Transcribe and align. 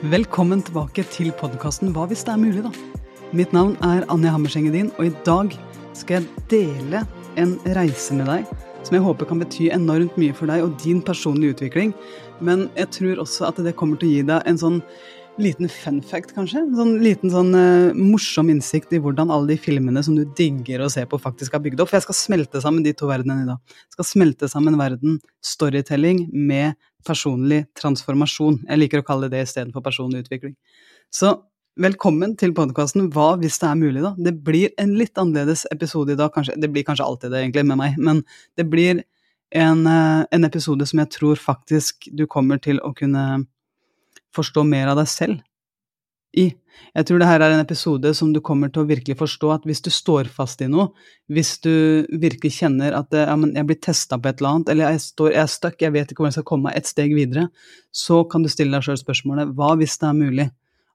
Velkommen 0.00 0.62
tilbake 0.64 1.02
til 1.12 1.28
podkasten 1.36 1.90
Hva 1.92 2.06
hvis 2.08 2.22
det 2.24 2.32
er 2.32 2.38
mulig, 2.40 2.62
da? 2.64 2.70
Mitt 3.36 3.50
navn 3.52 3.74
er 3.84 4.06
Anja 4.08 4.30
Hammerseng-Edin, 4.32 4.88
og 4.96 5.10
i 5.10 5.12
dag 5.26 5.52
skal 5.92 6.22
jeg 6.22 6.44
dele 6.48 7.02
en 7.36 7.52
reise 7.76 8.16
med 8.16 8.30
deg 8.30 8.48
som 8.80 8.96
jeg 8.96 9.04
håper 9.04 9.28
kan 9.28 9.42
bety 9.44 9.68
enormt 9.76 10.16
mye 10.16 10.32
for 10.32 10.48
deg 10.48 10.64
og 10.64 10.78
din 10.80 11.02
personlige 11.04 11.58
utvikling. 11.58 11.92
Men 12.40 12.70
jeg 12.80 12.88
tror 12.96 13.20
også 13.26 13.50
at 13.50 13.60
det 13.60 13.76
kommer 13.76 14.00
til 14.00 14.08
å 14.08 14.14
gi 14.14 14.24
deg 14.32 14.48
en 14.48 14.62
sånn 14.62 14.80
liten 15.40 15.68
fun 15.68 16.00
fact, 16.00 16.32
kanskje. 16.32 16.62
En 16.64 16.80
sånn 16.80 16.96
liten 17.04 17.32
sånn 17.32 17.52
uh, 17.52 17.92
morsom 17.92 18.48
innsikt 18.52 18.96
i 18.96 19.00
hvordan 19.04 19.28
alle 19.28 19.52
de 19.52 19.60
filmene 19.60 20.00
som 20.04 20.16
du 20.16 20.24
digger 20.36 20.80
å 20.80 20.88
se 20.92 21.04
på, 21.08 21.20
faktisk 21.20 21.54
er 21.56 21.64
bygd 21.68 21.84
opp. 21.84 21.92
For 21.92 22.00
jeg 22.00 22.08
skal 22.08 22.22
smelte 22.24 22.64
sammen 22.64 22.88
de 22.88 22.96
to 22.96 23.08
verdenene 23.12 23.44
i 23.44 23.52
dag. 23.52 23.76
Jeg 23.84 23.98
skal 23.98 24.08
smelte 24.14 24.48
sammen 24.48 24.80
verden 24.80 25.20
storytelling 25.44 26.30
med 26.32 26.72
personlig 27.06 27.64
transformasjon. 27.78 28.62
Jeg 28.68 28.80
liker 28.80 29.02
å 29.02 29.06
kalle 29.06 29.28
det 29.28 29.38
det 29.38 29.48
istedenfor 29.48 29.84
personlig 29.84 30.24
utvikling. 30.24 30.56
Så 31.12 31.34
velkommen 31.80 32.36
til 32.38 32.52
podkasten 32.56 33.08
Hva 33.14 33.32
hvis 33.40 33.60
det 33.62 33.68
er 33.70 33.78
mulig, 33.80 34.02
da? 34.04 34.14
Det 34.18 34.34
blir 34.46 34.74
en 34.80 34.96
litt 34.98 35.18
annerledes 35.20 35.66
episode 35.72 36.14
i 36.14 36.18
dag, 36.18 36.32
kanskje. 36.34 36.58
Det 36.60 36.70
blir 36.72 36.86
kanskje 36.86 37.06
alltid 37.06 37.32
det, 37.32 37.44
egentlig, 37.44 37.66
med 37.70 37.80
meg, 37.80 37.98
men 37.98 38.24
det 38.58 38.68
blir 38.70 39.02
en, 39.50 39.86
eh, 39.86 40.24
en 40.30 40.44
episode 40.44 40.86
som 40.86 41.02
jeg 41.02 41.10
tror 41.10 41.40
faktisk 41.40 42.08
du 42.14 42.26
kommer 42.26 42.60
til 42.62 42.78
å 42.86 42.94
kunne 42.94 43.46
forstå 44.36 44.64
mer 44.66 44.92
av 44.92 45.00
deg 45.00 45.08
selv 45.10 45.40
i. 46.38 46.50
Jeg 46.94 47.06
tror 47.06 47.20
det 47.20 47.28
her 47.28 47.42
er 47.42 47.54
en 47.54 47.62
episode 47.62 48.12
som 48.16 48.30
du 48.34 48.40
kommer 48.44 48.70
til 48.72 48.84
å 48.84 48.88
virkelig 48.88 49.16
forstå 49.20 49.50
at 49.54 49.66
hvis 49.68 49.82
du 49.84 49.90
står 49.92 50.30
fast 50.32 50.62
i 50.64 50.68
noe, 50.70 50.90
hvis 51.30 51.56
du 51.64 52.06
virkelig 52.22 52.54
kjenner 52.60 52.96
at 52.98 53.14
ja, 53.14 53.34
jeg 53.34 53.66
blir 53.68 53.80
testa 53.82 54.18
på 54.18 54.30
et 54.30 54.40
eller 54.40 54.54
annet, 54.54 54.72
eller 54.72 54.94
jeg, 54.94 55.02
står, 55.06 55.34
jeg 55.34 55.42
er 55.42 55.52
stuck, 55.54 55.76
jeg 55.82 55.94
vet 55.96 56.10
ikke 56.10 56.22
hvordan 56.22 56.34
jeg 56.34 56.38
skal 56.40 56.48
komme 56.52 56.68
meg 56.68 56.78
et 56.78 56.90
steg 56.90 57.14
videre, 57.16 57.48
så 57.92 58.22
kan 58.30 58.46
du 58.46 58.50
stille 58.52 58.74
deg 58.74 58.86
sjøl 58.86 59.00
spørsmålet 59.02 59.52
hva 59.58 59.74
hvis 59.80 59.98
det 60.00 60.08
er 60.10 60.18
mulig 60.18 60.48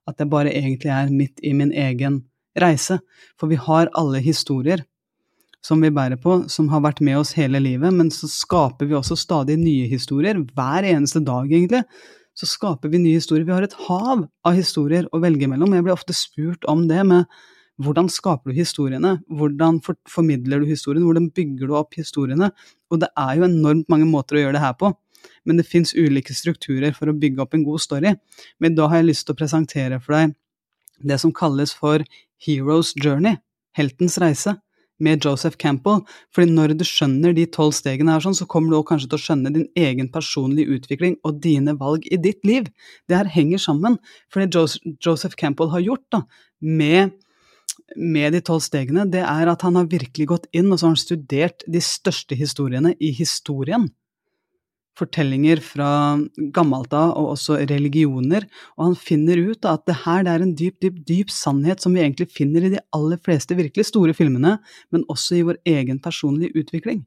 at 0.06 0.20
jeg 0.22 0.32
bare 0.32 0.52
egentlig 0.54 0.92
er 0.94 1.14
midt 1.14 1.42
i 1.44 1.54
min 1.56 1.72
egen 1.72 2.20
reise? 2.60 3.00
For 3.40 3.52
vi 3.52 3.60
har 3.60 3.92
alle 3.96 4.22
historier 4.24 4.84
som 5.66 5.80
vi 5.82 5.90
bærer 5.90 6.20
på, 6.22 6.44
som 6.52 6.68
har 6.70 6.84
vært 6.84 7.02
med 7.02 7.18
oss 7.18 7.34
hele 7.34 7.58
livet, 7.62 7.94
men 7.94 8.12
så 8.14 8.28
skaper 8.30 8.86
vi 8.86 8.94
også 8.94 9.16
stadig 9.18 9.56
nye 9.58 9.88
historier, 9.90 10.38
hver 10.54 10.86
eneste 10.86 11.24
dag, 11.26 11.50
egentlig 11.50 11.82
så 12.36 12.48
skaper 12.48 12.92
vi 12.92 13.00
nye 13.00 13.16
historier. 13.16 13.46
Vi 13.48 13.54
har 13.54 13.64
et 13.64 13.76
hav 13.86 14.26
av 14.46 14.56
historier 14.56 15.06
å 15.12 15.20
velge 15.22 15.48
mellom. 15.48 15.72
Jeg 15.72 15.86
blir 15.86 15.96
ofte 15.96 16.16
spurt 16.16 16.66
om 16.68 16.84
det 16.90 17.00
med 17.08 17.24
hvordan 17.82 18.08
skaper 18.12 18.52
du 18.52 18.56
historiene? 18.56 19.18
Hvordan 19.28 19.80
formidler 20.08 20.62
du 20.62 20.68
historiene? 20.68 21.04
Hvordan 21.04 21.30
bygger 21.36 21.68
du 21.68 21.74
opp 21.76 21.96
historiene? 21.96 22.50
Og 22.92 23.00
det 23.02 23.10
er 23.20 23.36
jo 23.36 23.48
enormt 23.48 23.88
mange 23.92 24.08
måter 24.08 24.38
å 24.38 24.44
gjøre 24.46 24.56
det 24.56 24.64
her 24.64 24.76
på. 24.80 24.92
Men 25.48 25.60
det 25.60 25.68
fins 25.68 25.94
ulike 25.96 26.34
strukturer 26.36 26.94
for 26.96 27.10
å 27.10 27.16
bygge 27.16 27.42
opp 27.44 27.56
en 27.56 27.64
god 27.66 27.82
story. 27.84 28.14
Men 28.60 28.76
da 28.78 28.88
har 28.88 29.00
jeg 29.00 29.10
lyst 29.10 29.26
til 29.28 29.36
å 29.36 29.40
presentere 29.40 30.00
for 30.00 30.16
deg 30.16 30.36
det 31.04 31.18
som 31.20 31.34
kalles 31.36 31.74
for 31.76 32.04
Hero's 32.40 32.94
Journey, 32.96 33.36
heltens 33.76 34.16
reise 34.22 34.56
med 34.98 35.24
Joseph 35.24 35.56
Campbell. 35.56 36.00
fordi 36.34 36.52
når 36.52 36.76
du 36.78 36.84
skjønner 36.84 37.34
de 37.34 37.46
tolv 37.46 37.72
stegene, 37.72 38.12
her, 38.12 38.20
sånn, 38.20 38.36
så 38.36 38.46
kommer 38.46 38.70
du 38.72 38.82
kanskje 38.82 39.10
til 39.10 39.18
å 39.18 39.24
skjønne 39.24 39.52
din 39.54 39.68
egen 39.76 40.08
personlige 40.12 40.78
utvikling 40.78 41.16
og 41.24 41.40
dine 41.42 41.76
valg 41.78 42.06
i 42.10 42.16
ditt 42.16 42.44
liv. 42.44 42.70
Det 43.08 43.16
her 43.16 43.30
henger 43.30 43.58
sammen. 43.58 43.98
For 44.32 44.40
det 44.40 44.66
Joseph 45.04 45.36
Campbell 45.36 45.72
har 45.74 45.84
gjort 45.84 46.06
da, 46.12 46.22
med, 46.60 47.12
med 47.96 48.32
de 48.32 48.40
tolv 48.40 48.64
stegene, 48.64 49.06
det 49.10 49.24
er 49.24 49.52
at 49.52 49.62
han 49.62 49.76
har 49.76 49.90
virkelig 49.92 50.26
gått 50.32 50.50
inn 50.52 50.72
og 50.72 50.80
så 50.80 50.88
har 50.88 50.96
han 50.96 51.04
studert 51.04 51.66
de 51.66 51.82
største 51.84 52.38
historiene 52.38 52.96
i 53.00 53.12
historien 53.12 53.90
fortellinger 54.98 55.60
fra 55.64 55.88
gammelt 56.54 56.94
av, 56.96 57.14
og 57.16 57.34
også 57.34 57.58
religioner, 57.70 58.46
og 58.76 58.90
han 58.90 58.96
finner 59.00 59.40
ut 59.50 59.68
at 59.68 59.84
det 59.88 59.98
her 60.04 60.24
det 60.26 60.34
er 60.34 60.46
en 60.46 60.54
dyp, 60.58 60.78
dyp, 60.82 61.02
dyp 61.08 61.32
sannhet 61.32 61.82
som 61.82 61.96
vi 61.96 62.04
egentlig 62.04 62.30
finner 62.34 62.66
i 62.66 62.72
de 62.76 62.82
aller 62.96 63.20
fleste 63.22 63.58
virkelig 63.58 63.88
store 63.90 64.16
filmene, 64.16 64.56
men 64.94 65.06
også 65.12 65.38
i 65.38 65.44
vår 65.46 65.60
egen 65.76 66.00
personlige 66.02 66.56
utvikling. 66.64 67.04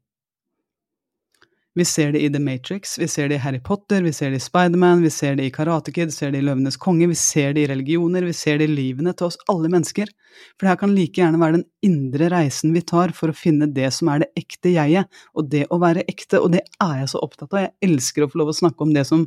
Vi 1.80 1.86
ser 1.86 2.12
det 2.12 2.20
i 2.20 2.28
The 2.28 2.40
Matrix, 2.44 2.98
vi 3.00 3.08
ser 3.08 3.30
det 3.32 3.38
i 3.38 3.40
Harry 3.40 3.60
Potter, 3.64 4.02
vi 4.04 4.12
ser 4.12 4.34
det 4.34 4.42
i 4.42 4.44
Spiderman, 4.44 5.00
vi 5.00 5.10
ser 5.16 5.38
det 5.40 5.46
i 5.48 5.52
Karate 5.56 5.94
Kid, 5.96 6.10
vi 6.10 6.16
ser 6.18 6.34
det 6.34 6.42
i 6.42 6.44
Løvenes 6.44 6.76
konge, 6.76 7.08
vi 7.08 7.16
ser 7.16 7.54
det 7.56 7.62
i 7.62 7.70
religioner, 7.72 8.26
vi 8.28 8.34
ser 8.36 8.60
det 8.60 8.68
i 8.68 8.74
livene 8.74 9.14
til 9.16 9.30
oss 9.30 9.38
alle 9.54 9.72
mennesker. 9.72 10.12
For 10.58 10.66
det 10.66 10.74
her 10.74 10.82
kan 10.82 10.92
like 10.92 11.22
gjerne 11.22 11.40
være 11.40 11.56
den 11.62 11.64
indre 11.88 12.28
reisen 12.34 12.76
vi 12.76 12.84
tar 12.84 13.14
for 13.16 13.32
å 13.32 13.38
finne 13.38 13.70
det 13.78 13.94
som 13.96 14.12
er 14.12 14.26
det 14.26 14.30
ekte 14.42 14.74
jeget, 14.74 15.08
og 15.32 15.48
det 15.54 15.70
å 15.72 15.80
være 15.80 16.04
ekte, 16.12 16.44
og 16.44 16.52
det 16.58 16.66
er 16.84 16.98
jeg 17.06 17.14
så 17.14 17.24
opptatt 17.24 17.56
av. 17.56 17.64
Jeg 17.70 17.94
elsker 17.94 18.28
å 18.28 18.32
få 18.34 18.44
lov 18.44 18.52
å 18.52 18.60
snakke 18.60 18.84
om 18.84 18.92
det 19.00 19.08
som, 19.08 19.24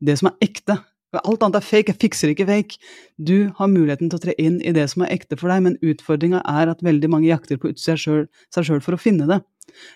det 0.00 0.16
som 0.22 0.32
er 0.32 0.48
ekte. 0.48 0.80
Alt 1.20 1.44
annet 1.44 1.60
er 1.60 1.68
fake, 1.68 1.92
jeg 1.92 2.00
fikser 2.06 2.32
ikke 2.32 2.48
fake. 2.48 2.80
Du 3.20 3.52
har 3.58 3.68
muligheten 3.68 4.08
til 4.08 4.16
å 4.16 4.24
tre 4.30 4.38
inn 4.40 4.62
i 4.64 4.72
det 4.72 4.88
som 4.88 5.04
er 5.04 5.12
ekte 5.12 5.36
for 5.36 5.52
deg, 5.52 5.66
men 5.68 5.80
utfordringa 5.84 6.40
er 6.56 6.72
at 6.72 6.80
veldig 6.80 7.12
mange 7.12 7.28
jakter 7.28 7.60
på 7.60 7.74
utsida 7.74 8.00
seg 8.00 8.64
sjøl 8.64 8.80
for 8.80 8.96
å 8.96 9.04
finne 9.10 9.28
det. 9.28 9.42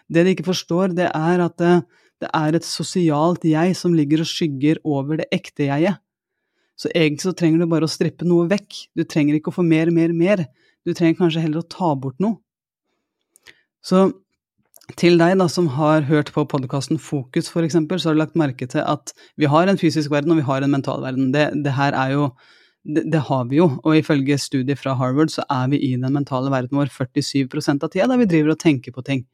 Det 0.08 0.24
de 0.24 0.34
ikke 0.34 0.48
forstår, 0.48 0.94
det 0.96 1.08
er 1.10 1.44
at 1.44 1.56
det, 1.60 1.74
det 2.22 2.30
er 2.32 2.56
et 2.56 2.66
sosialt 2.66 3.44
jeg 3.46 3.76
som 3.76 3.94
ligger 3.96 4.22
og 4.24 4.30
skygger 4.30 4.80
over 4.84 5.20
det 5.20 5.28
ekte 5.34 5.68
jeget. 5.68 6.02
Så 6.76 6.90
egentlig 6.92 7.24
så 7.24 7.32
trenger 7.36 7.62
du 7.62 7.70
bare 7.70 7.88
å 7.88 7.90
strippe 7.90 8.26
noe 8.28 8.48
vekk. 8.50 8.82
Du 8.96 9.04
trenger 9.08 9.38
ikke 9.38 9.52
å 9.52 9.56
få 9.58 9.64
mer, 9.64 9.90
mer, 9.94 10.12
mer. 10.12 10.44
Du 10.84 10.92
trenger 10.92 11.16
kanskje 11.18 11.42
heller 11.46 11.64
å 11.64 11.70
ta 11.72 11.94
bort 11.96 12.20
noe. 12.20 12.38
Så 13.84 14.10
til 15.00 15.16
deg 15.18 15.34
da, 15.40 15.48
som 15.50 15.70
har 15.74 16.04
hørt 16.06 16.30
på 16.34 16.44
podkasten 16.46 17.00
Fokus, 17.02 17.48
for 17.50 17.66
eksempel, 17.66 17.98
så 17.98 18.10
har 18.10 18.16
du 18.16 18.20
lagt 18.20 18.38
merke 18.38 18.68
til 18.70 18.84
at 18.86 19.10
vi 19.40 19.48
har 19.50 19.66
en 19.66 19.80
fysisk 19.80 20.12
verden 20.12 20.34
og 20.34 20.42
vi 20.42 20.46
har 20.46 20.62
en 20.62 20.72
mental 20.72 21.02
verden. 21.02 21.32
Det, 21.34 21.48
det 21.64 21.74
her 21.74 21.96
er 21.96 22.12
jo 22.14 22.28
det, 22.86 23.02
det, 23.10 23.24
har 23.26 23.48
vi 23.50 23.58
jo, 23.58 23.70
og 23.82 23.98
ifølge 23.98 24.38
studier 24.38 24.78
fra 24.78 24.94
Harvard 24.94 25.32
så 25.34 25.42
er 25.50 25.72
vi 25.72 25.80
i 25.82 25.96
den 25.98 26.14
mentale 26.14 26.52
verden 26.54 26.78
vår 26.78 26.92
47% 26.92 27.82
av 27.82 27.90
tida 27.90 28.06
der 28.12 28.20
vi 28.20 28.28
driver 28.30 28.54
og 28.54 28.60
tenker 28.62 28.94
på 28.94 29.02
ting. 29.06 29.24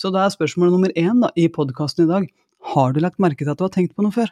Så 0.00 0.12
da 0.14 0.24
er 0.24 0.34
spørsmål 0.34 0.72
nummer 0.74 0.92
én 0.98 1.22
da, 1.22 1.30
i 1.36 1.48
podkasten 1.52 2.06
i 2.06 2.10
dag 2.10 2.28
har 2.74 2.92
du 2.92 3.00
lagt 3.00 3.20
merke 3.22 3.44
til 3.44 3.52
at 3.52 3.58
du 3.58 3.64
har 3.64 3.72
tenkt 3.74 3.96
på 3.96 4.04
noe 4.04 4.14
før? 4.14 4.30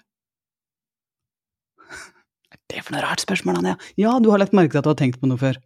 Det 2.69 2.81
er 2.81 2.85
for 2.85 2.97
noe 2.97 3.05
rart 3.05 3.25
spørsmål, 3.25 3.63
Anja. 3.63 3.79
Ja, 4.01 4.19
du 4.21 4.31
har 4.33 4.43
lagt 4.43 4.57
merke 4.57 4.75
til 4.75 4.83
at 4.83 4.89
du 4.89 4.93
har 4.93 5.01
tenkt 5.01 5.21
på 5.23 5.31
noe 5.31 5.41
før. 5.41 5.57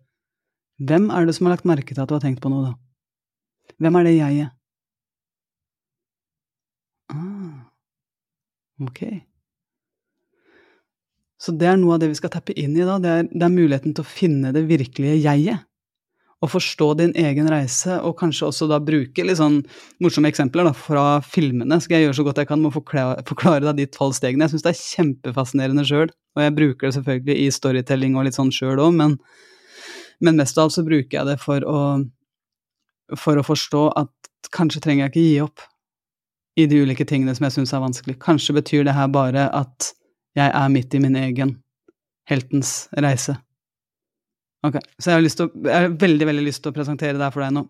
Hvem 0.82 1.10
er 1.14 1.26
det 1.26 1.34
som 1.36 1.48
har 1.48 1.56
lagt 1.56 1.68
merke 1.68 1.94
til 1.94 2.02
at 2.02 2.10
du 2.10 2.14
har 2.16 2.22
tenkt 2.22 2.42
på 2.42 2.50
noe, 2.52 2.70
da? 2.70 3.74
Hvem 3.82 3.98
er 3.98 4.06
det 4.06 4.14
jeget? 4.14 4.54
Ah, 7.12 7.66
ok. 8.86 9.02
Så 11.42 11.54
det 11.58 11.66
er 11.66 11.78
noe 11.80 11.96
av 11.96 12.02
det 12.02 12.12
vi 12.12 12.18
skal 12.20 12.30
tappe 12.32 12.54
inn 12.54 12.76
i 12.78 12.86
da. 12.86 13.00
Det 13.02 13.10
er, 13.10 13.28
det 13.30 13.46
er 13.46 13.54
muligheten 13.54 13.96
til 13.96 14.04
å 14.04 14.08
finne 14.08 14.54
det 14.54 14.62
virkelige 14.70 15.18
jeget 15.18 15.66
å 16.42 16.48
forstå 16.50 16.88
din 16.98 17.12
egen 17.18 17.46
reise, 17.50 18.00
og 18.02 18.16
kanskje 18.18 18.48
også 18.48 18.66
da 18.70 18.80
bruke 18.82 19.22
litt 19.22 19.38
sånn 19.38 19.60
morsomme 20.02 20.30
eksempler 20.32 20.66
da, 20.66 20.72
fra 20.74 21.04
filmene. 21.22 21.78
Skal 21.82 22.00
jeg 22.00 22.08
gjøre 22.08 22.18
så 22.18 22.24
godt 22.26 22.40
jeg 22.42 22.48
kan 22.50 22.58
med 22.58 22.72
å 22.72 22.76
forklare, 22.80 23.22
forklare 23.28 23.68
deg 23.68 23.78
de 23.78 23.86
tolv 23.94 24.16
stegene. 24.18 24.48
Jeg 24.48 24.56
syns 24.56 24.66
det 24.66 24.72
er 24.72 24.80
kjempefascinerende 24.80 25.86
sjøl, 25.86 26.10
og 26.10 26.42
jeg 26.42 26.56
bruker 26.56 26.88
det 26.88 26.96
selvfølgelig 26.96 27.36
i 27.38 27.52
storytelling 27.54 28.16
og 28.18 28.26
litt 28.26 28.38
sånn 28.38 28.50
sjøl 28.54 28.82
òg, 28.82 28.96
men, 28.98 29.14
men, 30.18 30.40
mest 30.40 30.58
av 30.58 30.66
alt 30.66 30.74
så 30.74 30.86
bruker 30.86 31.20
jeg 31.20 31.30
det 31.30 31.38
for 31.42 31.62
å, 31.68 31.78
for 33.14 33.38
å 33.38 33.46
forstå 33.46 33.84
at 34.02 34.50
kanskje 34.52 34.82
trenger 34.82 35.06
jeg 35.06 35.14
ikke 35.14 35.26
gi 35.28 35.38
opp 35.46 35.66
i 36.58 36.66
de 36.68 36.82
ulike 36.82 37.06
tingene 37.08 37.36
som 37.38 37.46
jeg 37.46 37.60
syns 37.60 37.72
er 37.72 37.86
vanskelig. 37.86 38.18
Kanskje 38.20 38.58
betyr 38.58 38.88
det 38.88 38.98
her 38.98 39.06
bare 39.14 39.46
at 39.54 39.92
jeg 40.36 40.50
er 40.50 40.74
midt 40.74 40.94
i 40.96 41.00
min 41.06 41.16
egen 41.22 41.56
heltens 42.28 42.90
reise. 42.98 43.38
Ok, 44.66 44.78
Så 45.00 45.10
jeg 45.10 45.18
har, 45.18 45.24
å, 45.26 45.48
jeg 45.66 45.74
har, 45.74 45.94
veldig 45.98 46.26
veldig 46.28 46.44
lyst 46.46 46.62
til 46.62 46.70
å 46.70 46.76
presentere 46.76 47.18
det 47.18 47.26
her 47.26 47.34
for 47.34 47.42
deg 47.42 47.54
nå. 47.56 47.64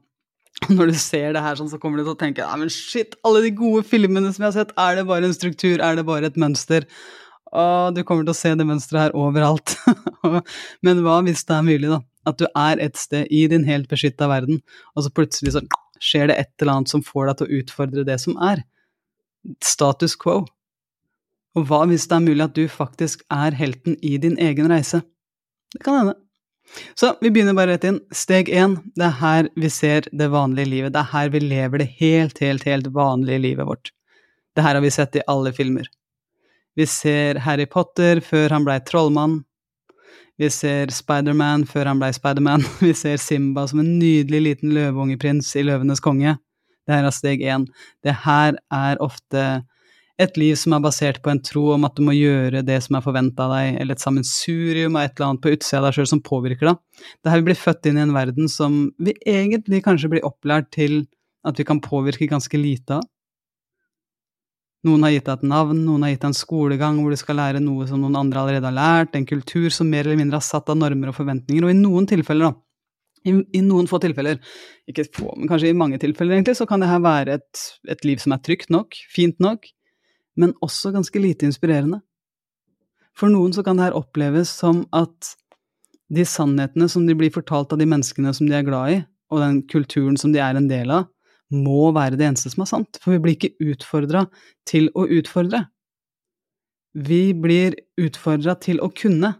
Når 0.76 0.92
du 0.92 0.98
ser 1.00 1.32
det 1.34 1.42
her, 1.42 1.56
sånn, 1.56 1.70
så 1.72 1.80
kommer 1.80 1.98
du 1.98 2.04
til 2.04 2.12
å 2.12 2.20
tenke 2.20 2.44
ja, 2.44 2.52
men 2.60 2.70
shit, 2.70 3.16
alle 3.26 3.40
de 3.46 3.54
gode 3.56 3.86
filmene 3.88 4.28
som 4.30 4.44
jeg 4.44 4.50
har 4.50 4.58
sett, 4.58 4.74
er 4.78 4.98
det 4.98 5.06
bare 5.08 5.28
en 5.28 5.34
struktur, 5.34 5.80
er 5.80 5.96
det 5.96 6.04
bare 6.06 6.28
et 6.28 6.38
mønster? 6.40 6.86
Og 7.52 7.96
du 7.96 8.02
kommer 8.08 8.26
til 8.26 8.34
å 8.34 8.36
se 8.36 8.52
det 8.56 8.66
mønsteret 8.68 9.08
her 9.08 9.16
overalt. 9.18 9.74
men 10.84 11.02
hva 11.04 11.18
hvis 11.24 11.44
det 11.48 11.56
er 11.56 11.66
mulig, 11.66 11.88
da? 11.92 12.00
At 12.28 12.38
du 12.38 12.46
er 12.48 12.80
et 12.84 13.00
sted 13.00 13.32
i 13.34 13.46
din 13.50 13.64
helt 13.66 13.88
beskytta 13.90 14.28
verden, 14.30 14.60
og 14.94 15.04
så 15.04 15.12
plutselig 15.12 15.56
så 15.56 15.64
skjer 16.02 16.30
det 16.30 16.38
et 16.38 16.52
eller 16.62 16.78
annet 16.78 16.92
som 16.92 17.04
får 17.04 17.28
deg 17.28 17.38
til 17.38 17.48
å 17.48 17.60
utfordre 17.60 18.04
det 18.06 18.18
som 18.22 18.36
er. 18.40 18.62
Status 19.64 20.14
quo. 20.20 20.42
Og 21.58 21.66
hva 21.68 21.82
hvis 21.88 22.06
det 22.08 22.16
er 22.16 22.24
mulig 22.24 22.44
at 22.46 22.56
du 22.56 22.64
faktisk 22.70 23.24
er 23.32 23.56
helten 23.58 23.98
i 24.00 24.14
din 24.20 24.38
egen 24.40 24.70
reise? 24.72 25.02
Det 25.74 25.82
kan 25.84 25.98
hende. 25.98 26.21
Så 26.94 27.14
vi 27.20 27.30
begynner 27.30 27.56
bare 27.56 27.74
rett 27.74 27.84
inn. 27.88 28.00
Steg 28.14 28.48
én, 28.48 28.78
det 28.96 29.08
er 29.08 29.18
her 29.20 29.48
vi 29.58 29.70
ser 29.72 30.06
det 30.12 30.30
vanlige 30.32 30.70
livet. 30.70 30.94
Det 30.94 31.02
er 31.02 31.12
her 31.12 31.32
vi 31.34 31.42
lever 31.44 31.82
det 31.82 31.90
helt, 32.00 32.38
helt, 32.40 32.64
helt 32.68 32.92
vanlige 32.94 33.42
livet 33.42 33.68
vårt. 33.68 33.92
Det 34.56 34.64
her 34.64 34.76
har 34.76 34.84
vi 34.84 34.92
sett 34.92 35.16
i 35.16 35.24
alle 35.28 35.52
filmer. 35.56 35.88
Vi 36.76 36.86
ser 36.88 37.42
Harry 37.44 37.66
Potter 37.68 38.20
før 38.24 38.56
han 38.56 38.64
blei 38.64 38.78
trollmann. 38.88 39.42
Vi 40.40 40.48
ser 40.50 40.92
Spiderman 40.92 41.66
før 41.68 41.90
han 41.90 42.00
blei 42.00 42.12
Spiderman. 42.16 42.64
Vi 42.80 42.94
ser 42.96 43.20
Simba 43.20 43.66
som 43.68 43.82
en 43.82 43.98
nydelig 43.98 44.40
liten 44.46 44.72
løveungeprins 44.74 45.50
i 45.60 45.64
Løvenes 45.66 46.00
konge. 46.02 46.38
Det 46.86 46.96
her 46.96 47.06
er 47.06 47.14
steg 47.14 47.44
én. 47.44 47.66
Det 48.02 48.14
her 48.24 48.56
er 48.72 49.02
ofte 49.04 49.44
et 50.20 50.36
liv 50.36 50.56
som 50.60 50.74
er 50.76 50.82
basert 50.84 51.22
på 51.24 51.30
en 51.32 51.40
tro 51.40 51.62
om 51.74 51.86
at 51.88 51.96
du 51.96 52.02
må 52.04 52.14
gjøre 52.14 52.60
det 52.66 52.76
som 52.84 52.98
er 52.98 53.04
forventa 53.04 53.46
av 53.46 53.54
deg, 53.56 53.78
eller 53.80 53.96
et 53.96 54.04
sammensurium 54.04 54.98
av 54.98 55.06
et 55.06 55.14
eller 55.16 55.30
annet 55.30 55.44
på 55.44 55.54
utsida 55.54 55.80
av 55.80 55.86
deg 55.88 55.96
sjøl 55.96 56.10
som 56.10 56.22
påvirker 56.24 56.68
deg. 56.68 57.06
Det 57.22 57.32
her 57.32 57.40
vi 57.40 57.48
blir 57.48 57.58
født 57.58 57.88
inn 57.88 57.98
i 57.98 58.04
en 58.04 58.14
verden 58.16 58.50
som 58.52 58.84
vi 59.00 59.16
egentlig 59.28 59.82
kanskje 59.86 60.12
blir 60.12 60.28
opplært 60.28 60.68
til 60.74 61.04
at 61.48 61.58
vi 61.58 61.66
kan 61.66 61.80
påvirke 61.82 62.28
ganske 62.30 62.60
lite 62.60 63.00
av. 63.00 63.08
Noen 64.82 65.04
har 65.06 65.12
gitt 65.14 65.28
deg 65.28 65.38
et 65.38 65.46
navn, 65.46 65.84
noen 65.86 66.02
har 66.02 66.10
gitt 66.10 66.24
deg 66.24 66.32
en 66.32 66.40
skolegang 66.40 66.96
hvor 66.98 67.14
du 67.14 67.18
skal 67.18 67.38
lære 67.38 67.60
noe 67.62 67.86
som 67.86 68.00
noen 68.02 68.18
andre 68.18 68.40
allerede 68.42 68.66
har 68.66 68.74
lært, 68.74 69.14
en 69.14 69.26
kultur 69.28 69.70
som 69.70 69.86
mer 69.90 70.08
eller 70.08 70.18
mindre 70.18 70.40
har 70.40 70.46
satt 70.46 70.72
av 70.72 70.78
normer 70.78 71.12
og 71.12 71.18
forventninger, 71.20 71.62
og 71.62 71.70
i 71.70 71.78
noen 71.78 72.08
tilfeller, 72.10 72.50
da, 72.50 72.58
i, 73.22 73.36
i, 73.54 73.60
noen 73.62 73.86
få 73.86 74.00
tilfeller, 74.02 74.40
ikke 74.90 75.06
få, 75.14 75.28
men 75.36 75.50
kanskje 75.50 75.70
i 75.70 75.76
mange 75.78 76.00
tilfeller 76.02 76.34
egentlig, 76.34 76.56
så 76.58 76.66
kan 76.66 76.82
det 76.82 76.90
her 76.90 76.98
være 77.04 77.38
et, 77.38 77.62
et 77.94 78.02
liv 78.08 78.18
som 78.22 78.34
er 78.34 78.42
trygt 78.42 78.74
nok, 78.74 78.98
fint 79.14 79.38
nok, 79.42 79.70
men 80.38 80.54
også 80.64 80.92
ganske 80.94 81.20
lite 81.20 81.46
inspirerende. 81.48 82.00
For 83.16 83.32
noen 83.32 83.52
så 83.52 83.64
kan 83.64 83.78
det 83.78 83.90
her 83.90 83.98
oppleves 83.98 84.52
som 84.62 84.84
at 84.96 85.34
de 86.12 86.24
sannhetene 86.28 86.88
som 86.92 87.06
de 87.08 87.16
blir 87.16 87.32
fortalt 87.32 87.72
av 87.72 87.80
de 87.80 87.88
menneskene 87.88 88.32
som 88.36 88.48
de 88.48 88.56
er 88.56 88.66
glad 88.66 88.94
i, 88.94 89.00
og 89.32 89.40
den 89.40 89.60
kulturen 89.68 90.18
som 90.20 90.32
de 90.32 90.40
er 90.44 90.56
en 90.58 90.68
del 90.68 90.92
av, 90.92 91.08
må 91.52 91.90
være 91.92 92.16
det 92.16 92.26
eneste 92.30 92.52
som 92.52 92.64
er 92.64 92.70
sant, 92.70 92.98
for 93.00 93.14
vi 93.14 93.20
blir 93.20 93.36
ikke 93.36 93.72
utfordra 93.72 94.24
til 94.68 94.88
å 94.96 95.04
utfordre. 95.18 95.66
Vi 96.92 97.32
blir 97.36 97.76
utfordra 98.00 98.56
til 98.60 98.80
å 98.84 98.88
kunne, 98.92 99.34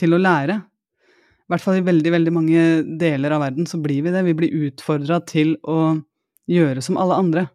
til 0.00 0.16
å 0.16 0.20
lære. 0.20 0.60
I 0.60 1.52
hvert 1.52 1.64
fall 1.64 1.80
i 1.80 1.84
veldig, 1.84 2.12
veldig 2.14 2.32
mange 2.32 2.64
deler 3.00 3.36
av 3.36 3.44
verden 3.44 3.68
så 3.68 3.80
blir 3.82 4.04
vi 4.04 4.12
det. 4.14 4.24
Vi 4.28 4.36
blir 4.36 4.68
utfordra 4.68 5.20
til 5.28 5.56
å 5.68 5.96
gjøre 6.50 6.84
som 6.84 7.00
alle 7.00 7.18
andre 7.20 7.46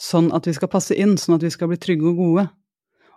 sånn 0.00 0.30
at 0.36 0.46
vi 0.48 0.54
skal 0.56 0.70
passe 0.72 0.96
inn, 0.96 1.16
sånn 1.20 1.38
at 1.38 1.44
vi 1.46 1.52
skal 1.52 1.70
bli 1.70 1.78
trygge 1.80 2.10
og 2.10 2.20
gode. 2.20 2.48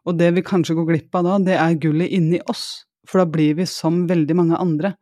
Og 0.07 0.15
det 0.19 0.29
vi 0.35 0.45
kanskje 0.45 0.77
går 0.77 0.87
glipp 0.87 1.17
av 1.19 1.27
da, 1.27 1.39
det 1.49 1.57
er 1.59 1.79
gullet 1.81 2.11
inni 2.15 2.39
oss, 2.51 2.85
for 3.07 3.21
da 3.21 3.27
blir 3.29 3.57
vi 3.57 3.65
som 3.67 4.05
veldig 4.09 4.37
mange 4.37 4.59
andre. 4.59 4.93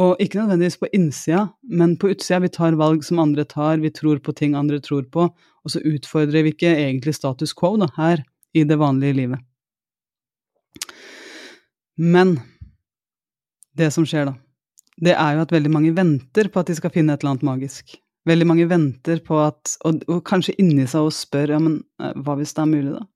Og 0.00 0.20
ikke 0.22 0.40
nødvendigvis 0.40 0.80
på 0.80 0.90
innsida, 0.96 1.46
men 1.62 1.96
på 2.00 2.10
utsida. 2.12 2.40
Vi 2.44 2.52
tar 2.54 2.78
valg 2.78 3.04
som 3.06 3.22
andre 3.22 3.44
tar, 3.48 3.80
vi 3.82 3.92
tror 3.94 4.20
på 4.22 4.34
ting 4.36 4.56
andre 4.58 4.80
tror 4.82 5.06
på, 5.12 5.28
og 5.30 5.72
så 5.72 5.82
utfordrer 5.86 6.46
vi 6.46 6.54
ikke 6.54 6.72
egentlig 6.72 7.14
status 7.18 7.54
quo 7.56 7.76
da, 7.80 7.90
her 7.98 8.24
i 8.56 8.64
det 8.66 8.78
vanlige 8.80 9.18
livet. 9.18 9.42
Men 12.00 12.38
det 13.76 13.90
som 13.94 14.06
skjer 14.08 14.30
da, 14.30 14.38
det 15.00 15.14
er 15.16 15.36
jo 15.36 15.42
at 15.44 15.52
veldig 15.52 15.72
mange 15.72 15.92
venter 15.96 16.48
på 16.52 16.62
at 16.62 16.70
de 16.70 16.76
skal 16.78 16.92
finne 16.94 17.14
et 17.14 17.22
eller 17.22 17.34
annet 17.34 17.46
magisk. 17.46 17.99
Veldig 18.28 18.46
mange 18.46 18.66
venter 18.68 19.22
på 19.24 19.38
at 19.40 19.78
Og, 19.88 20.02
og 20.10 20.20
kanskje 20.28 20.56
inni 20.60 20.84
seg 20.90 21.08
og 21.08 21.14
spør 21.16 21.54
ja, 21.54 21.60
men 21.62 21.80
eh, 22.02 22.12
hva 22.20 22.36
hvis 22.36 22.52
det 22.56 22.62
er 22.64 22.70
mulig, 22.70 22.92
da? 22.98 23.06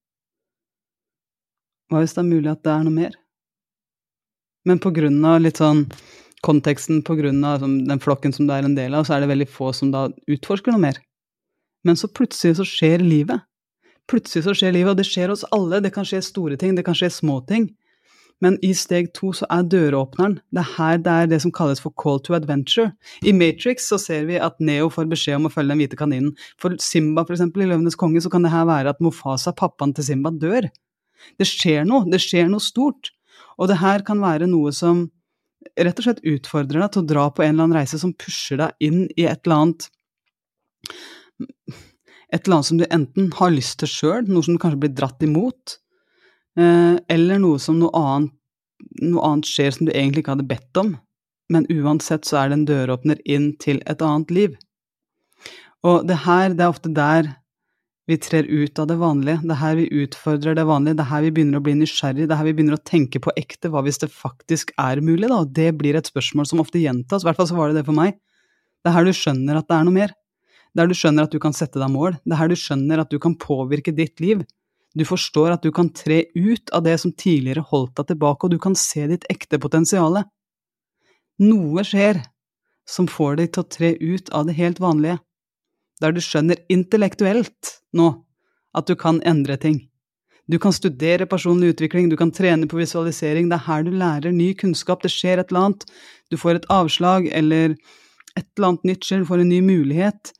Hva 1.92 2.00
hvis 2.00 2.16
det 2.16 2.22
er 2.22 2.30
mulig 2.30 2.52
at 2.52 2.62
det 2.64 2.72
er 2.72 2.86
noe 2.86 2.96
mer? 2.96 3.16
Men 4.64 4.80
på 4.80 4.94
grunn 4.96 5.18
av 5.28 5.42
litt 5.44 5.60
sånn 5.60 5.84
konteksten, 6.44 7.02
på 7.04 7.16
grunn 7.18 7.44
av 7.44 7.60
den 7.64 8.00
flokken 8.00 8.32
som 8.32 8.48
du 8.48 8.52
er 8.56 8.64
en 8.64 8.76
del 8.76 8.96
av, 8.96 9.04
så 9.04 9.16
er 9.16 9.24
det 9.24 9.30
veldig 9.32 9.48
få 9.52 9.72
som 9.76 9.90
da 9.92 10.06
utforsker 10.30 10.72
noe 10.72 10.80
mer. 10.80 11.00
Men 11.84 12.00
så 12.00 12.08
plutselig 12.08 12.58
så 12.58 12.66
skjer 12.68 13.04
livet. 13.04 13.44
Plutselig 14.08 14.44
så 14.46 14.54
skjer 14.56 14.72
livet, 14.72 14.92
og 14.92 15.00
det 15.00 15.08
skjer 15.08 15.32
oss 15.32 15.44
alle. 15.52 15.80
Det 15.84 15.92
kan 15.92 16.08
skje 16.08 16.20
store 16.24 16.56
ting, 16.60 16.74
det 16.76 16.84
kan 16.84 16.96
skje 16.96 17.12
små 17.12 17.38
ting. 17.48 17.68
Men 18.42 18.56
i 18.66 18.72
steg 18.76 19.12
to 19.16 19.30
så 19.36 19.46
er 19.52 19.66
døråpneren 19.70 20.36
det 20.52 20.62
er 20.64 20.70
her 20.74 20.98
det 21.00 21.12
er 21.12 21.28
det 21.30 21.40
som 21.44 21.52
kalles 21.54 21.80
for 21.80 21.94
call 22.00 22.18
to 22.24 22.34
adventure. 22.36 22.90
I 23.22 23.32
Matrix 23.36 23.86
så 23.88 23.98
ser 24.00 24.26
vi 24.28 24.40
at 24.42 24.58
Neo 24.60 24.90
får 24.92 25.06
beskjed 25.10 25.38
om 25.38 25.48
å 25.48 25.52
følge 25.54 25.72
den 25.72 25.82
hvite 25.82 25.98
kaninen. 26.00 26.32
For 26.60 26.74
Simba, 26.82 27.24
for 27.24 27.36
eksempel, 27.36 27.64
i 27.64 27.68
Løvenes 27.70 27.98
konge, 27.98 28.22
så 28.24 28.32
kan 28.32 28.44
det 28.44 28.52
her 28.52 28.66
være 28.68 28.94
at 28.94 29.02
Mofasa, 29.04 29.54
pappaen 29.56 29.94
til 29.96 30.08
Simba, 30.10 30.34
dør. 30.34 30.68
Det 31.40 31.48
skjer 31.48 31.86
noe. 31.88 32.08
Det 32.10 32.20
skjer 32.22 32.50
noe 32.50 32.62
stort. 32.62 33.12
Og 33.58 33.70
det 33.70 33.78
her 33.80 34.04
kan 34.06 34.20
være 34.22 34.50
noe 34.50 34.72
som 34.74 35.06
rett 35.78 36.00
og 36.00 36.06
slett 36.06 36.24
utfordrer 36.26 36.82
deg 36.82 36.90
til 36.92 37.04
å 37.04 37.08
dra 37.14 37.28
på 37.32 37.44
en 37.44 37.54
eller 37.54 37.68
annen 37.68 37.78
reise 37.78 38.00
som 38.00 38.12
pusher 38.18 38.60
deg 38.60 38.84
inn 38.84 39.06
i 39.16 39.26
et 39.30 39.46
eller 39.46 39.66
annet 39.66 39.90
Et 42.34 42.42
eller 42.44 42.56
annet 42.56 42.66
som 42.66 42.78
du 42.80 42.84
enten 42.90 43.28
har 43.38 43.52
lyst 43.54 43.78
til 43.78 43.90
sjøl, 43.90 44.26
noe 44.26 44.42
som 44.42 44.56
du 44.56 44.60
kanskje 44.60 44.80
blir 44.82 44.92
dratt 44.96 45.22
imot, 45.22 45.76
eller 46.56 47.40
noe 47.42 47.58
som 47.58 47.80
noe 47.80 47.90
annet, 47.98 48.34
noe 49.02 49.24
annet 49.26 49.48
skjer 49.48 49.74
som 49.74 49.88
du 49.88 49.92
egentlig 49.92 50.22
ikke 50.22 50.36
hadde 50.36 50.48
bedt 50.50 50.80
om, 50.80 50.92
men 51.52 51.66
uansett 51.72 52.26
så 52.28 52.40
er 52.40 52.50
det 52.50 52.58
en 52.58 52.68
døråpner 52.68 53.20
inn 53.28 53.52
til 53.60 53.80
et 53.90 54.02
annet 54.04 54.30
liv. 54.34 54.54
Og 55.84 56.06
det 56.08 56.22
her, 56.24 56.54
det 56.56 56.64
er 56.64 56.72
ofte 56.72 56.92
der 56.94 57.32
vi 58.08 58.16
trer 58.20 58.44
ut 58.44 58.78
av 58.80 58.88
det 58.90 58.98
vanlige, 59.00 59.40
det 59.44 59.54
er 59.54 59.60
her 59.62 59.76
vi 59.78 60.02
utfordrer 60.04 60.56
det 60.56 60.66
vanlige, 60.68 60.96
det 60.98 61.04
er 61.06 61.08
her 61.08 61.22
vi 61.24 61.30
begynner 61.36 61.60
å 61.60 61.64
bli 61.64 61.72
nysgjerrig, 61.78 62.26
det 62.28 62.34
er 62.34 62.40
her 62.40 62.48
vi 62.50 62.56
begynner 62.56 62.76
å 62.76 62.84
tenke 62.84 63.20
på 63.24 63.32
ekte, 63.40 63.70
hva 63.72 63.80
hvis 63.84 64.02
det 64.02 64.10
faktisk 64.12 64.74
er 64.80 65.00
mulig, 65.04 65.30
da, 65.30 65.40
og 65.40 65.54
det 65.56 65.70
blir 65.78 65.96
et 65.96 66.10
spørsmål 66.10 66.48
som 66.50 66.60
ofte 66.60 66.82
gjentas, 66.82 67.24
i 67.24 67.28
hvert 67.28 67.40
fall 67.40 67.48
så 67.48 67.56
var 67.56 67.72
det 67.72 67.80
det 67.80 67.86
for 67.88 67.96
meg. 67.96 68.18
Det 68.84 68.92
er 68.92 68.96
her 68.98 69.08
du 69.08 69.14
skjønner 69.16 69.60
at 69.60 69.70
det 69.70 69.78
er 69.78 69.88
noe 69.88 69.96
mer. 69.96 70.12
Det 70.74 70.82
er 70.82 70.84
her 70.84 70.92
du 70.92 70.98
skjønner 71.00 71.24
at 71.24 71.32
du 71.32 71.40
kan 71.40 71.56
sette 71.56 71.80
deg 71.80 71.92
mål, 71.94 72.18
det 72.20 72.36
er 72.36 72.42
her 72.42 72.52
du 72.52 72.58
skjønner 72.60 73.00
at 73.00 73.12
du 73.12 73.16
kan 73.24 73.38
påvirke 73.40 73.94
ditt 73.96 74.20
liv, 74.20 74.44
du 74.94 75.04
forstår 75.06 75.56
at 75.56 75.64
du 75.64 75.72
kan 75.74 75.90
tre 75.90 76.22
ut 76.34 76.70
av 76.70 76.84
det 76.86 76.96
som 77.02 77.12
tidligere 77.12 77.64
holdt 77.70 77.96
deg 77.98 78.12
tilbake, 78.12 78.46
og 78.46 78.54
du 78.54 78.60
kan 78.62 78.76
se 78.78 79.06
ditt 79.10 79.26
ekte 79.32 79.58
potensial. 79.62 80.20
Noe 81.42 81.84
skjer 81.86 82.20
som 82.86 83.08
får 83.10 83.40
deg 83.40 83.54
til 83.54 83.64
å 83.64 83.70
tre 83.76 83.94
ut 83.98 84.30
av 84.36 84.46
det 84.46 84.54
helt 84.58 84.78
vanlige, 84.82 85.18
der 86.02 86.14
du 86.14 86.20
skjønner 86.22 86.60
intellektuelt 86.70 87.78
nå 87.96 88.12
at 88.74 88.86
du 88.86 88.94
kan 88.98 89.20
endre 89.26 89.58
ting. 89.58 89.82
Du 90.46 90.58
kan 90.60 90.74
studere 90.76 91.26
personlig 91.26 91.72
utvikling, 91.72 92.10
du 92.12 92.18
kan 92.20 92.32
trene 92.34 92.68
på 92.68 92.76
visualisering, 92.76 93.48
det 93.48 93.56
er 93.56 93.66
her 93.66 93.84
du 93.86 93.94
lærer 93.96 94.34
ny 94.34 94.52
kunnskap, 94.60 95.00
det 95.02 95.10
skjer 95.14 95.40
et 95.40 95.50
eller 95.50 95.70
annet, 95.70 95.86
du 96.30 96.36
får 96.36 96.60
et 96.60 96.70
avslag 96.72 97.30
eller 97.32 97.74
et 98.36 98.46
eller 98.58 98.68
annet 98.68 98.90
nytt 98.90 99.06
skjer, 99.06 99.22
du 99.24 99.30
får 99.30 99.40
en 99.40 99.50
ny 99.54 99.62
mulighet, 99.64 100.34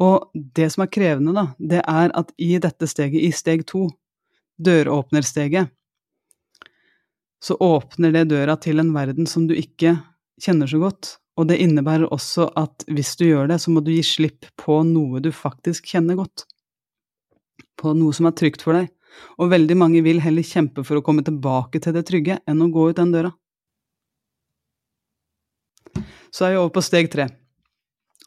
og 0.00 0.30
det 0.32 0.70
som 0.72 0.84
er 0.84 0.92
krevende, 0.92 1.34
da, 1.36 1.46
det 1.58 1.82
er 1.84 2.14
at 2.16 2.32
i 2.40 2.54
dette 2.62 2.88
steget, 2.88 3.20
i 3.20 3.32
steg 3.36 3.66
to, 3.68 3.86
døråpnersteget, 4.60 5.68
så 7.40 7.56
åpner 7.60 8.12
det 8.12 8.28
døra 8.32 8.56
til 8.60 8.80
en 8.80 8.92
verden 8.92 9.28
som 9.28 9.46
du 9.48 9.54
ikke 9.56 9.94
kjenner 10.40 10.68
så 10.68 10.80
godt. 10.80 11.14
Og 11.40 11.48
det 11.48 11.60
innebærer 11.62 12.10
også 12.12 12.50
at 12.58 12.84
hvis 12.90 13.14
du 13.16 13.24
gjør 13.30 13.48
det, 13.48 13.60
så 13.62 13.72
må 13.72 13.80
du 13.84 13.92
gi 13.94 14.02
slipp 14.04 14.48
på 14.60 14.82
noe 14.84 15.22
du 15.24 15.30
faktisk 15.32 15.88
kjenner 15.88 16.18
godt. 16.18 16.44
På 17.80 17.94
noe 17.96 18.12
som 18.16 18.28
er 18.28 18.36
trygt 18.36 18.64
for 18.64 18.76
deg. 18.76 18.90
Og 19.40 19.50
veldig 19.52 19.76
mange 19.78 20.02
vil 20.04 20.20
heller 20.22 20.44
kjempe 20.46 20.84
for 20.84 21.00
å 21.00 21.04
komme 21.04 21.24
tilbake 21.26 21.80
til 21.80 21.96
det 21.96 22.04
trygge 22.08 22.38
enn 22.48 22.60
å 22.60 22.68
gå 22.72 22.90
ut 22.90 23.00
den 23.00 23.14
døra. 23.14 23.32
Så 26.30 26.46
er 26.46 26.54
vi 26.54 26.60
over 26.60 26.74
på 26.76 26.84
steg 26.84 27.08
tre. 27.12 27.26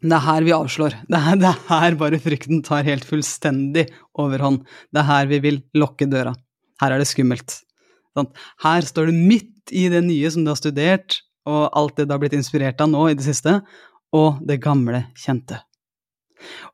Det 0.04 0.12
er 0.12 0.24
her 0.26 0.44
vi 0.44 0.52
avslår. 0.52 0.96
Det 1.08 1.20
er, 1.20 1.38
det 1.40 1.48
er, 1.48 1.60
her 1.70 1.96
bare 2.00 2.20
frykten 2.20 2.60
tar 2.66 2.84
helt 2.84 3.06
fullstendig 3.08 3.86
overhånd. 4.20 4.66
Det 4.92 5.00
er 5.00 5.08
her 5.08 5.30
vi 5.32 5.40
vil 5.46 5.62
lokke 5.80 6.10
døra. 6.12 6.34
Her 6.84 6.96
er 6.96 7.00
det 7.00 7.08
skummelt. 7.08 7.62
Her 8.66 8.84
står 8.84 9.10
du 9.10 9.16
midt 9.16 9.72
i 9.72 9.88
det 9.90 10.04
nye 10.04 10.32
som 10.34 10.44
du 10.44 10.52
har 10.52 10.60
studert, 10.60 11.22
og 11.48 11.70
alt 11.72 11.96
det 11.98 12.10
du 12.10 12.14
har 12.14 12.20
blitt 12.20 12.36
inspirert 12.36 12.84
av 12.84 12.92
nå 12.92 13.06
i 13.10 13.16
det 13.16 13.24
siste, 13.26 13.62
og 14.14 14.44
det 14.46 14.60
gamle, 14.64 15.06
kjente. 15.16 15.62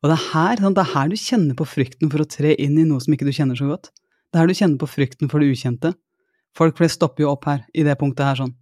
Og 0.01 0.09
det 0.09 0.17
er 0.17 0.25
her, 0.33 0.65
det 0.65 0.83
er 0.83 0.93
her 0.95 1.13
du 1.13 1.17
kjenner 1.19 1.55
på 1.57 1.69
frykten 1.69 2.09
for 2.09 2.25
å 2.25 2.29
tre 2.29 2.55
inn 2.57 2.81
i 2.81 2.88
noe 2.89 3.01
som 3.03 3.13
ikke 3.13 3.29
du 3.29 3.33
kjenner 3.36 3.59
så 3.59 3.69
godt. 3.69 3.91
Det 4.29 4.39
er 4.39 4.43
her 4.43 4.50
du 4.50 4.57
kjenner 4.57 4.81
på 4.81 4.89
frykten 4.89 5.29
for 5.29 5.41
det 5.41 5.53
ukjente. 5.53 5.93
Folk 6.57 6.81
flest 6.81 6.98
stopper 6.98 7.27
jo 7.27 7.33
opp 7.36 7.45
her, 7.45 7.62
i 7.77 7.86
det 7.86 7.93
punktet 8.01 8.25
her 8.25 8.41
sånn. 8.41 8.55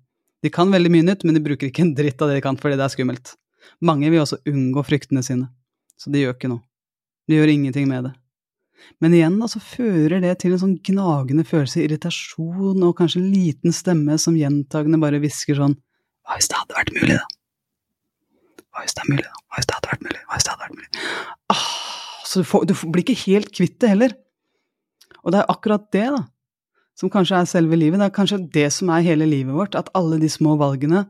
De 0.43 0.51
kan 0.53 0.69
veldig 0.71 0.91
mye 0.91 1.07
nytt, 1.07 1.23
men 1.23 1.39
de 1.39 1.43
bruker 1.43 1.71
ikke 1.71 1.87
en 1.87 1.95
dritt 1.95 2.19
av 2.21 2.29
det 2.29 2.41
de 2.41 2.43
kan 2.45 2.59
fordi 2.59 2.75
det 2.75 2.85
er 2.85 2.93
skummelt. 2.93 3.37
Mange 3.83 4.09
vil 4.13 4.23
også 4.23 4.39
unngå 4.49 4.83
fryktene 4.85 5.23
sine, 5.25 5.49
så 5.99 6.13
de 6.13 6.23
gjør 6.23 6.37
ikke 6.37 6.51
noe. 6.51 6.63
De 7.27 7.37
gjør 7.37 7.51
ingenting 7.51 7.87
med 7.89 8.07
det. 8.07 8.13
Men 9.01 9.15
igjen 9.17 9.39
da, 9.41 9.49
så 9.51 9.59
fører 9.61 10.21
det 10.23 10.35
til 10.41 10.53
en 10.53 10.61
sånn 10.61 10.77
gnagende 10.85 11.43
følelse, 11.47 11.81
irritasjon 11.83 12.85
og 12.85 12.93
kanskje 12.99 13.21
en 13.21 13.31
liten 13.33 13.75
stemme 13.75 14.15
som 14.21 14.37
gjentagende 14.37 14.99
bare 15.01 15.19
hvisker 15.23 15.57
sånn 15.59 15.75
Hva 16.27 16.37
hvis 16.37 16.49
det 16.51 16.59
hadde 16.59 16.77
vært 16.77 16.93
mulig, 16.95 17.17
da? 17.17 17.25
Hva 18.71 18.85
hvis 18.85 18.95
det 18.95 19.03
er 19.03 19.11
mulig, 19.11 19.25
da? 19.25 19.43
Hva 19.47 19.59
hvis 19.59 19.67
det 19.67 19.77
hadde 19.77 19.91
vært 19.91 20.07
mulig? 20.07 20.21
Hva 20.23 20.37
hvis 20.37 20.47
det 20.47 20.53
hadde 20.53 20.65
vært 20.67 20.77
mulig? 20.77 21.03
Ah, 21.53 21.67
så 22.27 22.43
du, 22.43 22.47
får, 22.47 22.65
du 22.69 22.73
blir 22.85 23.05
ikke 23.05 23.19
helt 23.25 23.53
kvitt 23.55 23.77
det 23.81 23.91
heller. 23.93 24.17
Og 25.23 25.33
det 25.33 25.41
er 25.41 25.51
akkurat 25.51 25.87
det, 25.95 26.07
da, 26.13 26.23
som 26.97 27.11
kanskje 27.13 27.41
er 27.41 27.49
selve 27.49 27.79
livet. 27.79 27.99
Det 28.01 28.07
er 28.07 28.15
kanskje 28.15 28.41
det 28.53 28.67
som 28.75 28.91
er 28.93 29.05
hele 29.05 29.27
livet 29.29 29.55
vårt, 29.55 29.77
at 29.79 29.91
alle 29.97 30.19
de 30.21 30.29
små 30.31 30.55
valgene 30.61 31.05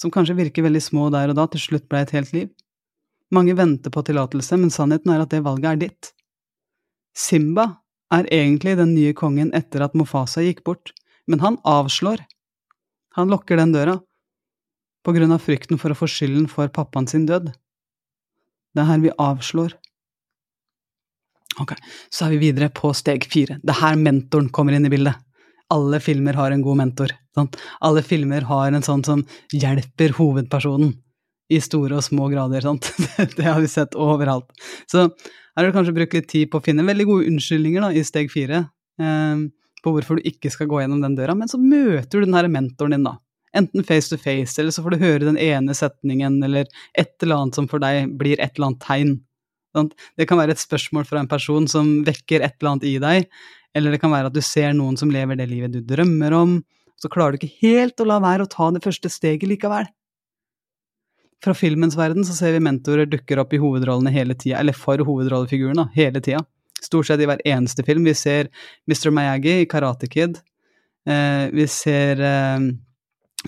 som 0.00 0.12
kanskje 0.12 0.38
virker 0.38 0.66
veldig 0.66 0.82
små 0.82 1.08
der 1.14 1.32
og 1.32 1.38
da, 1.38 1.46
til 1.50 1.62
slutt 1.62 1.88
ble 1.90 2.02
et 2.02 2.14
helt 2.16 2.32
liv. 2.34 2.50
Mange 3.32 3.54
venter 3.56 3.92
på 3.92 4.02
tillatelse, 4.04 4.58
men 4.60 4.72
sannheten 4.72 5.12
er 5.14 5.24
at 5.24 5.32
det 5.32 5.44
valget 5.44 5.70
er 5.70 5.80
ditt. 5.86 6.12
Simba 7.16 7.68
er 8.12 8.28
egentlig 8.32 8.76
den 8.76 8.94
nye 8.96 9.14
kongen 9.16 9.52
etter 9.56 9.84
at 9.84 9.96
Mofasa 9.96 10.44
gikk 10.44 10.62
bort, 10.68 10.92
men 11.28 11.40
han 11.40 11.58
avslår. 11.68 12.20
Han 13.16 13.32
lukker 13.32 13.60
den 13.60 13.72
døra, 13.74 13.98
på 15.02 15.14
grunn 15.16 15.34
av 15.34 15.42
frykten 15.42 15.80
for 15.80 15.92
å 15.92 15.98
få 15.98 16.08
skylden 16.10 16.46
for 16.50 16.70
pappaen 16.72 17.08
sin 17.10 17.24
død. 17.26 17.50
Det 18.72 18.82
er 18.82 18.88
her 18.88 19.02
vi 19.02 19.16
avslår. 19.20 19.74
Ok, 21.60 21.74
så 22.08 22.26
er 22.26 22.36
vi 22.36 22.44
videre 22.46 22.70
på 22.72 22.92
steg 22.96 23.26
fire. 23.28 23.58
Det 23.60 23.74
er 23.74 23.80
her 23.82 23.98
mentoren 24.00 24.48
kommer 24.54 24.76
inn 24.76 24.88
i 24.88 24.92
bildet. 24.92 25.18
Alle 25.72 26.00
filmer 26.04 26.36
har 26.36 26.52
en 26.52 26.64
god 26.64 26.80
mentor. 26.82 27.14
Sant? 27.34 27.56
Alle 27.80 28.02
filmer 28.04 28.44
har 28.48 28.72
en 28.72 28.84
sånn 28.84 29.04
som 29.06 29.24
hjelper 29.52 30.14
hovedpersonen 30.18 30.92
i 31.52 31.60
store 31.60 31.98
og 31.98 32.04
små 32.04 32.28
grader. 32.32 32.64
Sant? 32.64 32.90
Det 33.38 33.46
har 33.46 33.60
vi 33.62 33.70
sett 33.72 33.96
overalt. 33.98 34.52
Så 34.90 35.08
her 35.08 35.64
har 35.64 35.68
du 35.68 35.76
kanskje 35.76 35.96
brukt 35.96 36.14
litt 36.16 36.30
tid 36.30 36.52
på 36.52 36.60
å 36.60 36.64
finne 36.64 36.84
veldig 36.86 37.08
gode 37.08 37.32
unnskyldninger 37.32 37.84
da, 37.84 37.90
i 37.92 38.04
steg 38.06 38.30
fire 38.32 38.64
eh, 39.00 39.42
på 39.82 39.92
hvorfor 39.92 40.18
du 40.18 40.28
ikke 40.28 40.52
skal 40.52 40.70
gå 40.70 40.80
gjennom 40.80 41.02
den 41.02 41.16
døra, 41.18 41.34
men 41.36 41.50
så 41.50 41.60
møter 41.60 42.22
du 42.22 42.28
den 42.28 42.38
her 42.38 42.48
mentoren 42.52 42.96
din, 42.96 43.08
da. 43.08 43.18
Enten 43.56 43.84
face 43.84 44.08
to 44.08 44.16
face, 44.16 44.56
eller 44.60 44.72
så 44.72 44.84
får 44.84 44.94
du 44.94 45.02
høre 45.02 45.26
den 45.26 45.36
ene 45.40 45.74
setningen, 45.76 46.38
eller 46.46 46.70
et 46.98 47.12
eller 47.20 47.42
annet 47.42 47.58
som 47.58 47.68
for 47.68 47.82
deg 47.82 48.14
blir 48.20 48.40
et 48.40 48.54
eller 48.56 48.70
annet 48.70 48.86
tegn. 48.86 49.12
Sant? 49.76 49.92
Det 50.16 50.28
kan 50.28 50.40
være 50.40 50.54
et 50.56 50.62
spørsmål 50.62 51.04
fra 51.08 51.20
en 51.20 51.28
person 51.28 51.66
som 51.68 51.98
vekker 52.06 52.44
et 52.44 52.56
eller 52.60 52.72
annet 52.72 52.88
i 52.88 52.94
deg, 53.02 53.28
eller 53.74 53.94
det 53.94 54.00
kan 54.02 54.12
være 54.12 54.30
at 54.30 54.36
du 54.36 54.42
ser 54.44 54.72
noen 54.76 54.98
som 55.00 55.10
lever 55.12 55.38
det 55.40 55.48
livet 55.50 55.74
du 55.74 55.80
drømmer 55.86 56.36
om, 56.36 56.60
så 57.00 57.10
klarer 57.10 57.34
du 57.34 57.42
ikke 57.42 57.66
helt 57.66 58.00
å 58.00 58.06
la 58.06 58.20
være 58.22 58.46
å 58.46 58.50
ta 58.50 58.70
det 58.74 58.82
første 58.84 59.10
steget 59.10 59.48
likevel. 59.50 59.88
Fra 61.42 61.54
filmens 61.58 61.96
verden 61.98 62.22
så 62.26 62.36
ser 62.36 62.54
vi 62.54 62.62
mentorer 62.62 63.08
dukker 63.10 63.40
opp 63.42 63.54
i 63.56 63.60
hovedrollene 63.62 64.12
hele 64.14 64.36
tida, 64.38 64.60
eller 64.60 64.76
for 64.78 65.02
hovedrollefiguren, 65.02 65.88
hele 65.96 66.22
tida. 66.22 66.44
Stort 66.82 67.08
sett 67.08 67.22
i 67.22 67.26
hver 67.26 67.42
eneste 67.46 67.82
film. 67.86 68.06
Vi 68.06 68.14
ser 68.18 68.50
Mr. 68.90 69.10
Miyagi 69.14 69.60
i 69.62 69.68
Karate 69.70 70.06
Kid. 70.10 70.38
Eh, 71.08 71.48
vi 71.54 71.66
ser 71.70 72.22
eh, 72.22 72.68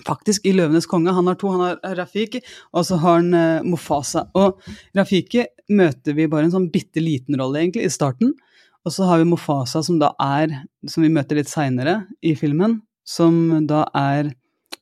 faktisk 0.07 0.47
i 0.47 0.53
'Løvenes 0.55 0.87
konge'. 0.91 1.15
Han 1.15 1.27
har 1.27 1.39
to. 1.39 1.51
Han 1.51 1.63
har 1.63 1.95
Rafiki, 1.95 2.41
og 2.73 2.85
så 2.87 2.99
har 2.99 3.21
han 3.21 3.33
eh, 3.33 3.63
Mofasa. 3.63 4.27
Og 4.35 4.59
Rafiki 4.95 5.45
møter 5.71 6.15
vi 6.15 6.27
bare 6.31 6.49
en 6.49 6.55
sånn 6.55 6.71
bitte 6.71 7.03
liten 7.03 7.39
rolle, 7.39 7.63
egentlig, 7.63 7.87
i 7.87 7.95
starten. 7.95 8.35
Og 8.85 8.93
så 8.93 9.05
har 9.09 9.17
vi 9.17 9.27
Mofasa, 9.27 9.81
som 9.83 9.97
da 10.01 10.11
er, 10.21 10.51
som 10.87 11.05
vi 11.05 11.09
møter 11.13 11.39
litt 11.39 11.49
seinere 11.49 12.03
i 12.21 12.35
filmen, 12.37 12.79
som 13.05 13.65
da 13.65 13.85
er 13.97 14.29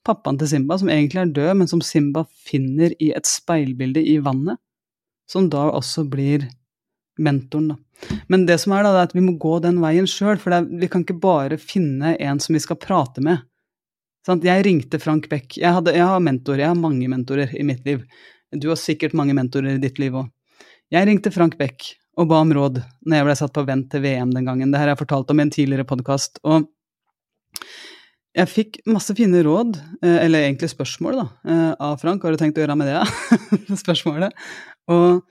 pappaen 0.04 0.40
til 0.40 0.50
Simba, 0.52 0.78
som 0.80 0.92
egentlig 0.92 1.22
er 1.22 1.32
død, 1.38 1.54
men 1.62 1.72
som 1.72 1.82
Simba 1.84 2.26
finner 2.48 2.92
i 3.00 3.14
et 3.16 3.28
speilbilde 3.30 4.04
i 4.04 4.18
vannet, 4.24 4.60
som 5.32 5.48
da 5.52 5.70
også 5.72 6.04
blir 6.12 6.50
mentoren, 7.24 7.72
da. 7.72 7.80
Men 8.28 8.44
det 8.50 8.58
som 8.60 8.74
er 8.76 8.84
da, 8.84 8.92
er 8.98 9.08
at 9.08 9.16
vi 9.16 9.24
må 9.24 9.38
gå 9.40 9.56
den 9.64 9.80
veien 9.80 10.08
sjøl, 10.10 10.36
for 10.42 10.56
er, 10.56 10.68
vi 10.68 10.90
kan 10.92 11.06
ikke 11.06 11.22
bare 11.24 11.60
finne 11.62 12.18
en 12.20 12.42
som 12.44 12.58
vi 12.58 12.62
skal 12.64 12.80
prate 12.82 13.24
med. 13.24 13.46
Sant? 14.28 14.44
Jeg 14.44 14.66
ringte 14.68 15.00
Frank 15.00 15.30
Beck. 15.32 15.56
Jeg, 15.56 15.72
hadde, 15.78 15.94
jeg 15.96 16.04
har 16.10 16.24
mentor, 16.24 16.60
jeg 16.60 16.72
har 16.72 16.80
mange 16.80 17.08
mentorer 17.12 17.54
i 17.56 17.64
mitt 17.68 17.88
liv. 17.88 18.04
Du 18.52 18.68
har 18.74 18.80
sikkert 18.80 19.16
mange 19.16 19.36
mentorer 19.38 19.78
i 19.78 19.84
ditt 19.84 20.02
liv 20.02 20.16
òg. 20.20 20.28
Jeg 20.92 21.08
ringte 21.08 21.32
Frank 21.32 21.56
Beck 21.60 21.94
og 22.20 22.30
ba 22.30 22.40
om 22.44 22.54
råd 22.54 22.80
når 23.06 23.18
jeg 23.18 23.28
ble 23.28 23.36
satt 23.40 23.56
på 23.56 23.66
vent 23.68 23.90
til 23.92 24.04
VM 24.04 24.32
den 24.36 24.48
gangen. 24.48 24.72
Det 24.72 24.80
her 24.80 24.90
har 24.90 24.96
jeg 24.96 25.04
fortalt 25.06 25.32
om 25.34 25.40
i 25.40 25.46
en 25.46 25.54
tidligere 25.54 25.88
podkast. 25.90 26.40
Og 26.46 26.68
jeg 28.34 28.50
fikk 28.50 28.80
masse 28.90 29.14
fine 29.18 29.44
råd, 29.46 29.78
eh, 30.02 30.20
eller 30.26 30.46
egentlig 30.48 30.72
spørsmål, 30.72 31.20
da, 31.22 31.28
eh, 31.52 31.76
av 31.80 32.00
Frank. 32.02 32.22
Hva 32.22 32.32
har 32.32 32.38
du 32.38 32.42
tenkt 32.42 32.58
å 32.58 32.66
gjøre 32.66 32.78
med 32.78 32.90
det? 32.90 33.02
Spørsmålet. 33.84 34.34
Og 34.90 35.22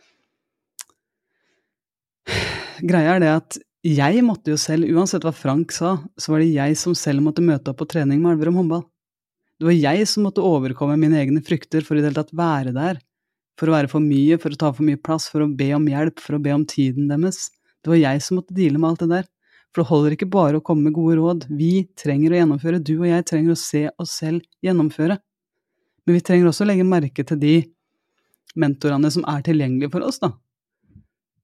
greia 2.83 3.17
er 3.17 3.23
det 3.23 3.33
at 3.35 3.59
jeg 3.83 4.23
måtte 4.23 4.55
jo 4.55 4.59
selv, 4.61 4.87
uansett 4.87 5.25
hva 5.27 5.35
Frank 5.35 5.75
sa, 5.75 5.97
så 6.15 6.35
var 6.35 6.43
det 6.43 6.53
jeg 6.55 6.79
som 6.79 6.95
selv 6.95 7.25
måtte 7.27 7.43
møte 7.43 7.73
opp 7.73 7.81
på 7.83 7.89
trening 7.91 8.23
med 8.23 8.37
Elverum 8.37 8.61
håndball. 8.61 8.85
Det 9.59 9.67
var 9.67 9.75
jeg 9.79 10.07
som 10.11 10.25
måtte 10.27 10.43
overkomme 10.43 10.95
mine 10.99 11.19
egne 11.19 11.43
frykter 11.43 11.83
for 11.87 11.99
i 11.99 12.03
det 12.03 12.11
hele 12.11 12.23
tatt 12.23 12.35
være 12.35 12.75
der. 12.75 13.03
For 13.61 13.69
å 13.69 13.75
være 13.77 13.91
for 13.93 14.05
mye, 14.05 14.39
for 14.41 14.55
å 14.55 14.59
ta 14.59 14.71
for 14.73 14.87
mye 14.87 15.01
plass, 15.01 15.29
for 15.33 15.45
å 15.45 15.51
be 15.51 15.71
om 15.77 15.89
hjelp, 15.91 16.23
for 16.23 16.39
å 16.39 16.43
be 16.43 16.55
om 16.55 16.65
tiden 16.69 17.11
deres. 17.11 17.51
Det 17.83 17.93
var 17.93 18.01
jeg 18.01 18.23
som 18.25 18.39
måtte 18.39 18.57
deale 18.57 18.81
med 18.81 18.93
alt 18.93 19.05
det 19.05 19.11
der. 19.13 19.29
For 19.73 19.83
det 19.83 19.89
holder 19.89 20.15
ikke 20.17 20.31
bare 20.33 20.61
å 20.61 20.65
komme 20.65 20.89
med 20.89 20.97
gode 20.97 21.17
råd. 21.19 21.47
Vi 21.57 21.87
trenger 21.99 22.33
å 22.33 22.41
gjennomføre. 22.41 22.81
Du 22.85 22.95
og 22.99 23.09
jeg 23.09 23.27
trenger 23.29 23.55
å 23.55 23.61
se 23.61 23.87
oss 24.01 24.17
selv 24.21 24.45
gjennomføre. 24.65 25.17
Men 26.07 26.19
vi 26.19 26.25
trenger 26.25 26.51
også 26.51 26.67
å 26.67 26.69
legge 26.69 26.87
merke 26.87 27.25
til 27.27 27.41
de 27.41 27.55
mentorene 28.59 29.11
som 29.13 29.25
er 29.31 29.45
tilgjengelige 29.47 29.93
for 29.95 30.05
oss, 30.05 30.21
da. 30.21 30.35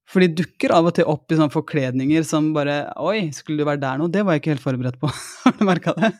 For 0.08 0.24
de 0.24 0.30
dukker 0.40 0.72
av 0.72 0.88
og 0.88 0.94
til 0.96 1.08
opp 1.08 1.32
i 1.32 1.36
sånne 1.36 1.52
forkledninger 1.52 2.24
som 2.24 2.52
bare 2.54 2.80
Oi, 3.04 3.28
skulle 3.36 3.60
du 3.60 3.68
være 3.68 3.82
der 3.82 4.00
nå? 4.00 4.08
Det 4.12 4.24
var 4.24 4.36
jeg 4.36 4.44
ikke 4.44 4.54
helt 4.54 4.64
forberedt 4.64 5.00
på. 5.00 5.10
Har 5.44 5.56
du 5.56 5.64
merka 5.68 5.92
det? 5.98 6.14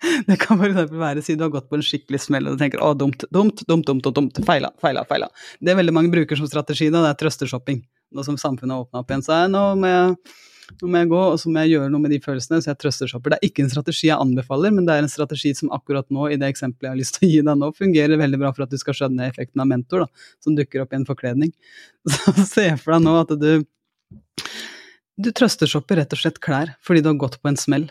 Det 0.28 0.36
kan 0.40 0.58
for 0.58 0.68
eksempel 0.68 1.00
være 1.00 1.24
si 1.24 1.36
du 1.38 1.44
har 1.46 1.52
gått 1.54 1.70
på 1.70 1.78
en 1.78 1.84
skikkelig 1.84 2.22
smell 2.24 2.48
og 2.48 2.56
du 2.56 2.62
tenker 2.62 2.82
å, 2.84 2.92
dumt, 2.98 3.24
dumt, 3.32 3.64
dumt, 3.68 3.86
dumt, 3.88 4.06
dumt, 4.16 4.42
feila, 4.46 4.72
feila, 4.82 5.04
feila. 5.08 5.30
Det 5.60 5.72
er 5.72 5.80
veldig 5.80 5.96
mange 5.96 6.12
bruker 6.12 6.38
som 6.38 6.48
strategi, 6.50 6.90
da, 6.92 7.04
det 7.04 7.14
er 7.14 7.18
trøstershopping. 7.24 7.82
Nå 8.16 8.24
som 8.26 8.38
samfunnet 8.40 8.74
har 8.74 8.86
åpna 8.86 9.02
opp 9.02 9.12
igjen, 9.12 9.26
så 9.26 9.36
er 9.42 9.50
nå 9.52 9.64
må 9.80 9.90
jeg 9.90 10.14
nå 10.78 10.86
må 10.86 11.00
jeg 11.00 11.08
gå, 11.10 11.20
og 11.32 11.38
så 11.42 11.50
må 11.50 11.64
jeg 11.64 11.72
gjøre 11.74 11.90
noe 11.90 12.02
med 12.04 12.12
de 12.14 12.20
følelsene, 12.22 12.60
så 12.62 12.70
jeg 12.70 12.78
trøstershopper. 12.78 13.32
Det 13.32 13.38
er 13.40 13.48
ikke 13.48 13.64
en 13.64 13.72
strategi 13.72 14.06
jeg 14.06 14.22
anbefaler, 14.22 14.70
men 14.74 14.86
det 14.86 14.94
er 14.94 15.02
en 15.02 15.10
strategi 15.10 15.50
som 15.58 15.72
akkurat 15.74 16.06
nå, 16.14 16.28
i 16.30 16.38
det 16.38 16.46
eksempelet 16.52 16.86
jeg 16.86 16.94
har 16.94 17.00
lyst 17.00 17.16
til 17.16 17.26
å 17.26 17.30
gi 17.32 17.40
deg 17.48 17.58
nå, 17.58 17.70
fungerer 17.74 18.20
veldig 18.20 18.38
bra 18.38 18.52
for 18.54 18.66
at 18.66 18.70
du 18.70 18.78
skal 18.78 18.96
skjønne 18.96 19.26
effekten 19.26 19.64
av 19.64 19.66
mentor, 19.70 20.06
da, 20.06 20.26
som 20.44 20.54
dukker 20.54 20.84
opp 20.84 20.94
i 20.94 21.00
en 21.00 21.08
forkledning. 21.08 21.50
Så 22.14 22.36
se 22.46 22.68
for 22.78 22.94
deg 22.94 23.06
nå 23.06 23.16
at 23.18 23.34
du 23.40 23.50
du 25.20 25.28
trøstershopper 25.36 25.98
rett 26.00 26.14
og 26.16 26.20
slett 26.22 26.38
klær 26.40 26.70
fordi 26.86 27.02
du 27.04 27.10
har 27.10 27.18
gått 27.20 27.40
på 27.42 27.50
en 27.50 27.58
smell, 27.60 27.90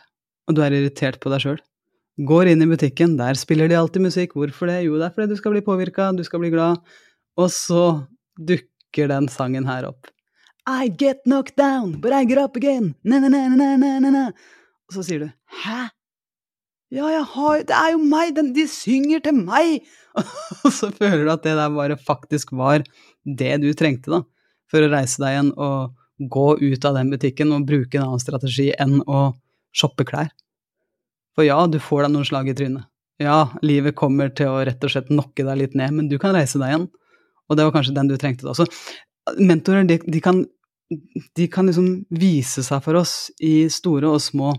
og 0.50 0.56
du 0.58 0.64
er 0.66 0.74
irritert 0.74 1.20
på 1.22 1.30
deg 1.34 1.44
sjøl. 1.44 1.60
Går 2.20 2.50
inn 2.52 2.64
i 2.64 2.68
butikken, 2.68 3.16
der 3.16 3.38
spiller 3.40 3.70
de 3.72 3.78
alltid 3.80 4.04
musikk. 4.04 4.34
Hvorfor 4.36 4.68
det? 4.68 4.82
Jo, 4.84 4.98
det 5.00 5.08
er 5.08 5.14
fordi 5.16 5.32
du 5.32 5.40
skal 5.40 5.54
bli 5.56 5.64
påvirka, 5.64 6.10
du 6.12 6.24
skal 6.28 6.42
bli 6.44 6.52
glad. 6.52 6.82
Og 7.40 7.52
så 7.54 7.84
dukker 8.36 9.08
den 9.08 9.30
sangen 9.32 9.68
her 9.70 9.88
opp. 9.88 10.10
I 10.68 10.90
get 10.90 11.24
knocked 11.24 11.56
down, 11.56 12.02
but 12.02 12.12
I 12.12 12.26
get 12.26 12.38
up 12.38 12.58
again. 12.60 12.94
Na, 13.04 13.20
na, 13.20 13.30
na, 13.30 13.48
na, 13.56 13.76
na, 13.80 13.94
na, 14.04 14.12
na. 14.12 14.26
Og 14.90 14.98
så 14.98 15.06
sier 15.06 15.24
du 15.24 15.30
Hæ? 15.64 15.88
Ja, 16.90 17.06
jeg 17.14 17.24
har 17.32 17.64
Det 17.70 17.76
er 17.78 17.94
jo 17.94 18.02
meg! 18.02 18.34
Den, 18.36 18.52
de 18.54 18.66
synger 18.68 19.22
til 19.24 19.38
meg! 19.38 19.86
Og 20.66 20.74
så 20.74 20.90
føler 20.92 21.24
du 21.24 21.32
at 21.32 21.46
det 21.46 21.56
der 21.56 21.72
bare 21.72 21.98
faktisk 21.98 22.52
var 22.52 22.84
det 23.24 23.54
du 23.64 23.70
trengte, 23.78 24.12
da. 24.12 24.24
For 24.70 24.84
å 24.84 24.92
reise 24.92 25.22
deg 25.22 25.36
igjen 25.36 25.54
og 25.56 25.96
gå 26.20 26.48
ut 26.60 26.86
av 26.86 26.98
den 26.98 27.14
butikken 27.14 27.54
og 27.56 27.68
bruke 27.70 27.98
en 27.98 28.10
annen 28.10 28.22
strategi 28.22 28.68
enn 28.76 29.00
å 29.08 29.30
shoppe 29.72 30.04
klær. 30.10 30.34
For 31.40 31.48
ja, 31.48 31.56
du 31.72 31.80
får 31.80 32.04
deg 32.04 32.12
noen 32.12 32.28
slag 32.28 32.50
i 32.52 32.56
trynet. 32.60 32.90
Ja, 33.24 33.50
livet 33.64 33.96
kommer 34.00 34.28
til 34.36 34.52
å 34.52 34.60
rett 34.68 34.84
og 34.84 34.92
slett 34.92 35.08
nokke 35.12 35.44
deg 35.48 35.60
litt 35.60 35.76
ned, 35.80 35.94
men 35.96 36.10
du 36.12 36.18
kan 36.20 36.36
reise 36.36 36.60
deg 36.60 36.74
igjen. 36.74 36.88
Og 37.48 37.56
det 37.56 37.64
var 37.64 37.76
kanskje 37.78 37.96
den 37.96 38.12
du 38.12 38.18
trengte 38.20 38.48
da. 38.48 38.56
Så 38.56 38.68
mentorer, 39.40 39.88
de, 39.88 40.02
de 40.04 40.22
kan 40.24 40.44
de 41.36 41.48
kan 41.48 41.70
liksom 41.70 41.90
vise 42.10 42.64
seg 42.66 42.82
for 42.84 42.98
oss 43.00 43.30
i 43.46 43.70
store 43.72 44.10
og 44.10 44.22
små 44.24 44.52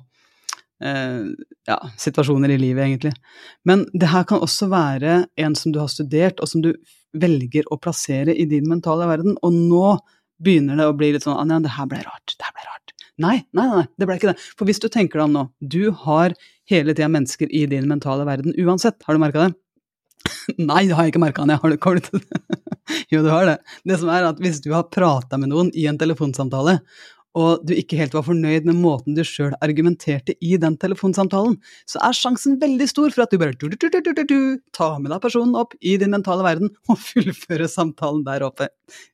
eh, 0.85 1.27
ja, 1.69 1.79
situasjoner 1.99 2.55
i 2.55 2.61
livet, 2.61 2.85
egentlig. 2.87 3.13
Men 3.67 3.85
det 3.93 4.13
her 4.13 4.25
kan 4.31 4.43
også 4.45 4.71
være 4.71 5.25
en 5.37 5.59
som 5.59 5.75
du 5.75 5.81
har 5.83 5.91
studert, 5.91 6.41
og 6.41 6.49
som 6.49 6.63
du 6.65 6.73
velger 7.19 7.67
å 7.75 7.81
plassere 7.83 8.37
i 8.37 8.47
din 8.47 8.69
mentale 8.71 9.09
verden. 9.11 9.35
Og 9.43 9.57
nå 9.57 9.97
begynner 10.41 10.79
det 10.79 10.87
å 10.89 10.97
bli 10.97 11.13
litt 11.17 11.27
sånn 11.27 11.39
Anja, 11.41 11.59
det 11.65 11.75
her 11.75 11.91
ble 11.91 12.05
rart. 12.07 12.37
Det. 12.39 12.50
Nei, 13.21 13.37
nei, 13.57 13.67
nei, 13.69 13.85
det 14.01 14.09
ble 14.09 14.17
ikke 14.17 14.31
det. 14.33 14.41
For 14.57 14.69
hvis 14.69 14.81
du 14.81 14.89
tenker 14.89 15.21
deg 15.21 15.27
om 15.29 15.35
nå, 15.37 15.43
du 15.61 15.91
har 16.07 16.35
hele 16.71 16.95
tida 16.95 17.11
mennesker 17.13 17.51
i 17.53 17.67
din 17.69 17.89
mentale 17.91 18.25
verden 18.29 18.55
uansett. 18.57 19.01
Har 19.05 19.17
du 19.17 19.23
merka 19.23 19.47
det? 19.49 19.53
Nei, 20.71 20.85
det 20.89 20.97
har 20.97 21.07
jeg 21.07 21.15
ikke 21.15 21.23
merka, 21.23 21.45
Anja. 21.45 21.59
Har 21.61 21.73
du, 21.73 21.79
koll 21.81 22.01
til 22.05 22.23
det? 22.23 22.41
Jo, 23.13 23.21
du 23.23 23.31
har 23.31 23.47
det. 23.47 23.57
Det 23.87 24.01
som 24.01 24.11
er 24.11 24.25
at 24.27 24.41
Hvis 24.43 24.59
du 24.65 24.73
har 24.75 24.89
prata 24.91 25.39
med 25.39 25.53
noen 25.53 25.69
i 25.79 25.87
en 25.91 25.99
telefonsamtale, 25.99 26.81
og 27.39 27.63
du 27.63 27.73
ikke 27.77 27.99
helt 28.01 28.15
var 28.17 28.25
fornøyd 28.27 28.67
med 28.67 28.79
måten 28.81 29.15
du 29.15 29.23
sjøl 29.27 29.53
argumenterte 29.63 30.35
i 30.43 30.57
den 30.61 30.75
telefonsamtalen, 30.81 31.57
så 31.87 32.01
er 32.03 32.17
sjansen 32.17 32.59
veldig 32.59 32.89
stor 32.91 33.15
for 33.15 33.25
at 33.25 33.31
du 33.31 33.39
bare 33.39 33.55
du, 33.55 33.69
du, 33.71 34.25
du, 34.27 34.39
tar 34.75 34.99
med 34.99 35.13
deg 35.13 35.23
personen 35.23 35.55
opp 35.59 35.77
i 35.79 35.97
din 36.01 36.11
mentale 36.11 36.45
verden 36.47 36.73
og 36.91 36.99
fullfører 37.11 37.71
samtalen 37.71 38.25
der 38.27 38.47
oppe. 38.47 38.71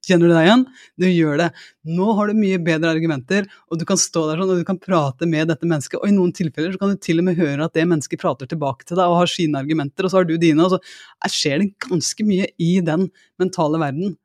Kjenner 0.07 0.31
du 0.31 0.37
deg 0.37 0.49
igjen? 0.49 0.67
Du 0.97 1.09
gjør 1.11 1.43
det. 1.43 1.51
Nå 1.93 2.09
har 2.17 2.31
du 2.31 2.41
mye 2.41 2.61
bedre 2.65 2.95
argumenter, 2.97 3.51
og 3.69 3.81
du 3.81 3.85
kan 3.89 4.01
stå 4.01 4.25
der 4.31 4.41
sånn 4.41 4.55
og 4.55 4.63
du 4.63 4.69
kan 4.69 4.81
prate 4.81 5.29
med 5.29 5.53
dette 5.53 5.69
mennesket, 5.69 6.01
og 6.01 6.09
i 6.09 6.17
noen 6.17 6.33
tilfeller 6.37 6.73
så 6.73 6.81
kan 6.81 6.95
du 6.95 7.03
til 7.03 7.21
og 7.21 7.29
med 7.29 7.41
høre 7.41 7.69
at 7.69 7.77
det 7.77 7.85
mennesket 7.85 8.23
prater 8.23 8.49
tilbake 8.49 8.89
til 8.89 8.97
deg 8.97 9.13
og 9.13 9.21
har 9.21 9.33
sine 9.33 9.61
argumenter, 9.61 10.07
og 10.07 10.13
så 10.13 10.23
har 10.23 10.29
du 10.29 10.39
dine, 10.41 10.65
og 10.65 10.77
så 10.77 11.33
skjer 11.37 11.61
det 11.61 11.75
ganske 11.85 12.25
mye 12.25 12.49
i 12.63 12.79
den 12.85 13.11
mentale 13.41 13.83
verden. 13.83 14.17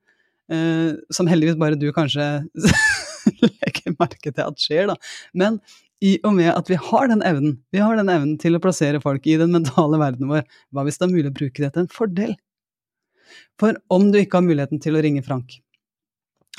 Eh, 0.51 0.95
som 1.13 1.29
heldigvis 1.31 1.59
bare 1.59 1.77
du 1.79 1.87
kanskje 1.95 2.25
legger 3.47 3.95
merke 3.97 4.31
til 4.31 4.43
at 4.45 4.61
skjer, 4.61 4.91
da. 4.91 4.97
Men 5.37 5.59
i 6.01 6.15
og 6.25 6.33
med 6.37 6.49
at 6.53 6.69
vi 6.71 6.77
har 6.81 7.09
den 7.11 7.21
evnen, 7.25 7.59
vi 7.73 7.81
har 7.81 7.97
den 7.99 8.09
evnen 8.09 8.37
til 8.41 8.57
å 8.57 8.61
plassere 8.63 9.01
folk 9.03 9.27
i 9.29 9.37
den 9.37 9.53
mentale 9.53 9.99
verdenen 10.01 10.31
vår, 10.33 10.47
hva 10.73 10.85
hvis 10.87 10.97
det 10.97 11.07
er 11.07 11.13
mulig 11.13 11.29
å 11.29 11.35
bruke 11.37 11.61
det 11.61 11.73
til 11.75 11.83
en 11.83 11.91
fordel? 11.93 12.31
For 13.61 13.77
om 13.93 14.09
du 14.11 14.17
ikke 14.19 14.39
har 14.39 14.47
muligheten 14.47 14.81
til 14.81 14.97
å 14.97 15.03
ringe 15.05 15.21
Frank, 15.25 15.59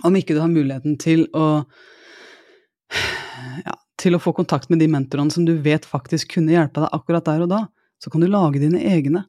om 0.06 0.14
ikke 0.16 0.36
du 0.36 0.40
har 0.42 0.52
muligheten 0.52 0.94
til 1.02 1.26
å 1.36 1.46
ja, 3.66 3.74
til 4.00 4.16
å 4.16 4.22
få 4.22 4.34
kontakt 4.36 4.70
med 4.70 4.80
de 4.82 4.88
mentorene 4.90 5.32
som 5.34 5.46
du 5.48 5.56
vet 5.64 5.86
faktisk 5.88 6.36
kunne 6.36 6.54
hjelpe 6.54 6.84
deg 6.84 6.94
akkurat 6.94 7.26
der 7.26 7.44
og 7.44 7.50
da, 7.52 7.60
så 8.02 8.10
kan 8.12 8.22
du 8.22 8.30
lage 8.30 8.62
dine 8.62 8.80
egne. 8.82 9.24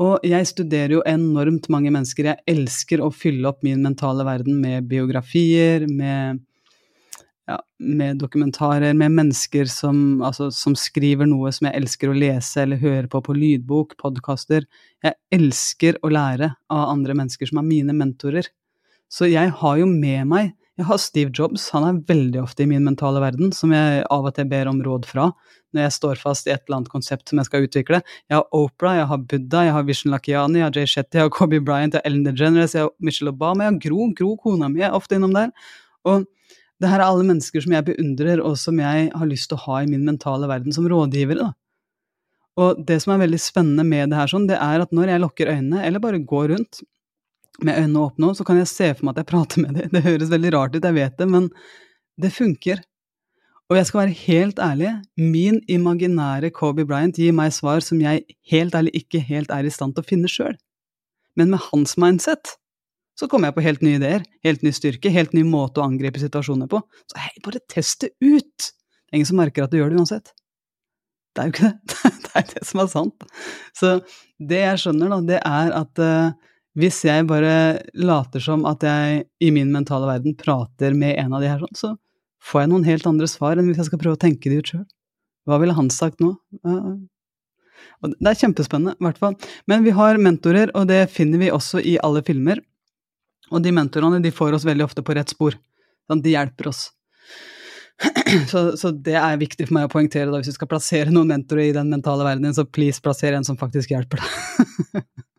Og 0.00 0.24
jeg 0.24 0.48
studerer 0.48 0.96
jo 0.96 1.02
enormt 1.06 1.68
mange 1.72 1.92
mennesker. 1.92 2.30
Jeg 2.30 2.44
elsker 2.48 3.02
å 3.04 3.10
fylle 3.12 3.50
opp 3.50 3.60
min 3.66 3.82
mentale 3.84 4.24
verden 4.26 4.56
med 4.62 4.88
biografier, 4.90 5.84
med 5.90 6.40
ja, 7.50 7.58
med 7.78 8.20
dokumentarer, 8.22 8.94
med 8.94 9.12
mennesker 9.12 9.66
som, 9.70 10.22
altså, 10.22 10.48
som, 10.54 10.76
skriver 10.78 11.26
noe 11.26 11.50
som 11.52 11.66
jeg 11.68 11.80
elsker 11.80 12.12
å 12.12 12.16
lese 12.16 12.62
eller 12.62 12.80
høre 12.82 13.10
på 13.10 13.20
på 13.24 13.34
lydbok, 13.36 13.96
podkaster. 14.00 14.66
Jeg 15.02 15.18
elsker 15.34 15.98
å 16.02 16.12
lære 16.12 16.52
av 16.70 16.88
andre 16.94 17.16
mennesker 17.18 17.50
som 17.50 17.60
er 17.60 17.68
mine 17.68 17.96
mentorer. 17.98 18.48
Så 19.12 19.28
jeg 19.28 19.52
har 19.58 19.80
jo 19.80 19.88
med 19.90 20.28
meg 20.30 20.52
Jeg 20.80 20.88
har 20.88 21.00
Steve 21.02 21.32
Jobs, 21.36 21.66
han 21.74 21.84
er 21.84 21.98
veldig 22.08 22.38
ofte 22.40 22.64
i 22.64 22.68
min 22.68 22.84
mentale 22.86 23.20
verden, 23.20 23.50
som 23.52 23.74
jeg 23.76 24.06
av 24.08 24.24
og 24.24 24.32
til 24.38 24.46
ber 24.48 24.70
om 24.70 24.80
råd 24.84 25.04
fra 25.08 25.26
når 25.72 25.86
jeg 25.86 25.94
står 25.96 26.20
fast 26.20 26.48
i 26.48 26.52
et 26.52 26.62
eller 26.66 26.78
annet 26.78 26.92
konsept 26.92 27.28
som 27.28 27.40
jeg 27.40 27.48
skal 27.48 27.66
utvikle. 27.66 28.00
Jeg 28.28 28.36
har 28.38 28.56
Opera, 28.56 28.94
jeg 28.98 29.08
har 29.08 29.20
Buddha, 29.28 29.62
jeg 29.66 29.74
har 29.76 29.86
Vishen 29.88 30.12
Lakiani, 30.12 30.60
jeg 30.60 30.66
har 30.66 30.76
Jay 30.76 30.88
Shetty, 30.88 31.16
jeg 31.16 31.26
har 31.26 31.32
Kobe 31.32 31.60
Bryant, 31.64 31.96
jeg 31.96 32.02
har 32.02 32.08
Ellen 32.08 32.26
DeGeneres, 32.26 32.76
jeg 32.76 32.84
har 32.84 32.92
Michelle 33.00 33.32
Obama, 33.32 33.64
jeg 33.64 33.72
har 33.72 33.80
Gro, 33.86 34.08
Gro, 34.18 34.34
kona 34.40 34.68
mi, 34.72 34.82
er 34.84 34.96
ofte 34.96 35.16
innom 35.16 35.32
der. 35.36 35.52
Og 36.08 36.26
det 36.82 36.90
her 36.90 37.00
er 37.00 37.06
alle 37.06 37.24
mennesker 37.28 37.64
som 37.64 37.76
jeg 37.76 37.86
beundrer, 37.88 38.44
og 38.44 38.56
som 38.60 38.80
jeg 38.84 39.10
har 39.16 39.30
lyst 39.30 39.48
til 39.48 39.60
å 39.60 39.64
ha 39.64 39.80
i 39.82 39.88
min 39.88 40.04
mentale 40.08 40.48
verden 40.50 40.76
som 40.76 40.88
rådgivere. 40.88 41.48
da. 41.48 41.52
Og 42.60 42.84
det 42.88 42.98
som 43.04 43.14
er 43.14 43.22
veldig 43.24 43.40
spennende 43.40 43.84
med 43.88 44.12
det 44.12 44.18
her, 44.20 44.28
sånn, 44.28 44.48
det 44.50 44.60
er 44.60 44.84
at 44.84 44.92
når 44.92 45.14
jeg 45.14 45.24
lukker 45.24 45.52
øynene, 45.54 45.84
eller 45.86 46.04
bare 46.04 46.20
går 46.20 46.52
rundt 46.52 46.82
med 47.60 47.76
øynene 47.76 48.06
åpne, 48.06 48.32
så 48.36 48.46
kan 48.46 48.58
jeg 48.60 48.70
se 48.70 48.88
for 48.94 49.06
meg 49.06 49.16
at 49.16 49.22
jeg 49.22 49.30
prater 49.32 49.62
med 49.64 49.76
dem. 49.76 49.90
Det 49.94 50.06
høres 50.06 50.32
veldig 50.32 50.54
rart 50.54 50.76
ut, 50.76 50.84
jeg 50.84 50.96
vet 50.96 51.18
det, 51.18 51.28
men 51.28 51.50
det 52.20 52.32
funker. 52.32 52.80
Og 53.70 53.78
jeg 53.78 53.88
skal 53.88 54.02
være 54.02 54.16
helt 54.26 54.58
ærlig, 54.60 54.90
min 55.16 55.60
imaginære 55.70 56.50
Kobe 56.52 56.84
Bryant 56.88 57.16
gir 57.16 57.32
meg 57.36 57.54
svar 57.56 57.80
som 57.84 58.00
jeg 58.02 58.24
helt 58.50 58.74
ærlig 58.76 58.92
ikke 58.98 59.22
helt 59.24 59.52
er 59.54 59.64
i 59.64 59.72
stand 59.72 59.96
til 59.96 60.04
å 60.04 60.08
finne 60.08 60.28
sjøl. 60.28 60.58
Men 61.40 61.52
med 61.54 61.62
hans 61.70 61.96
mindset 62.00 62.56
så 63.16 63.28
kommer 63.28 63.48
jeg 63.48 63.56
på 63.56 63.64
helt 63.64 63.82
nye 63.84 64.00
ideer, 64.00 64.24
helt 64.44 64.64
ny 64.64 64.72
styrke, 64.76 65.12
helt 65.12 65.32
ny 65.36 65.44
måte 65.46 65.80
å 65.80 65.86
angripe 65.86 66.20
situasjoner 66.20 66.68
på. 66.68 66.80
Så 67.12 67.20
hei, 67.20 67.32
bare 67.44 67.60
test 67.72 68.04
det 68.04 68.12
ut! 68.24 68.68
Det 68.68 69.12
er 69.12 69.20
ingen 69.20 69.28
som 69.28 69.40
merker 69.40 69.64
at 69.64 69.72
du 69.72 69.78
gjør 69.78 69.92
det 69.92 70.00
uansett. 70.00 70.32
Det 71.32 71.42
er 71.42 71.48
jo 71.48 71.54
ikke 71.54 71.70
det. 71.70 72.08
Det 72.32 72.40
er 72.40 72.46
det 72.48 72.62
som 72.64 72.80
er 72.80 72.86
sant. 72.88 73.24
Så 73.76 73.88
det 74.40 74.60
jeg 74.62 74.80
skjønner, 74.80 75.10
da, 75.12 75.18
det 75.28 75.40
er 75.44 75.74
at 75.76 76.00
uh, 76.00 76.51
hvis 76.78 77.02
jeg 77.04 77.26
bare 77.28 77.82
later 77.98 78.40
som 78.40 78.64
at 78.68 78.84
jeg 78.86 79.24
i 79.44 79.50
min 79.52 79.72
mentale 79.74 80.08
verden 80.08 80.36
prater 80.38 80.96
med 80.96 81.18
en 81.20 81.36
av 81.36 81.44
de 81.44 81.50
her 81.50 81.60
sånn, 81.60 81.76
så 81.76 81.90
får 82.42 82.64
jeg 82.64 82.72
noen 82.72 82.86
helt 82.88 83.08
andre 83.08 83.28
svar 83.30 83.58
enn 83.58 83.68
hvis 83.68 83.82
jeg 83.82 83.90
skal 83.90 84.00
prøve 84.00 84.16
å 84.16 84.22
tenke 84.22 84.50
de 84.50 84.60
ut 84.62 84.72
sjøl. 84.72 84.86
Hva 85.48 85.58
ville 85.60 85.76
han 85.76 85.90
sagt 85.92 86.22
nå? 86.22 86.32
Det 88.02 88.30
er 88.30 88.38
kjempespennende, 88.38 88.94
i 88.96 89.04
hvert 89.04 89.20
fall. 89.20 89.36
Men 89.70 89.84
vi 89.86 89.94
har 89.94 90.20
mentorer, 90.22 90.72
og 90.78 90.88
det 90.90 91.04
finner 91.12 91.42
vi 91.42 91.50
også 91.54 91.82
i 91.82 91.96
alle 92.02 92.22
filmer. 92.26 92.62
Og 93.52 93.62
de 93.62 93.72
mentorene 93.74 94.22
de 94.22 94.32
får 94.32 94.56
oss 94.56 94.66
veldig 94.66 94.86
ofte 94.86 95.04
på 95.04 95.16
rett 95.18 95.32
spor. 95.34 95.58
Sånn, 96.08 96.22
de 96.24 96.34
hjelper 96.34 96.70
oss. 96.72 96.88
Så, 98.50 98.72
så, 98.80 98.90
det 98.90 99.14
er 99.14 99.36
viktig 99.38 99.66
for 99.68 99.76
meg 99.76 99.84
å 99.86 99.90
poengtere 99.92 100.30
da, 100.32 100.38
hvis 100.40 100.48
du 100.48 100.56
skal 100.56 100.70
plassere 100.70 101.12
noen 101.12 101.28
mentorer 101.28 101.68
i 101.68 101.74
den 101.76 101.90
mentale 101.92 102.24
verdenen, 102.26 102.54
så 102.56 102.64
please 102.64 102.98
plasser 103.04 103.36
en 103.36 103.44
som 103.46 103.58
faktisk 103.60 103.92
hjelper 103.92 104.18
deg. 104.24 105.04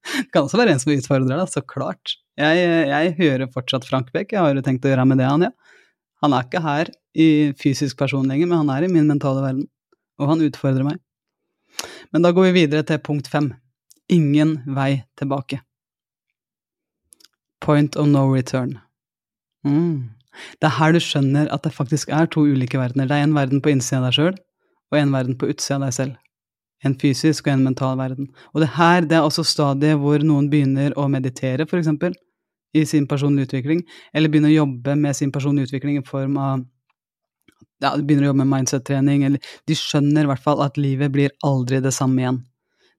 det 0.00 0.28
kan 0.34 0.46
også 0.46 0.58
være 0.60 0.74
en 0.74 0.80
som 0.82 0.92
utfordrer 0.94 1.36
deg, 1.36 1.50
så 1.52 1.62
klart. 1.66 2.16
Jeg, 2.40 2.62
jeg 2.88 3.14
hører 3.18 3.50
fortsatt 3.52 3.86
Frank 3.88 4.10
Beck, 4.14 4.32
jeg 4.32 4.40
har 4.40 4.56
jo 4.56 4.64
tenkt 4.64 4.86
å 4.86 4.92
gjøre 4.92 5.06
med 5.08 5.20
det, 5.20 5.28
han, 5.28 5.48
ja. 5.48 5.52
Han 6.24 6.36
er 6.36 6.44
ikke 6.44 6.60
her 6.64 6.90
i 7.16 7.28
fysisk 7.60 7.98
person 8.00 8.28
lenger, 8.28 8.48
men 8.48 8.62
han 8.62 8.72
er 8.74 8.86
i 8.86 8.92
min 8.92 9.08
mentale 9.08 9.42
verden, 9.44 9.66
og 10.20 10.32
han 10.32 10.44
utfordrer 10.44 10.86
meg. 10.86 11.00
Men 12.12 12.24
da 12.24 12.32
går 12.34 12.50
vi 12.50 12.62
videre 12.64 12.84
til 12.86 13.00
punkt 13.02 13.30
fem. 13.30 13.52
Ingen 14.10 14.58
vei 14.76 15.04
tilbake. 15.20 15.60
Point 17.62 17.96
of 18.00 18.08
no 18.10 18.26
return. 18.28 18.78
Mm. 19.64 20.10
Det 20.60 20.68
er 20.68 20.76
her 20.78 20.94
du 20.94 21.00
skjønner 21.02 21.50
at 21.54 21.64
det 21.66 21.74
faktisk 21.76 22.12
er 22.14 22.28
to 22.30 22.44
ulike 22.48 22.80
verdener. 22.80 23.08
Det 23.08 23.16
er 23.16 23.28
en 23.28 23.36
verden 23.36 23.62
på 23.62 23.72
innsida 23.72 24.00
av 24.00 24.08
deg 24.08 24.18
sjøl, 24.18 24.36
og 24.90 24.98
en 24.98 25.14
verden 25.14 25.38
på 25.38 25.50
utsida 25.52 25.78
av 25.78 25.86
deg 25.86 25.96
selv. 25.96 26.18
En 26.86 26.96
fysisk 26.96 27.46
og 27.46 27.54
en 27.54 27.64
mental 27.68 27.98
verden. 28.00 28.30
Og 28.54 28.62
det 28.62 28.72
her 28.78 29.04
det 29.04 29.18
er 29.18 29.26
også 29.26 29.44
stadiet 29.44 30.00
hvor 30.00 30.22
noen 30.24 30.48
begynner 30.52 30.94
å 30.96 31.08
meditere, 31.12 31.66
for 31.68 31.80
eksempel, 31.80 32.14
i 32.72 32.84
sin 32.86 33.06
personlige 33.10 33.50
utvikling, 33.50 33.82
eller 34.14 34.30
begynner 34.30 34.52
å 34.52 34.60
jobbe 34.62 34.94
med 34.96 35.16
sin 35.18 35.32
personlige 35.34 35.70
utvikling 35.70 35.98
i 35.98 36.06
form 36.06 36.38
av 36.40 36.62
ja, 37.80 37.94
begynner 37.96 38.26
å 38.26 38.30
jobbe 38.30 38.44
med 38.44 38.52
mindset-trening, 38.52 39.24
eller 39.26 39.52
de 39.68 39.76
skjønner 39.76 40.26
i 40.26 40.30
hvert 40.30 40.44
fall 40.44 40.60
at 40.64 40.78
livet 40.80 41.12
blir 41.14 41.32
aldri 41.46 41.80
det 41.82 41.94
samme 41.96 42.20
igjen. 42.22 42.42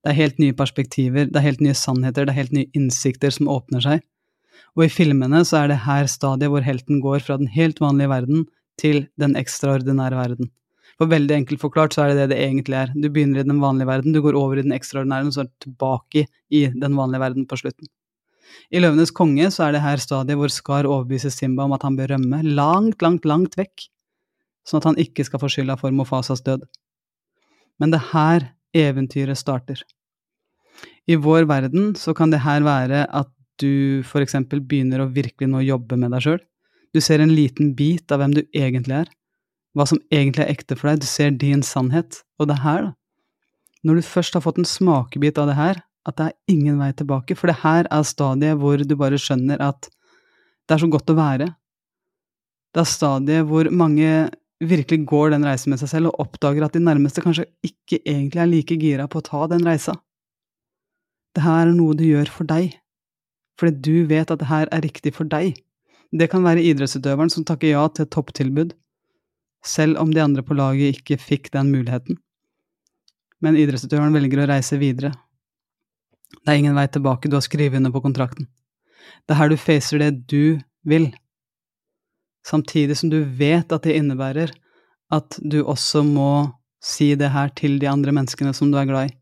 Det 0.02 0.10
er 0.10 0.18
helt 0.18 0.40
nye 0.42 0.58
perspektiver, 0.58 1.28
det 1.30 1.38
er 1.38 1.46
helt 1.46 1.62
nye 1.62 1.78
sannheter, 1.78 2.26
det 2.26 2.34
er 2.34 2.40
helt 2.40 2.56
nye 2.58 2.72
innsikter 2.78 3.34
som 3.34 3.50
åpner 3.52 3.84
seg. 3.86 4.02
Og 4.78 4.88
i 4.88 4.94
filmene 4.94 5.44
så 5.46 5.62
er 5.62 5.70
det 5.70 5.84
her 5.86 6.10
stadiet 6.10 6.50
hvor 6.52 6.66
helten 6.66 7.02
går 7.04 7.22
fra 7.26 7.38
den 7.38 7.52
helt 7.54 7.82
vanlige 7.84 8.10
verden 8.10 8.48
til 8.82 9.06
den 9.22 9.36
ekstraordinære 9.38 10.18
verden. 10.18 10.50
For 11.02 11.10
veldig 11.10 11.34
enkelt 11.34 11.58
forklart 11.64 11.96
så 11.96 12.04
er 12.04 12.12
det 12.12 12.20
det 12.20 12.36
det 12.36 12.44
egentlig 12.44 12.76
er. 12.78 12.92
Du 12.94 13.08
begynner 13.10 13.42
i 13.42 13.48
den 13.48 13.58
vanlige 13.58 13.90
verden, 13.90 14.14
du 14.14 14.20
går 14.22 14.36
over 14.38 14.60
i 14.60 14.62
den 14.62 14.76
ekstraordinære, 14.76 15.32
og 15.32 15.34
så 15.34 15.42
er 15.42 15.48
du 15.48 15.64
tilbake 15.66 16.28
i 16.54 16.60
den 16.70 16.94
vanlige 16.94 17.24
verden 17.24 17.48
på 17.50 17.58
slutten. 17.58 17.90
I 18.70 18.84
Løvenes 18.84 19.10
konge 19.10 19.48
så 19.50 19.66
er 19.66 19.74
det 19.74 19.82
her 19.82 19.98
stadiet 20.04 20.38
hvor 20.38 20.52
Skar 20.54 20.86
overbeviser 20.86 21.34
Simba 21.34 21.66
om 21.66 21.74
at 21.74 21.82
han 21.88 21.96
bør 21.98 22.14
rømme 22.14 22.44
langt, 22.46 23.02
langt, 23.02 23.26
langt 23.26 23.58
vekk, 23.58 23.88
sånn 24.62 24.84
at 24.84 24.88
han 24.92 25.00
ikke 25.02 25.26
skal 25.26 25.42
få 25.42 25.50
skylda 25.50 25.80
for 25.82 25.96
Mofasas 25.96 26.44
død. 26.46 26.68
Men 27.82 27.96
det 27.96 27.98
er 27.98 28.12
her 28.12 28.46
eventyret 28.78 29.40
starter. 29.42 29.82
I 31.10 31.18
vår 31.18 31.48
verden 31.50 31.96
så 31.98 32.14
kan 32.14 32.30
det 32.30 32.44
her 32.46 32.62
være 32.62 33.08
at 33.10 33.32
du 33.58 34.06
for 34.06 34.22
eksempel 34.22 34.62
begynner 34.62 35.02
å 35.02 35.10
virkelig 35.10 35.50
nå 35.50 35.64
jobbe 35.66 35.98
med 35.98 36.14
deg 36.14 36.28
sjøl. 36.28 36.46
Du 36.94 37.02
ser 37.02 37.26
en 37.26 37.34
liten 37.34 37.74
bit 37.74 38.14
av 38.14 38.22
hvem 38.22 38.38
du 38.38 38.44
egentlig 38.54 39.00
er, 39.02 39.12
hva 39.78 39.86
som 39.88 40.02
egentlig 40.12 40.44
er 40.46 40.52
ekte 40.54 40.76
for 40.78 40.92
deg, 40.92 41.02
du 41.02 41.08
ser 41.08 41.32
din 41.32 41.64
sannhet. 41.66 42.22
Og 42.40 42.50
det 42.50 42.58
er 42.58 42.66
her, 42.66 42.90
da. 42.90 42.92
Når 43.88 43.98
du 43.98 44.06
først 44.06 44.36
har 44.38 44.44
fått 44.46 44.60
en 44.62 44.68
smakebit 44.68 45.40
av 45.42 45.50
det 45.50 45.58
her, 45.58 45.80
at 46.06 46.18
det 46.18 46.28
er 46.28 46.54
ingen 46.54 46.78
vei 46.82 46.92
tilbake, 46.98 47.38
for 47.38 47.50
det 47.50 47.62
her 47.64 47.88
er 47.90 48.06
stadiet 48.06 48.60
hvor 48.62 48.78
du 48.78 48.94
bare 48.98 49.18
skjønner 49.22 49.62
at 49.62 49.90
det 50.70 50.76
er 50.76 50.84
så 50.84 50.90
godt 50.92 51.10
å 51.14 51.18
være. 51.18 51.48
Det 52.72 52.84
er 52.84 52.90
stadiet 52.90 53.48
hvor 53.50 53.70
mange 53.74 54.30
virkelig 54.62 55.02
går 55.10 55.34
den 55.34 55.46
reisen 55.46 55.74
med 55.74 55.82
seg 55.82 55.90
selv 55.92 56.12
og 56.12 56.22
oppdager 56.28 56.66
at 56.66 56.78
de 56.78 56.84
nærmeste 56.84 57.24
kanskje 57.24 57.48
ikke 57.66 58.00
egentlig 58.06 58.44
er 58.44 58.52
like 58.52 58.78
gira 58.82 59.08
på 59.10 59.22
å 59.22 59.26
ta 59.26 59.48
den 59.52 59.66
reisa. 59.66 59.98
Det 61.36 61.44
her 61.46 61.66
er 61.66 61.74
noe 61.74 61.98
du 61.98 62.06
gjør 62.06 62.30
for 62.30 62.50
deg, 62.50 62.76
fordi 63.60 63.82
du 63.82 64.08
vet 64.10 64.32
at 64.32 64.42
det 64.42 64.50
her 64.52 64.70
er 64.70 64.86
riktig 64.86 65.16
for 65.18 65.30
deg. 65.30 65.56
Det 66.12 66.28
kan 66.32 66.46
være 66.46 66.64
idrettsutøveren 66.68 67.32
som 67.32 67.46
takker 67.48 67.74
ja 67.74 67.86
til 67.90 68.06
et 68.06 68.14
topptilbud, 68.14 68.74
selv 69.66 70.00
om 70.02 70.14
de 70.14 70.22
andre 70.24 70.44
på 70.44 70.58
laget 70.58 70.98
ikke 70.98 71.20
fikk 71.22 71.52
den 71.54 71.72
muligheten. 71.74 72.18
Men 73.42 73.58
idrettsutøveren 73.58 74.16
velger 74.16 74.44
å 74.44 74.50
reise 74.52 74.80
videre. 74.82 75.14
Det 76.42 76.54
er 76.54 76.62
ingen 76.62 76.78
vei 76.78 76.88
tilbake, 76.90 77.30
du 77.30 77.38
har 77.38 77.46
skrevet 77.46 77.78
under 77.78 77.94
på 77.94 78.04
kontrakten. 78.04 78.48
Det 79.26 79.36
er 79.36 79.42
her 79.42 79.52
du 79.52 79.58
facer 79.60 80.02
det 80.02 80.12
du 80.32 80.60
vil, 80.88 81.12
samtidig 82.48 82.98
som 82.98 83.12
du 83.12 83.22
vet 83.24 83.72
at 83.74 83.86
det 83.86 83.98
innebærer 84.00 84.54
at 85.14 85.38
du 85.44 85.62
også 85.62 86.04
må 86.08 86.32
si 86.82 87.12
det 87.20 87.30
her 87.34 87.52
til 87.58 87.78
de 87.82 87.90
andre 87.90 88.14
menneskene 88.16 88.54
som 88.58 88.72
du 88.72 88.80
er 88.80 88.88
glad 88.90 89.12
i. 89.12 89.18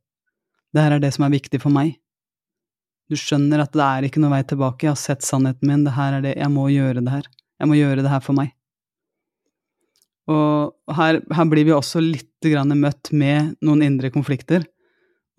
Det 0.71 0.85
her 0.85 0.95
er 0.95 1.03
det 1.03 1.11
som 1.15 1.25
er 1.25 1.33
viktig 1.33 1.59
for 1.63 1.73
meg. 1.73 1.97
Du 3.09 3.17
skjønner 3.17 3.63
at 3.63 3.73
det 3.73 3.83
er 3.83 4.05
ikke 4.05 4.21
noe 4.21 4.35
vei 4.35 4.43
tilbake, 4.45 4.85
jeg 4.85 4.93
har 4.93 5.01
sett 5.01 5.25
sannheten 5.25 5.67
min, 5.67 5.83
det 5.87 5.95
her 5.97 6.19
er 6.19 6.23
det, 6.23 6.35
jeg 6.37 6.53
må 6.53 6.67
gjøre 6.69 7.01
det 7.01 7.15
her. 7.15 7.29
Jeg 7.59 7.67
må 7.71 7.79
gjøre 7.79 8.03
det 8.05 8.11
her 8.13 8.21
for 8.23 8.37
meg. 8.37 8.53
Og 10.29 10.95
her, 10.95 11.19
her 11.33 11.47
blir 11.49 11.65
vi 11.65 11.73
også 11.73 12.01
litt 12.03 12.27
møtt 12.77 13.09
med 13.11 13.55
noen 13.65 13.81
indre 13.83 14.11
konflikter, 14.13 14.63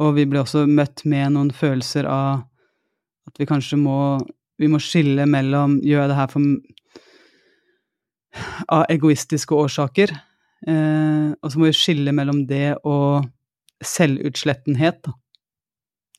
og 0.00 0.16
vi 0.16 0.26
blir 0.26 0.42
også 0.42 0.66
møtt 0.66 1.04
med 1.04 1.32
noen 1.36 1.50
følelser 1.54 2.08
av 2.08 2.42
at 3.28 3.38
vi 3.38 3.46
kanskje 3.46 3.78
må 3.78 4.18
Vi 4.60 4.68
må 4.68 4.76
skille 4.76 5.24
mellom 5.24 5.78
Gjør 5.80 6.02
jeg 6.02 6.08
det 6.10 6.16
her 6.18 6.26
for 6.28 6.42
av 8.68 8.84
egoistiske 8.92 9.56
årsaker? 9.56 10.12
Eh, 10.68 11.30
og 11.32 11.48
så 11.50 11.58
må 11.58 11.70
vi 11.70 11.78
skille 11.78 12.12
mellom 12.12 12.44
det 12.46 12.76
og 12.84 13.24
selvutslettenhet, 13.80 15.00
da. 15.06 15.14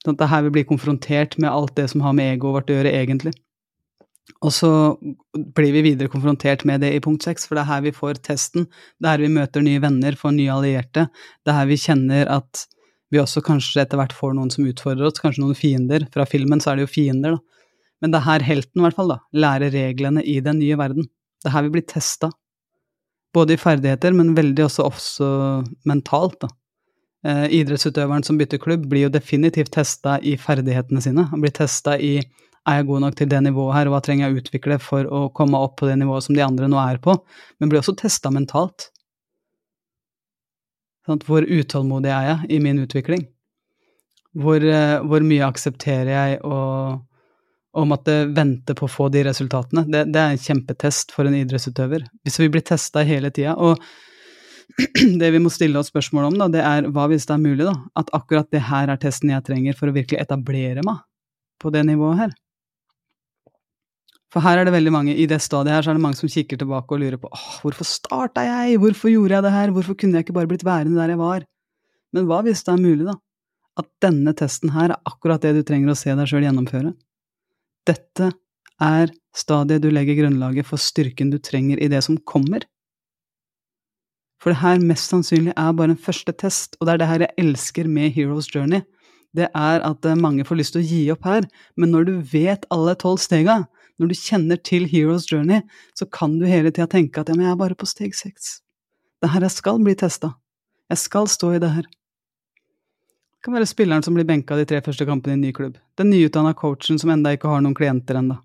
Sånn 0.02 0.16
at 0.18 0.24
det 0.24 0.30
her 0.32 0.46
vi 0.48 0.54
blir 0.56 0.66
konfrontert 0.66 1.38
med 1.38 1.52
alt 1.52 1.76
det 1.78 1.86
som 1.92 2.02
har 2.02 2.16
med 2.18 2.34
egoet 2.34 2.56
vårt 2.58 2.74
å 2.74 2.80
gjøre, 2.80 2.94
egentlig. 2.98 3.36
Og 4.42 4.54
så 4.56 4.72
blir 5.56 5.74
vi 5.76 5.84
videre 5.86 6.12
konfrontert 6.12 6.64
med 6.68 6.84
det 6.86 6.94
i 6.96 7.02
punkt 7.04 7.26
seks, 7.26 7.48
for 7.48 7.58
det 7.58 7.66
er 7.66 7.72
her 7.72 7.86
vi 7.86 7.96
får 7.96 8.22
testen. 8.26 8.68
Det 9.00 9.08
er 9.08 9.18
her 9.18 9.26
vi 9.26 9.34
møter 9.36 9.66
nye 9.66 9.82
venner, 9.84 10.18
får 10.18 10.36
nye 10.38 10.54
allierte. 10.54 11.08
Det 11.44 11.54
er 11.54 11.60
her 11.60 11.70
vi 11.70 11.80
kjenner 11.82 12.32
at 12.32 12.66
vi 13.12 13.20
også 13.20 13.44
kanskje 13.44 13.84
etter 13.84 14.00
hvert 14.00 14.16
får 14.16 14.36
noen 14.38 14.52
som 14.54 14.68
utfordrer 14.70 15.10
oss, 15.10 15.20
kanskje 15.20 15.44
noen 15.44 15.58
fiender. 15.58 16.08
Fra 16.14 16.26
filmen 16.30 16.64
så 16.64 16.72
er 16.72 16.80
det 16.80 16.88
jo 16.88 16.94
fiender, 16.94 17.36
da. 17.36 17.68
Men 18.02 18.14
det 18.14 18.22
er 18.22 18.30
her 18.30 18.46
helten, 18.48 18.80
i 18.80 18.86
hvert 18.86 18.98
fall, 18.98 19.12
da, 19.14 19.20
lærer 19.44 19.74
reglene 19.76 20.24
i 20.26 20.40
den 20.42 20.58
nye 20.62 20.78
verden. 20.80 21.06
Det 21.42 21.52
er 21.52 21.56
her 21.58 21.68
vi 21.68 21.76
blir 21.76 21.86
testa. 21.86 22.32
Både 23.36 23.56
i 23.56 23.62
ferdigheter, 23.62 24.16
men 24.18 24.34
veldig 24.36 24.66
også, 24.66 24.88
også 24.90 25.28
mentalt, 25.88 26.40
da. 26.42 26.50
Eh, 27.22 27.46
idrettsutøveren 27.60 28.26
som 28.26 28.40
bytter 28.40 28.58
klubb, 28.64 28.88
blir 28.90 29.06
jo 29.06 29.14
definitivt 29.14 29.74
testa 29.76 30.16
i 30.26 30.34
ferdighetene 30.42 31.04
sine. 31.04 31.28
Han 31.30 31.44
blir 31.44 31.54
testa 31.54 31.94
i 32.00 32.16
er 32.70 32.80
jeg 32.80 32.88
god 32.92 33.04
nok 33.06 33.18
til 33.18 33.30
det 33.32 33.42
nivået 33.46 33.76
her, 33.76 33.90
og 33.90 33.96
hva 33.96 34.02
trenger 34.06 34.28
jeg 34.28 34.34
å 34.34 34.42
utvikle 34.42 34.78
for 34.82 35.08
å 35.10 35.22
komme 35.34 35.60
opp 35.60 35.80
på 35.82 35.90
det 35.90 35.98
nivået 36.02 36.28
som 36.28 36.38
de 36.38 36.44
andre 36.46 36.70
nå 36.70 36.80
er 36.82 37.00
på, 37.02 37.16
men 37.60 37.72
blir 37.72 37.82
også 37.82 37.98
testa 37.98 38.32
mentalt. 38.34 38.92
Sånn, 41.08 41.22
hvor 41.26 41.46
utålmodig 41.46 42.12
er 42.14 42.28
jeg 42.28 42.58
i 42.58 42.60
min 42.62 42.82
utvikling? 42.84 43.26
Hvor, 44.38 44.62
eh, 44.64 45.00
hvor 45.02 45.26
mye 45.26 45.48
aksepterer 45.48 46.12
jeg 46.12 46.38
å, 46.46 46.60
å 47.74 47.88
måtte 47.90 48.22
vente 48.32 48.76
på 48.78 48.86
å 48.86 48.92
få 48.92 49.10
de 49.12 49.26
resultatene? 49.28 49.84
Det, 49.90 50.06
det 50.14 50.22
er 50.22 50.36
en 50.36 50.46
kjempetest 50.46 51.12
for 51.16 51.28
en 51.28 51.40
idrettsutøver. 51.42 52.06
Hvis 52.24 52.40
vi 52.44 52.52
blir 52.54 52.64
testa 52.68 53.04
hele 53.08 53.34
tida, 53.34 53.58
og 53.58 53.82
det 55.20 55.34
vi 55.34 55.42
må 55.42 55.50
stille 55.52 55.82
oss 55.82 55.90
spørsmål 55.92 56.30
om, 56.30 56.38
da, 56.44 56.48
det 56.54 56.62
er 56.64 56.88
hva 56.94 57.10
hvis 57.12 57.26
det 57.26 57.36
er 57.36 57.44
mulig, 57.44 57.66
da? 57.66 57.76
At 57.98 58.14
akkurat 58.16 58.54
det 58.54 58.64
her 58.70 58.94
er 58.94 59.02
testen 59.02 59.34
jeg 59.34 59.48
trenger 59.50 59.76
for 59.76 59.90
å 59.90 59.98
virkelig 59.98 60.22
etablere 60.22 60.86
meg 60.86 61.02
på 61.62 61.74
det 61.74 61.84
nivået 61.90 62.28
her. 62.28 62.38
For 64.32 64.44
her 64.46 64.62
er 64.62 64.68
det 64.68 64.74
veldig 64.74 64.94
mange, 64.96 65.16
i 65.16 65.26
det 65.28 65.42
stadiet 65.44 65.76
her, 65.76 65.84
så 65.84 65.92
er 65.92 65.98
det 65.98 66.04
mange 66.06 66.20
som 66.20 66.32
kikker 66.32 66.62
tilbake 66.62 66.96
og 66.96 67.02
lurer 67.02 67.20
på 67.20 67.32
åh, 67.36 67.48
hvorfor 67.66 67.88
starta 67.88 68.46
jeg, 68.48 68.78
hvorfor 68.80 69.12
gjorde 69.12 69.36
jeg 69.36 69.44
det 69.44 69.52
her, 69.58 69.74
hvorfor 69.76 69.98
kunne 70.00 70.16
jeg 70.16 70.26
ikke 70.26 70.38
bare 70.38 70.48
blitt 70.48 70.64
værende 70.64 70.96
der 71.00 71.12
jeg 71.12 71.20
var? 71.20 71.44
Men 72.16 72.28
hva 72.30 72.40
hvis 72.46 72.64
det 72.64 72.72
er 72.72 72.80
mulig, 72.84 73.08
da? 73.10 73.18
At 73.82 73.88
denne 74.04 74.34
testen 74.38 74.72
her 74.76 74.94
er 74.94 75.02
akkurat 75.08 75.44
det 75.44 75.52
du 75.58 75.66
trenger 75.68 75.92
å 75.92 75.98
se 76.00 76.16
deg 76.16 76.32
sjøl 76.32 76.46
gjennomføre. 76.48 76.94
Dette 77.88 78.32
er 78.82 79.12
stadiet 79.36 79.84
du 79.84 79.90
legger 79.92 80.20
grunnlaget 80.20 80.68
for 80.68 80.80
styrken 80.80 81.32
du 81.32 81.40
trenger 81.44 81.80
i 81.80 81.90
det 81.92 82.02
som 82.08 82.20
kommer. 82.28 82.64
For 84.42 84.54
det 84.54 84.62
her 84.64 84.82
mest 84.82 85.12
sannsynlig 85.12 85.54
er 85.54 85.76
bare 85.78 85.94
en 85.94 86.02
første 86.02 86.34
test, 86.34 86.80
og 86.80 86.88
det 86.88 86.96
er 86.96 87.02
det 87.02 87.10
her 87.12 87.26
jeg 87.28 87.38
elsker 87.44 87.92
med 87.92 88.16
Heroes 88.16 88.50
Journey. 88.50 88.82
Det 89.38 89.48
er 89.48 89.84
at 89.88 90.08
eh, 90.08 90.18
mange 90.20 90.44
får 90.48 90.60
lyst 90.60 90.76
til 90.76 90.82
å 90.82 90.88
gi 90.88 91.02
opp 91.14 91.28
her, 91.28 91.46
men 91.80 91.94
når 91.94 92.08
du 92.10 92.16
vet 92.34 92.66
alle 92.74 92.98
tolv 93.00 93.22
stega, 93.24 93.62
når 94.02 94.12
du 94.12 94.18
kjenner 94.18 94.58
til 94.66 94.88
Heroes 94.90 95.28
Journey, 95.30 95.62
så 95.98 96.08
kan 96.10 96.40
du 96.42 96.48
hele 96.50 96.74
tida 96.74 96.90
tenke 96.90 97.22
at 97.22 97.30
ja, 97.30 97.38
men 97.38 97.46
jeg 97.46 97.54
er 97.54 97.60
bare 97.60 97.78
på 97.78 97.90
steg 97.90 98.16
seks. 98.18 98.60
Det 99.22 99.30
her 99.30 99.46
jeg 99.46 99.54
skal 99.54 99.82
bli 99.84 99.94
testa. 99.98 100.34
Jeg 100.90 101.00
skal 101.04 101.28
stå 101.30 101.54
i 101.56 101.60
det 101.62 101.70
her. 101.72 101.86
Det 101.86 103.46
kan 103.46 103.56
være 103.56 103.70
spilleren 103.70 104.04
som 104.06 104.18
blir 104.18 104.26
benka 104.28 104.58
de 104.58 104.66
tre 104.70 104.82
første 104.86 105.06
kampene 105.06 105.36
i 105.36 105.38
en 105.38 105.44
ny 105.46 105.52
klubb. 105.54 105.78
Den 105.98 106.10
nyutdanna 106.14 106.56
coachen 106.58 106.98
som 107.02 107.14
enda 107.14 107.34
ikke 107.34 107.50
har 107.50 107.62
noen 107.62 107.78
klienter 107.78 108.18
enda. 108.18 108.42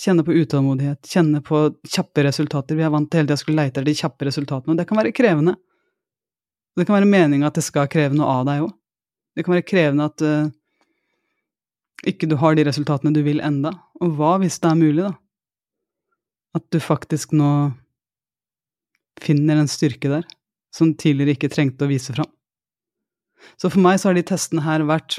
Kjenne 0.00 0.24
på 0.24 0.32
utålmodighet, 0.32 1.02
kjenne 1.04 1.42
på 1.44 1.66
kjappe 1.84 2.24
resultater. 2.24 2.78
Vi 2.78 2.86
er 2.86 2.94
vant 2.94 3.10
til 3.10 3.20
hele 3.20 3.28
tida 3.28 3.36
å 3.36 3.42
skulle 3.42 3.60
leite 3.60 3.76
etter 3.76 3.90
de 3.90 3.94
kjappe 3.98 4.28
resultatene, 4.30 4.72
og 4.72 4.80
det 4.80 4.86
kan 4.88 4.98
være 4.98 5.12
krevende. 5.14 5.58
Det 6.76 6.86
kan 6.86 6.96
være 6.96 7.10
meninga 7.10 7.50
at 7.50 7.58
det 7.58 7.64
skal 7.66 7.90
kreve 7.92 8.16
noe 8.16 8.30
av 8.38 8.46
deg 8.48 8.64
òg. 8.64 8.72
Det 9.36 9.44
kan 9.44 9.56
være 9.56 9.66
krevende 9.68 10.06
at 10.08 10.24
uh, 10.24 10.48
ikke 12.06 12.28
du 12.30 12.36
har 12.40 12.56
de 12.56 12.64
resultatene 12.68 13.14
du 13.14 13.22
vil 13.26 13.42
enda. 13.44 13.72
Og 14.00 14.14
hva 14.18 14.36
hvis 14.42 14.58
det 14.62 14.70
er 14.70 14.78
mulig, 14.78 15.06
da? 15.08 15.14
At 16.56 16.64
du 16.72 16.80
faktisk 16.80 17.34
nå 17.36 17.50
finner 19.22 19.60
en 19.60 19.70
styrke 19.70 20.10
der 20.12 20.26
som 20.76 20.92
tidligere 20.98 21.36
ikke 21.36 21.52
trengte 21.52 21.86
å 21.86 21.90
vise 21.90 22.12
fram. 22.12 22.28
Så 23.60 23.70
for 23.72 23.80
meg 23.82 24.00
så 24.00 24.10
har 24.10 24.18
de 24.18 24.24
testene 24.26 24.64
her 24.64 24.84
vært 24.88 25.18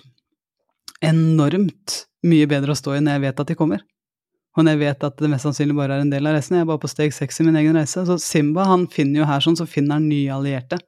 enormt 1.05 2.03
mye 2.27 2.49
bedre 2.49 2.73
å 2.73 2.77
stå 2.77 2.97
i 2.97 3.01
når 3.03 3.17
jeg 3.17 3.23
vet 3.27 3.41
at 3.43 3.51
de 3.51 3.57
kommer. 3.57 3.81
Og 4.57 4.65
når 4.65 4.73
jeg 4.73 4.81
vet 4.81 5.03
at 5.05 5.17
det 5.21 5.29
mest 5.29 5.45
sannsynlig 5.45 5.77
bare 5.77 5.97
er 5.97 6.03
en 6.03 6.11
del 6.11 6.29
av 6.29 6.33
reisen. 6.33 6.57
Jeg 6.57 6.65
er 6.65 6.69
bare 6.71 6.81
på 6.81 6.89
steg 6.89 7.13
seks 7.13 7.41
i 7.41 7.45
min 7.45 7.57
egen 7.59 7.77
reise. 7.77 8.01
Så 8.09 8.17
Simba 8.21 8.65
han 8.65 8.87
finner 8.89 9.21
jo 9.21 9.27
her 9.29 9.43
sånn, 9.43 9.57
så 9.59 9.67
finner 9.69 9.99
han 9.99 10.07
nye 10.09 10.33
allierte. 10.33 10.79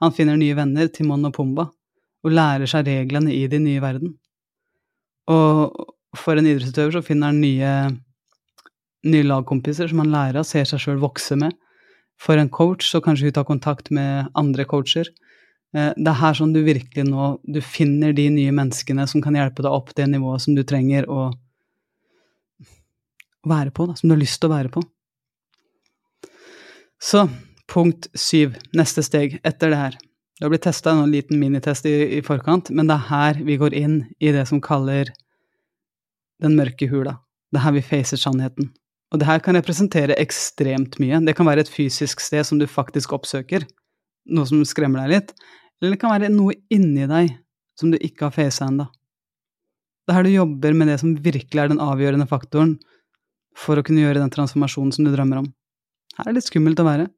Han 0.00 0.14
finner 0.16 0.38
nye 0.40 0.56
venner, 0.56 0.88
Timon 0.92 1.28
og 1.28 1.34
Pumba, 1.36 1.68
og 2.24 2.32
lærer 2.32 2.68
seg 2.68 2.88
reglene 2.88 3.32
i 3.32 3.44
din 3.52 3.66
nye 3.68 3.82
verden. 3.84 4.14
Og 5.32 6.16
for 6.16 6.38
en 6.38 6.46
idrettsutøver 6.46 6.96
så 6.96 7.04
finner 7.04 7.32
han 7.32 7.42
nye, 7.42 7.72
nye 9.10 9.26
lagkompiser 9.26 9.90
som 9.90 10.02
han 10.04 10.12
lærer 10.14 10.40
av, 10.40 10.48
ser 10.48 10.68
seg 10.68 10.82
sjøl 10.82 11.00
vokse 11.02 11.38
med. 11.40 11.56
For 12.20 12.40
en 12.40 12.52
coach 12.52 12.86
så 12.88 13.02
kanskje 13.04 13.28
hun 13.28 13.36
tar 13.36 13.48
kontakt 13.48 13.90
med 13.94 14.30
andre 14.38 14.64
coacher. 14.68 15.10
Eh, 15.76 15.92
det 15.96 16.12
er 16.12 16.20
her 16.20 16.36
sånn 16.38 16.54
du 16.54 16.62
virkelig 16.64 17.04
nå 17.08 17.34
du 17.44 17.60
finner 17.64 18.14
de 18.16 18.28
nye 18.32 18.54
menneskene 18.54 19.06
som 19.10 19.24
kan 19.24 19.36
hjelpe 19.36 19.64
deg 19.66 19.74
opp 19.74 19.92
det 19.98 20.08
nivået 20.12 20.46
som 20.46 20.56
du 20.56 20.62
trenger 20.64 21.08
å 21.10 21.28
være 23.46 23.70
på, 23.70 23.86
da, 23.86 23.94
som 23.98 24.08
du 24.08 24.16
har 24.16 24.22
lyst 24.22 24.40
til 24.40 24.50
å 24.50 24.56
være 24.56 24.72
på. 24.74 24.82
Så 27.02 27.26
punkt 27.70 28.08
syv, 28.16 28.56
neste 28.74 29.04
steg 29.04 29.38
etter 29.46 29.70
det 29.70 29.78
her. 29.78 29.98
Det 30.36 30.44
har 30.44 30.52
blitt 30.52 30.66
testa 30.66 30.92
en 30.92 31.12
liten 31.12 31.40
minitest 31.40 31.86
i, 31.88 32.18
i, 32.18 32.22
forkant, 32.24 32.68
men 32.70 32.88
det 32.90 32.98
er 32.98 33.06
her 33.08 33.38
vi 33.46 33.56
går 33.60 33.76
inn 33.76 34.02
i 34.20 34.32
det 34.34 34.44
som 34.50 34.60
kaller 34.60 35.08
den 36.44 36.56
mørke 36.58 36.88
hula. 36.90 37.16
Det 37.48 37.60
er 37.60 37.64
her 37.64 37.76
vi 37.78 37.84
facer 37.86 38.20
sannheten. 38.20 38.68
Og 39.14 39.22
det 39.22 39.28
her 39.28 39.40
kan 39.40 39.56
representere 39.56 40.18
ekstremt 40.20 40.98
mye. 41.00 41.22
Det 41.24 41.36
kan 41.38 41.48
være 41.48 41.64
et 41.64 41.72
fysisk 41.72 42.20
sted 42.20 42.44
som 42.44 42.60
du 42.60 42.66
faktisk 42.68 43.14
oppsøker, 43.16 43.64
noe 44.28 44.48
som 44.50 44.60
skremmer 44.68 45.06
deg 45.06 45.14
litt, 45.14 45.32
eller 45.80 45.94
det 45.94 46.02
kan 46.02 46.12
være 46.12 46.32
noe 46.34 46.56
inni 46.72 47.08
deg 47.08 47.32
som 47.78 47.92
du 47.92 47.96
ikke 48.00 48.28
har 48.28 48.36
facet 48.36 48.66
ennå. 48.66 48.88
Det 50.06 50.12
er 50.12 50.18
her 50.18 50.26
du 50.26 50.34
jobber 50.34 50.76
med 50.76 50.90
det 50.92 51.00
som 51.00 51.16
virkelig 51.18 51.62
er 51.62 51.72
den 51.72 51.82
avgjørende 51.82 52.28
faktoren 52.30 52.76
for 53.56 53.78
å 53.78 53.84
kunne 53.86 54.04
gjøre 54.04 54.20
den 54.20 54.32
transformasjonen 54.32 54.92
som 54.92 55.06
du 55.06 55.14
drømmer 55.14 55.40
om. 55.40 55.48
Her 56.18 56.28
er 56.28 56.34
det 56.34 56.42
litt 56.42 56.50
skummelt 56.50 56.80
å 56.82 56.86
være. 56.86 57.08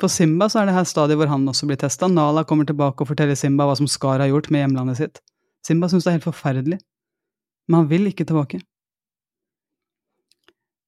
For 0.00 0.12
Simba 0.12 0.48
så 0.52 0.60
er 0.60 0.68
det 0.68 0.76
her 0.76 0.88
stadiet 0.88 1.16
hvor 1.16 1.30
han 1.30 1.46
også 1.48 1.68
blir 1.68 1.78
testa. 1.80 2.08
Nala 2.08 2.44
kommer 2.44 2.68
tilbake 2.68 3.00
og 3.02 3.10
forteller 3.10 3.38
Simba 3.38 3.64
hva 3.68 3.76
som 3.78 3.88
Skar 3.88 4.20
har 4.20 4.28
gjort 4.28 4.50
med 4.52 4.64
hjemlandet 4.64 5.00
sitt. 5.00 5.20
Simba 5.64 5.88
syns 5.88 6.04
det 6.04 6.12
er 6.12 6.18
helt 6.18 6.28
forferdelig, 6.28 6.78
men 7.66 7.80
han 7.80 7.88
vil 7.90 8.10
ikke 8.10 8.26
tilbake. 8.28 8.60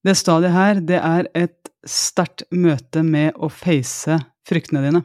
Det 0.06 0.14
stadiet 0.14 0.54
her, 0.54 0.78
det 0.84 1.00
er 1.02 1.26
et 1.36 1.70
sterkt 1.88 2.44
møte 2.54 3.02
med 3.02 3.34
å 3.34 3.48
face 3.50 4.20
fryktene 4.48 4.84
dine. 4.84 5.02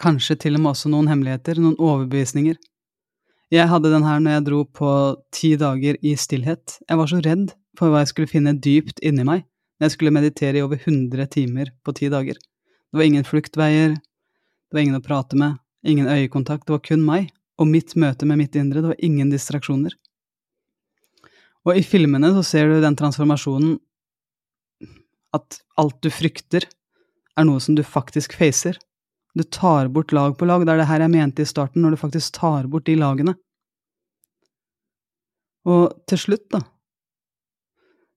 Kanskje 0.00 0.38
til 0.40 0.56
og 0.56 0.64
med 0.64 0.72
også 0.72 0.90
noen 0.90 1.10
hemmeligheter, 1.12 1.60
noen 1.60 1.78
overbevisninger. 1.78 2.56
Jeg 3.52 3.68
hadde 3.68 3.92
den 3.92 4.06
her 4.08 4.20
når 4.24 4.38
jeg 4.38 4.44
dro 4.46 4.62
på 4.64 4.90
ti 5.36 5.52
dager 5.60 5.98
i 6.00 6.14
stillhet. 6.16 6.78
Jeg 6.88 6.98
var 6.98 7.10
så 7.10 7.20
redd 7.20 7.52
for 7.78 7.92
hva 7.92 8.00
jeg 8.00 8.10
skulle 8.14 8.30
finne 8.30 8.56
dypt 8.56 9.02
inni 9.04 9.26
meg 9.28 9.44
når 9.76 9.90
jeg 9.90 9.94
skulle 9.96 10.14
meditere 10.14 10.58
i 10.58 10.64
over 10.64 10.80
100 10.80 11.28
timer 11.32 11.70
på 11.84 11.94
ti 11.98 12.08
dager. 12.12 12.38
Det 12.92 13.00
var 13.00 13.08
ingen 13.08 13.24
fluktveier, 13.24 13.94
det 13.96 14.76
var 14.76 14.82
ingen 14.84 14.98
å 14.98 15.04
prate 15.04 15.36
med, 15.40 15.56
ingen 15.82 16.10
øyekontakt, 16.12 16.66
det 16.68 16.74
var 16.74 16.82
kun 16.84 17.04
meg 17.06 17.30
og 17.60 17.68
mitt 17.70 17.94
møte 17.96 18.26
med 18.28 18.40
mitt 18.40 18.56
indre, 18.58 18.82
det 18.82 18.92
var 18.92 19.04
ingen 19.04 19.30
distraksjoner. 19.32 19.94
Og 21.64 21.78
i 21.78 21.84
filmene 21.86 22.32
så 22.36 22.42
ser 22.44 22.68
du 22.68 22.80
den 22.82 22.98
transformasjonen 22.98 23.78
at 25.32 25.60
alt 25.80 26.00
du 26.04 26.10
frykter, 26.12 26.66
er 27.38 27.46
noe 27.48 27.62
som 27.64 27.78
du 27.78 27.80
faktisk 27.86 28.34
facer. 28.36 28.76
Du 29.32 29.42
tar 29.42 29.88
bort 29.88 30.12
lag 30.12 30.34
på 30.36 30.44
lag. 30.44 30.66
Det 30.66 30.74
er 30.74 30.82
det 30.82 30.88
her 30.90 31.00
jeg 31.06 31.12
mente 31.14 31.44
i 31.44 31.48
starten, 31.48 31.80
når 31.80 31.94
du 31.94 32.02
faktisk 32.02 32.34
tar 32.36 32.68
bort 32.68 32.84
de 32.84 32.98
lagene. 33.00 33.32
Og 35.64 35.94
til 36.10 36.20
slutt, 36.20 36.44
da, 36.52 36.60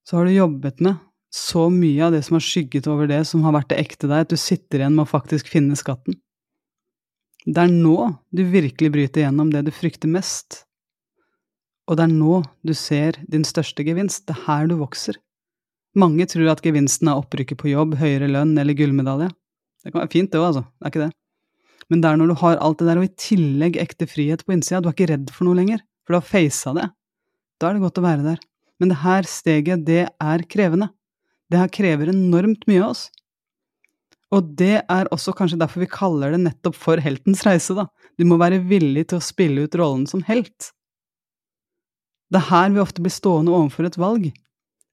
så 0.04 0.20
har 0.20 0.28
du 0.28 0.36
jobbet 0.36 0.84
med 0.84 1.00
så 1.36 1.66
mye 1.74 2.06
av 2.06 2.14
det 2.16 2.22
som 2.24 2.38
har 2.38 2.46
skygget 2.46 2.88
over 2.88 3.10
det 3.12 3.22
som 3.28 3.44
har 3.44 3.56
vært 3.58 3.74
det 3.74 3.82
ekte 3.82 4.08
deg, 4.08 4.24
at 4.24 4.32
du 4.32 4.40
sitter 4.40 4.82
igjen 4.82 4.96
med 4.96 5.04
å 5.04 5.12
faktisk 5.12 5.50
finne 5.52 5.76
skatten. 5.76 6.16
Det 7.46 7.62
er 7.62 7.74
nå 7.74 7.98
du 8.34 8.42
virkelig 8.50 8.94
bryter 8.94 9.26
gjennom 9.26 9.52
det 9.54 9.66
du 9.68 9.74
frykter 9.76 10.10
mest. 10.10 10.64
Og 11.86 12.00
det 12.00 12.08
er 12.08 12.14
nå 12.14 12.40
du 12.66 12.74
ser 12.78 13.20
din 13.30 13.44
største 13.46 13.84
gevinst. 13.86 14.24
Det 14.26 14.38
er 14.38 14.46
her 14.48 14.72
du 14.72 14.78
vokser. 14.80 15.20
Mange 15.96 16.26
tror 16.28 16.50
at 16.56 16.64
gevinsten 16.66 17.12
er 17.12 17.20
opprykket 17.20 17.60
på 17.60 17.70
jobb, 17.70 18.00
høyere 18.00 18.32
lønn 18.32 18.56
eller 18.60 18.76
gullmedalje. 18.76 19.30
Det 19.84 19.94
kan 19.94 20.02
være 20.02 20.14
fint, 20.16 20.32
det 20.32 20.42
òg, 20.42 20.48
altså. 20.50 20.66
Det 20.66 20.88
er 20.88 20.94
ikke 20.94 21.04
det. 21.06 21.14
Men 21.92 22.02
det 22.02 22.10
er 22.10 22.18
når 22.18 22.32
du 22.32 22.40
har 22.42 22.60
alt 22.66 22.82
det 22.82 22.90
der, 22.90 23.00
og 23.00 23.06
i 23.06 23.16
tillegg 23.22 23.78
ekte 23.84 24.08
frihet 24.10 24.42
på 24.48 24.56
innsida. 24.56 24.82
Du 24.82 24.90
er 24.90 24.96
ikke 24.98 25.12
redd 25.12 25.30
for 25.36 25.46
noe 25.48 25.60
lenger, 25.60 25.84
for 26.04 26.16
du 26.16 26.18
har 26.18 26.26
faca 26.32 26.74
det. 26.80 26.90
Da 27.62 27.70
er 27.70 27.78
det 27.78 27.86
godt 27.86 28.02
å 28.02 28.08
være 28.08 28.26
der. 28.26 28.42
Men 28.82 28.92
det 28.92 29.04
her 29.04 29.30
steget, 29.30 29.86
det 29.88 30.04
er 30.10 30.48
krevende. 30.52 30.90
Det 31.52 31.62
her 31.62 31.72
krever 31.72 32.10
enormt 32.12 32.66
mye 32.70 32.82
av 32.82 32.96
oss. 32.96 33.08
Og 34.34 34.48
det 34.58 34.80
er 34.82 35.10
også 35.14 35.36
kanskje 35.38 35.60
derfor 35.62 35.84
vi 35.84 35.90
kaller 35.92 36.34
det 36.34 36.42
nettopp 36.42 36.78
for 36.78 37.02
heltens 37.02 37.44
reise, 37.46 37.76
da. 37.78 37.86
Du 38.18 38.26
må 38.28 38.40
være 38.42 38.64
villig 38.66 39.08
til 39.10 39.20
å 39.20 39.24
spille 39.24 39.68
ut 39.68 39.78
rollen 39.78 40.08
som 40.10 40.24
helt. 40.28 40.72
Det 42.34 42.42
er 42.42 42.50
her 42.50 42.74
vi 42.74 42.82
ofte 42.82 43.04
blir 43.06 43.14
stående 43.14 43.54
overfor 43.54 43.88
et 43.88 44.00
valg. 44.02 44.32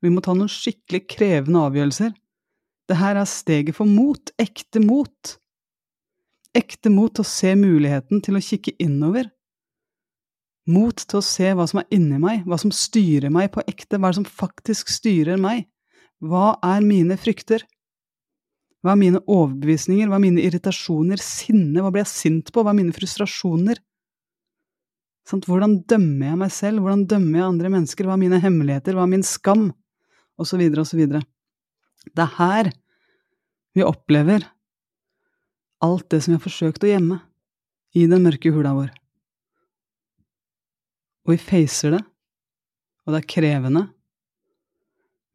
Vi 0.03 0.11
må 0.13 0.21
ta 0.23 0.35
noen 0.37 0.51
skikkelig 0.53 1.07
krevende 1.11 1.63
avgjørelser. 1.65 2.13
Det 2.91 2.99
her 2.99 3.17
er 3.17 3.29
steget 3.31 3.79
for 3.79 3.89
mot, 3.89 4.35
ekte 4.43 4.83
mot. 4.85 5.37
Ekte 6.53 6.91
mot 6.93 7.15
til 7.15 7.25
å 7.25 7.31
se 7.31 7.55
muligheten 7.57 8.21
til 8.25 8.37
å 8.37 8.45
kikke 8.45 8.77
innover. 8.83 9.31
Mot 10.69 10.95
til 10.95 11.19
å 11.19 11.25
se 11.25 11.49
hva 11.57 11.65
som 11.71 11.81
er 11.81 11.89
inni 11.95 12.21
meg, 12.23 12.45
hva 12.47 12.59
som 12.61 12.75
styrer 12.75 13.33
meg 13.33 13.49
på 13.55 13.65
ekte, 13.67 13.99
hva 13.99 14.13
som 14.15 14.27
faktisk 14.29 14.93
styrer 14.93 15.41
meg. 15.41 15.65
Hva 16.23 16.57
er 16.63 16.85
mine 16.87 17.17
frykter? 17.19 17.65
Hva 18.83 18.95
er 18.95 18.99
mine 18.99 19.21
overbevisninger, 19.31 20.09
hva 20.11 20.19
er 20.19 20.25
mine 20.25 20.43
irritasjoner, 20.43 21.21
sinne, 21.23 21.83
hva 21.83 21.91
blir 21.95 22.03
jeg 22.03 22.13
sint 22.13 22.53
på, 22.55 22.63
hva 22.63 22.73
er 22.73 22.79
mine 22.81 22.95
frustrasjoner? 22.95 23.79
Sånn, 25.29 25.43
Hvordan 25.47 25.77
dømmer 25.87 26.33
jeg 26.33 26.39
meg 26.41 26.55
selv? 26.55 26.83
Hvordan 26.83 27.05
dømmer 27.11 27.39
jeg 27.39 27.47
andre 27.47 27.71
mennesker? 27.77 28.09
Hva 28.09 28.17
er 28.17 28.23
mine 28.25 28.41
hemmeligheter? 28.43 28.97
Hva 28.99 29.05
er 29.07 29.13
min 29.13 29.27
skam? 29.27 29.69
Og 30.41 30.49
så 30.49 30.59
videre 30.59 30.83
og 30.83 30.89
så 30.89 30.99
videre. 30.99 31.23
Det 32.11 32.25
er 32.25 32.35
her 32.41 32.73
vi 33.77 33.85
opplever 33.87 34.49
alt 35.83 36.09
det 36.11 36.23
som 36.23 36.33
vi 36.33 36.39
har 36.39 36.45
forsøkt 36.45 36.83
å 36.83 36.91
gjemme 36.91 37.21
i 37.99 38.09
den 38.11 38.25
mørke 38.25 38.51
hula 38.55 38.73
vår. 38.77 38.91
Og 41.23 41.37
vi 41.37 41.39
facer 41.39 41.95
det, 41.95 42.03
og 43.07 43.15
det 43.15 43.23
er 43.23 43.31
krevende. 43.31 43.85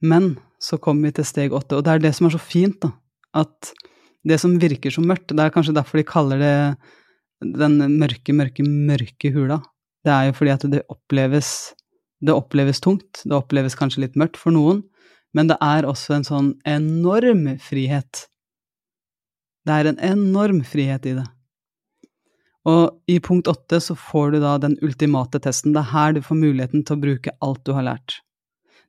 Men 0.04 0.36
så 0.62 0.80
kommer 0.82 1.10
vi 1.10 1.18
til 1.20 1.28
steg 1.28 1.56
åtte, 1.56 1.78
og 1.78 1.86
det 1.86 1.94
er 1.94 2.04
det 2.08 2.14
som 2.18 2.28
er 2.28 2.36
så 2.36 2.42
fint, 2.42 2.80
da. 2.84 2.92
At 3.38 3.72
det 4.28 4.40
som 4.42 4.58
virker 4.60 4.94
så 4.94 5.04
mørkt, 5.06 5.32
det 5.32 5.44
er 5.44 5.54
kanskje 5.54 5.76
derfor 5.78 6.00
de 6.00 6.08
kaller 6.08 6.42
det 6.42 6.56
den 7.58 7.78
mørke, 8.00 8.34
mørke, 8.34 8.66
mørke 8.66 9.32
hula. 9.34 9.62
Det 10.06 10.14
er 10.14 10.30
jo 10.30 10.38
fordi 10.40 10.54
at 10.56 10.66
det 10.72 10.84
oppleves, 10.90 11.52
det 12.26 12.34
oppleves 12.34 12.82
tungt, 12.82 13.22
det 13.24 13.38
oppleves 13.38 13.78
kanskje 13.78 14.08
litt 14.08 14.18
mørkt 14.18 14.40
for 14.42 14.56
noen, 14.56 14.82
men 15.38 15.52
det 15.52 15.58
er 15.62 15.86
også 15.86 16.18
en 16.18 16.26
sånn 16.26 16.52
enorm 16.66 17.46
frihet. 17.62 18.26
Det 19.68 19.76
er 19.76 19.92
en 19.92 20.00
enorm 20.02 20.64
frihet 20.66 21.06
i 21.06 21.18
det. 21.20 21.28
Og 22.68 22.98
i 23.08 23.20
punkt 23.24 23.48
åtte 23.48 23.80
så 23.84 23.96
får 23.96 24.34
du 24.34 24.40
da 24.44 24.58
den 24.60 24.76
ultimate 24.84 25.40
testen. 25.44 25.76
Det 25.76 25.84
er 25.86 25.92
her 25.94 26.16
du 26.16 26.24
får 26.24 26.40
muligheten 26.40 26.84
til 26.88 26.98
å 26.98 27.04
bruke 27.04 27.36
alt 27.44 27.62
du 27.68 27.74
har 27.78 27.86
lært. 27.88 28.18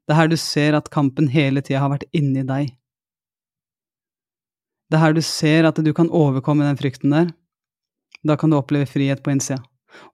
Det 0.09 0.15
er 0.15 0.23
her 0.23 0.31
du 0.33 0.39
ser 0.41 0.73
at 0.73 0.89
kampen 0.89 1.27
hele 1.29 1.61
tida 1.61 1.83
har 1.83 1.93
vært 1.93 2.07
inni 2.17 2.41
deg. 2.49 2.71
Det 4.89 4.97
er 4.97 5.03
her 5.03 5.17
du 5.19 5.21
ser 5.21 5.69
at 5.69 5.77
du 5.85 5.91
kan 5.93 6.09
overkomme 6.09 6.65
den 6.65 6.79
frykten 6.81 7.13
der. 7.13 7.29
Da 8.25 8.39
kan 8.41 8.49
du 8.49 8.57
oppleve 8.57 8.89
frihet 8.89 9.21
på 9.21 9.35
innsida. 9.35 9.61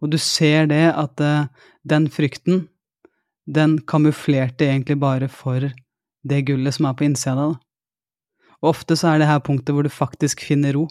Og 0.02 0.10
du 0.10 0.18
ser 0.18 0.66
det 0.66 0.88
at 0.90 1.22
uh, 1.22 1.46
den 1.86 2.08
frykten, 2.10 2.66
den 3.46 3.78
kamuflerte 3.86 4.66
egentlig 4.66 4.98
bare 4.98 5.30
for 5.30 5.70
det 6.26 6.42
gullet 6.48 6.74
som 6.74 6.90
er 6.90 6.98
på 6.98 7.06
innsida 7.06 7.36
av 7.36 7.54
deg. 7.54 7.62
Og 8.64 8.72
ofte 8.72 8.96
så 8.98 9.12
er 9.12 9.20
det 9.20 9.30
her 9.30 9.42
punktet 9.44 9.76
hvor 9.76 9.86
du 9.86 9.92
faktisk 9.92 10.42
finner 10.42 10.74
ro. 10.74 10.88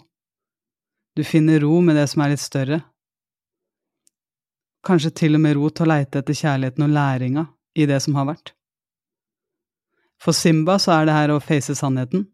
Du 1.18 1.24
finner 1.26 1.60
ro 1.60 1.80
med 1.84 1.98
det 1.98 2.08
som 2.08 2.22
er 2.24 2.32
litt 2.32 2.42
større. 2.42 2.80
Kanskje 4.86 5.12
til 5.20 5.36
og 5.36 5.44
med 5.44 5.58
ro 5.58 5.68
til 5.68 5.84
å 5.84 5.92
leite 5.92 6.22
etter 6.22 6.38
kjærligheten 6.38 6.86
og 6.86 6.94
læringa 6.94 7.48
i 7.74 7.88
det 7.90 8.00
som 8.04 8.16
har 8.16 8.30
vært. 8.30 8.54
For 10.24 10.32
Simba 10.32 10.78
så 10.80 10.94
er 10.96 11.08
det 11.08 11.16
her 11.18 11.34
å 11.34 11.42
face 11.42 11.76
sannheten. 11.76 12.24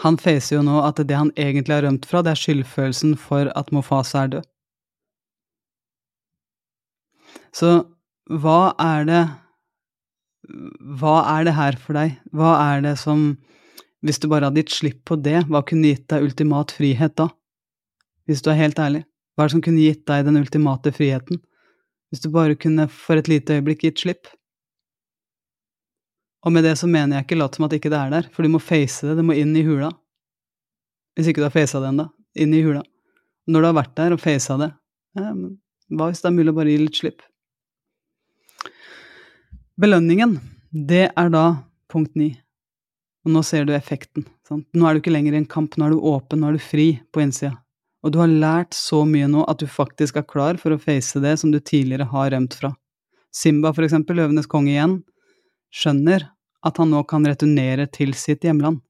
Han 0.00 0.16
facer 0.16 0.56
jo 0.56 0.62
nå 0.64 0.78
at 0.86 1.02
det 1.04 1.16
han 1.18 1.32
egentlig 1.36 1.74
har 1.74 1.84
rømt 1.84 2.06
fra, 2.08 2.22
det 2.22 2.32
er 2.32 2.40
skyldfølelsen 2.40 3.16
for 3.20 3.50
at 3.58 3.72
Mofasa 3.74 4.24
er 4.24 4.34
død. 4.36 4.48
Så 7.52 7.72
hva 8.32 8.72
er 8.80 9.08
det 9.08 9.22
Hva 11.00 11.16
er 11.36 11.44
det 11.46 11.54
her 11.56 11.76
for 11.80 11.96
deg? 11.96 12.16
Hva 12.32 12.54
er 12.72 12.82
det 12.84 12.96
som 13.00 13.36
Hvis 14.02 14.18
du 14.18 14.26
bare 14.28 14.48
hadde 14.48 14.62
gitt 14.64 14.74
slipp 14.74 15.04
på 15.06 15.16
det, 15.20 15.44
hva 15.46 15.60
kunne 15.62 15.92
gitt 15.92 16.08
deg 16.10 16.24
ultimat 16.26 16.72
frihet 16.74 17.14
da? 17.20 17.28
Hvis 18.26 18.42
du 18.42 18.50
er 18.50 18.58
helt 18.58 18.80
ærlig. 18.82 19.04
Hva 19.36 19.44
er 19.44 19.48
det 19.48 19.54
som 19.54 19.62
kunne 19.62 19.84
gitt 19.84 20.02
deg 20.08 20.24
den 20.26 20.40
ultimate 20.40 20.90
friheten? 20.96 21.38
Hvis 22.10 22.24
du 22.24 22.28
bare 22.34 22.58
kunne 22.58 22.88
for 22.90 23.20
et 23.20 23.30
lite 23.30 23.54
øyeblikk 23.54 23.84
gitt 23.86 24.02
slipp? 24.02 24.26
Og 26.42 26.54
med 26.54 26.64
det 26.66 26.74
så 26.80 26.88
mener 26.90 27.18
jeg 27.18 27.26
ikke 27.26 27.38
lat 27.38 27.56
som 27.56 27.66
at 27.68 27.74
ikke 27.76 27.90
det 27.92 27.98
er 27.98 28.12
der, 28.12 28.28
for 28.34 28.42
du 28.42 28.50
må 28.50 28.60
face 28.62 29.06
det, 29.06 29.14
det 29.18 29.24
må 29.26 29.36
inn 29.38 29.54
i 29.54 29.64
hula. 29.66 29.92
Hvis 31.14 31.28
ikke 31.30 31.42
du 31.42 31.46
har 31.46 31.54
faca 31.54 31.82
det 31.82 31.90
ennå, 31.92 32.08
inn 32.40 32.54
i 32.56 32.62
hula. 32.64 32.82
Når 33.46 33.62
du 33.62 33.68
har 33.68 33.76
vært 33.78 33.94
der 33.98 34.14
og 34.16 34.22
faca 34.22 34.56
det, 34.58 34.70
hva 35.92 36.08
hvis 36.08 36.22
det 36.24 36.30
er 36.30 36.34
mulig 36.34 36.54
å 36.54 36.56
bare 36.56 36.72
gi 36.72 36.80
litt 36.80 36.98
slipp? 36.98 37.22
Belønningen, 39.82 40.38
det 40.72 41.10
er 41.10 41.32
da 41.32 41.44
punkt 41.92 42.16
ni. 42.18 42.32
Og 43.22 43.34
nå 43.36 43.42
ser 43.46 43.66
du 43.68 43.74
effekten. 43.76 44.24
Sant? 44.48 44.66
Nå 44.74 44.86
er 44.88 44.94
du 44.94 45.02
ikke 45.02 45.14
lenger 45.14 45.36
i 45.36 45.42
en 45.42 45.48
kamp, 45.48 45.76
nå 45.76 45.86
er 45.86 45.94
du 45.94 46.06
åpen, 46.10 46.42
nå 46.42 46.50
er 46.50 46.58
du 46.58 46.64
fri 46.64 46.86
på 47.14 47.22
innsida. 47.22 47.54
Og 48.02 48.10
du 48.10 48.18
har 48.18 48.30
lært 48.30 48.74
så 48.74 49.04
mye 49.06 49.28
nå 49.30 49.44
at 49.46 49.60
du 49.62 49.68
faktisk 49.70 50.18
er 50.18 50.26
klar 50.26 50.58
for 50.58 50.74
å 50.74 50.80
face 50.80 51.20
det 51.22 51.36
som 51.38 51.52
du 51.52 51.60
tidligere 51.60 52.08
har 52.10 52.32
rømt 52.34 52.56
fra. 52.58 52.72
Simba, 53.32 53.70
for 53.72 53.86
eksempel, 53.86 54.18
løvenes 54.18 54.50
konge 54.50 54.74
igjen, 54.74 54.98
skjønner 55.72 56.28
at 56.62 56.78
han 56.78 56.92
nå 56.92 57.02
kan 57.10 57.26
returnere 57.26 57.88
til 57.90 58.14
sitt 58.18 58.44
hjemland. 58.46 58.80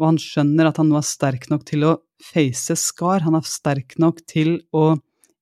Og 0.00 0.08
han 0.08 0.18
skjønner 0.18 0.70
at 0.70 0.80
han 0.80 0.88
nå 0.90 0.98
er 0.98 1.06
sterk 1.06 1.48
nok 1.52 1.66
til 1.68 1.84
å 1.86 1.92
face 2.22 2.74
Skar, 2.78 3.22
han 3.26 3.36
er 3.38 3.46
sterk 3.46 3.98
nok 4.02 4.22
til 4.30 4.56
å 4.74 4.96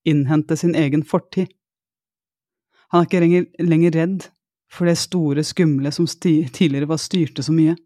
innhente 0.09 0.57
sin 0.57 0.74
egen 0.76 1.05
fortid. 1.07 1.53
Han 2.90 3.03
er 3.03 3.09
ikke 3.09 3.22
lenger, 3.22 3.46
lenger 3.62 3.96
redd 3.96 4.26
for 4.70 4.90
det 4.90 4.96
store, 4.98 5.44
skumle 5.46 5.92
som 5.94 6.09
tidligere 6.11 6.88
var 6.90 7.00
styrte 7.03 7.44
så 7.46 7.55
mye. 7.55 7.76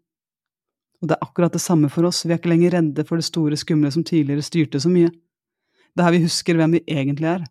Og 1.01 1.09
det 1.09 1.17
er 1.17 1.25
akkurat 1.25 1.53
det 1.53 1.61
samme 1.61 1.89
for 1.93 2.07
oss, 2.07 2.23
vi 2.25 2.33
er 2.33 2.39
ikke 2.39 2.51
lenger 2.51 2.77
redde 2.77 3.05
for 3.07 3.21
det 3.21 3.27
store, 3.27 3.57
skumle 3.59 3.91
som 3.93 4.05
tidligere 4.05 4.45
styrte 4.45 4.81
så 4.81 4.89
mye. 4.89 5.11
Det 5.93 6.01
er 6.01 6.09
her 6.09 6.15
vi 6.17 6.25
husker 6.25 6.57
hvem 6.57 6.77
vi 6.77 6.83
egentlig 6.89 7.29
er. 7.35 7.45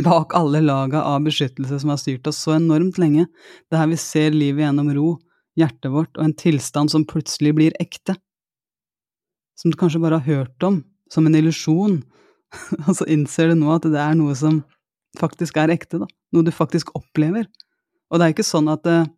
Bak 0.00 0.32
alle 0.34 0.62
laga 0.64 1.02
av 1.04 1.20
beskyttelse 1.26 1.82
som 1.82 1.90
har 1.92 2.00
styrt 2.00 2.26
oss 2.30 2.38
så 2.40 2.54
enormt 2.56 2.96
lenge, 3.00 3.26
det 3.68 3.76
er 3.76 3.82
her 3.82 3.90
vi 3.90 3.98
ser 4.00 4.32
livet 4.32 4.64
gjennom 4.64 4.88
ro, 4.96 5.08
hjertet 5.58 5.92
vårt 5.92 6.16
og 6.16 6.24
en 6.24 6.36
tilstand 6.38 6.92
som 6.94 7.04
plutselig 7.04 7.52
blir 7.58 7.76
ekte. 7.82 8.16
Som 9.60 9.72
du 9.72 9.76
kanskje 9.76 10.00
bare 10.00 10.22
har 10.22 10.38
hørt 10.40 10.64
om, 10.64 10.80
som 11.12 11.28
en 11.28 11.36
illusjon, 11.36 12.00
og 12.86 12.94
så 12.96 13.08
innser 13.10 13.52
du 13.52 13.58
nå 13.60 13.72
at 13.74 13.84
det 13.84 14.00
er 14.00 14.16
noe 14.16 14.36
som 14.38 14.62
faktisk 15.20 15.60
er 15.60 15.74
ekte, 15.74 16.00
da. 16.00 16.08
Noe 16.32 16.46
du 16.46 16.52
faktisk 16.54 16.94
opplever. 16.96 17.44
Og 18.08 18.20
det 18.20 18.24
er 18.24 18.34
ikke 18.34 18.48
sånn 18.48 18.70
at 18.72 18.84
det, 18.86 19.02
eh, 19.02 19.10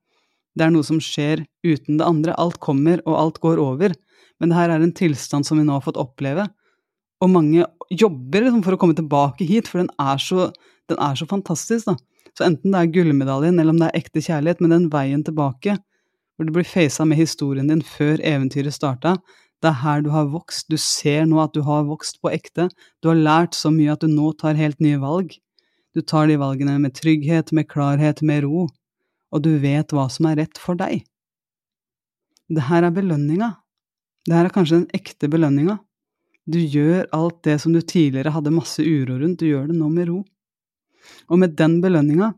det 0.55 0.63
er 0.69 0.71
noe 0.71 0.87
som 0.87 1.01
skjer 1.03 1.41
uten 1.67 1.97
det 1.99 2.07
andre. 2.07 2.35
Alt 2.39 2.61
kommer, 2.63 3.01
og 3.11 3.17
alt 3.19 3.41
går 3.43 3.59
over. 3.59 3.95
Men 4.39 4.51
det 4.53 4.59
her 4.59 4.71
er 4.71 4.85
en 4.85 4.95
tilstand 4.95 5.47
som 5.47 5.59
vi 5.59 5.65
nå 5.67 5.75
har 5.75 5.83
fått 5.83 5.99
oppleve. 5.99 6.45
Og 7.25 7.31
mange 7.33 7.65
jobber 7.93 8.45
liksom 8.45 8.65
for 8.67 8.77
å 8.77 8.81
komme 8.81 8.97
tilbake 8.99 9.47
hit, 9.49 9.71
for 9.71 9.81
den 9.81 9.91
er 10.01 10.21
så, 10.21 10.51
den 10.91 11.01
er 11.01 11.17
så 11.19 11.29
fantastisk, 11.31 11.89
da. 11.89 11.97
Så 12.35 12.49
enten 12.49 12.75
det 12.75 12.81
er 12.81 12.93
gullmedaljen, 12.93 13.59
eller 13.61 13.73
om 13.73 13.81
det 13.81 13.89
er 13.89 14.03
ekte 14.03 14.23
kjærlighet, 14.25 14.61
men 14.61 14.75
den 14.75 14.89
veien 14.93 15.23
tilbake, 15.25 15.79
hvor 16.35 16.49
du 16.49 16.53
blir 16.53 16.67
faca 16.67 17.07
med 17.07 17.21
historien 17.21 17.71
din 17.71 17.83
før 17.87 18.19
eventyret 18.27 18.75
starta, 18.75 19.15
det 19.63 19.71
er 19.71 19.81
her 19.81 20.03
du 20.05 20.11
har 20.13 20.29
vokst. 20.29 20.67
Du 20.69 20.77
ser 20.77 21.25
nå 21.31 21.39
at 21.41 21.55
du 21.55 21.63
har 21.65 21.87
vokst 21.89 22.19
på 22.21 22.33
ekte. 22.35 22.67
Du 23.01 23.09
har 23.09 23.17
lært 23.17 23.57
så 23.57 23.71
mye 23.73 23.95
at 23.95 24.03
du 24.03 24.11
nå 24.11 24.35
tar 24.37 24.59
helt 24.59 24.83
nye 24.83 24.99
valg. 25.01 25.31
Du 25.95 26.03
tar 26.03 26.27
de 26.29 26.37
valgene 26.37 26.75
med 26.83 26.93
trygghet, 26.99 27.55
med 27.55 27.71
klarhet, 27.71 28.21
med 28.21 28.45
ro 28.45 28.67
og 29.35 29.43
du 29.43 29.57
vet 29.63 29.91
hva 29.95 30.07
som 30.13 30.29
er 30.31 30.39
rett 30.45 30.61
for 30.63 30.79
deg. 30.79 31.03
Det 32.55 32.69
her 32.69 32.87
er 32.87 32.95
belønninga. 32.95 33.51
Det 34.25 34.37
her 34.37 34.49
er 34.49 34.55
kanskje 34.55 34.83
den 34.83 34.91
ekte 34.97 35.29
belønninga. 35.33 35.81
Du 36.45 36.59
gjør 36.61 37.07
alt 37.17 37.41
det 37.47 37.57
som 37.63 37.73
du 37.73 37.81
tidligere 37.81 38.35
hadde 38.35 38.53
masse 38.53 38.83
uro 38.85 39.17
rundt, 39.21 39.41
du 39.41 39.49
gjør 39.49 39.71
det 39.71 39.77
nå 39.79 39.89
med 39.93 40.11
ro. 40.11 40.21
Og 41.33 41.41
med 41.41 41.57
den 41.59 41.79
belønninga 41.85 42.35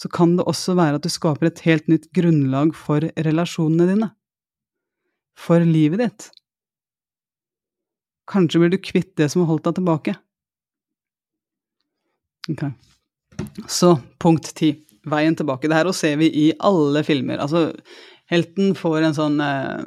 så 0.00 0.08
kan 0.08 0.32
det 0.38 0.46
også 0.48 0.74
være 0.78 0.96
at 0.96 1.04
du 1.04 1.12
skaper 1.12 1.50
et 1.50 1.60
helt 1.66 1.88
nytt 1.92 2.08
grunnlag 2.16 2.72
for 2.76 3.04
relasjonene 3.20 3.88
dine. 3.90 4.08
For 5.36 5.60
livet 5.64 6.00
ditt. 6.00 6.28
Kanskje 8.30 8.62
blir 8.62 8.72
du 8.72 8.80
kvitt 8.80 9.12
det 9.20 9.28
som 9.32 9.42
har 9.42 9.50
holdt 9.50 9.66
deg 9.68 9.76
tilbake. 9.76 10.14
Ok. 12.48 12.64
Så 13.68 13.98
punkt 14.22 14.54
ti 14.56 14.72
veien 15.08 15.36
tilbake. 15.36 15.68
Det 15.68 15.76
her 15.76 15.90
ser 15.96 16.16
vi 16.20 16.30
i 16.32 16.46
alle 16.64 17.02
filmer. 17.04 17.40
Altså, 17.42 17.68
helten 18.30 18.72
får 18.78 19.04
en 19.04 19.16
sånn 19.16 19.40
eh, 19.44 19.84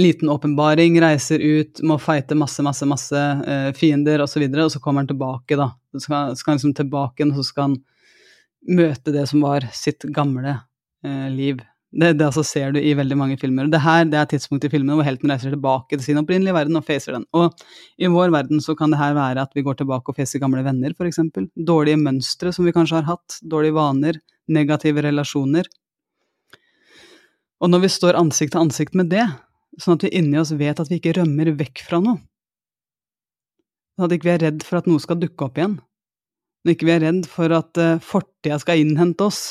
liten 0.00 0.28
åpenbaring, 0.28 0.96
reiser 1.00 1.38
ut, 1.38 1.82
må 1.86 1.98
fighte 2.02 2.34
masse, 2.34 2.62
masse, 2.66 2.86
masse 2.88 3.20
eh, 3.46 3.70
fiender 3.76 4.24
osv., 4.24 4.42
og, 4.42 4.56
så 4.56 4.64
og 4.64 4.72
så 4.74 4.80
kommer 4.82 5.04
han 5.04 5.10
tilbake, 5.12 5.58
da. 5.58 5.70
Så 5.94 6.06
skal, 6.06 6.34
skal 6.38 6.52
han 6.52 6.58
liksom 6.58 6.74
tilbake, 6.80 7.28
og 7.28 7.36
så 7.38 7.46
skal 7.46 7.68
han 7.68 7.76
møte 8.74 9.14
det 9.14 9.28
som 9.30 9.44
var 9.44 9.68
sitt 9.76 10.06
gamle 10.14 10.56
eh, 11.04 11.30
liv. 11.30 11.62
Det, 11.94 12.16
det 12.18 12.26
altså 12.26 12.42
ser 12.42 12.72
du 12.74 12.80
i 12.80 12.94
veldig 12.98 13.16
mange 13.20 13.36
filmer. 13.38 13.68
Det 13.70 13.78
her 13.84 14.08
det 14.10 14.18
er 14.18 14.26
tidspunktet 14.32 14.66
i 14.66 14.72
filmen 14.72 14.98
hvor 14.98 15.06
helten 15.06 15.30
reiser 15.30 15.54
tilbake 15.54 15.94
til 15.94 16.02
sin 16.02 16.18
opprinnelige 16.18 16.56
verden 16.56 16.80
og 16.80 16.86
facer 16.88 17.14
den. 17.14 17.26
Og 17.38 17.54
i 18.02 18.10
vår 18.10 18.34
verden 18.34 18.62
så 18.64 18.74
kan 18.78 18.90
det 18.90 18.98
her 18.98 19.14
være 19.14 19.44
at 19.46 19.54
vi 19.54 19.62
går 19.62 19.78
tilbake 19.78 20.10
og 20.10 20.18
facer 20.18 20.42
gamle 20.42 20.64
venner, 20.66 20.96
f.eks. 20.98 21.22
Dårlige 21.54 22.00
mønstre 22.02 22.50
som 22.56 22.66
vi 22.66 22.74
kanskje 22.74 22.98
har 22.98 23.12
hatt, 23.12 23.38
dårlige 23.46 23.78
vaner, 23.78 24.18
negative 24.50 25.06
relasjoner. 25.06 25.70
Og 27.62 27.70
når 27.70 27.84
vi 27.86 27.94
står 27.94 28.18
ansikt 28.18 28.56
til 28.56 28.64
ansikt 28.64 28.98
med 28.98 29.12
det, 29.14 29.28
sånn 29.80 29.98
at 29.98 30.06
vi 30.06 30.12
inni 30.18 30.38
oss 30.40 30.54
vet 30.56 30.80
at 30.80 30.90
vi 30.90 31.00
ikke 31.00 31.16
rømmer 31.18 31.52
vekk 31.58 31.84
fra 31.86 32.00
noe, 32.04 32.20
sånn 33.94 34.06
at 34.06 34.14
vi 34.14 34.20
ikke 34.20 34.34
er 34.36 34.46
redd 34.48 34.64
for 34.66 34.80
at 34.80 34.88
noe 34.90 35.02
skal 35.02 35.20
dukke 35.20 35.46
opp 35.46 35.60
igjen, 35.60 35.78
når 36.64 36.76
ikke 36.76 36.88
vi 36.88 36.94
er 36.94 37.04
redd 37.04 37.28
for 37.28 37.52
at 37.54 37.80
uh, 37.80 38.00
fortida 38.02 38.58
skal 38.62 38.80
innhente 38.80 39.26
oss, 39.26 39.42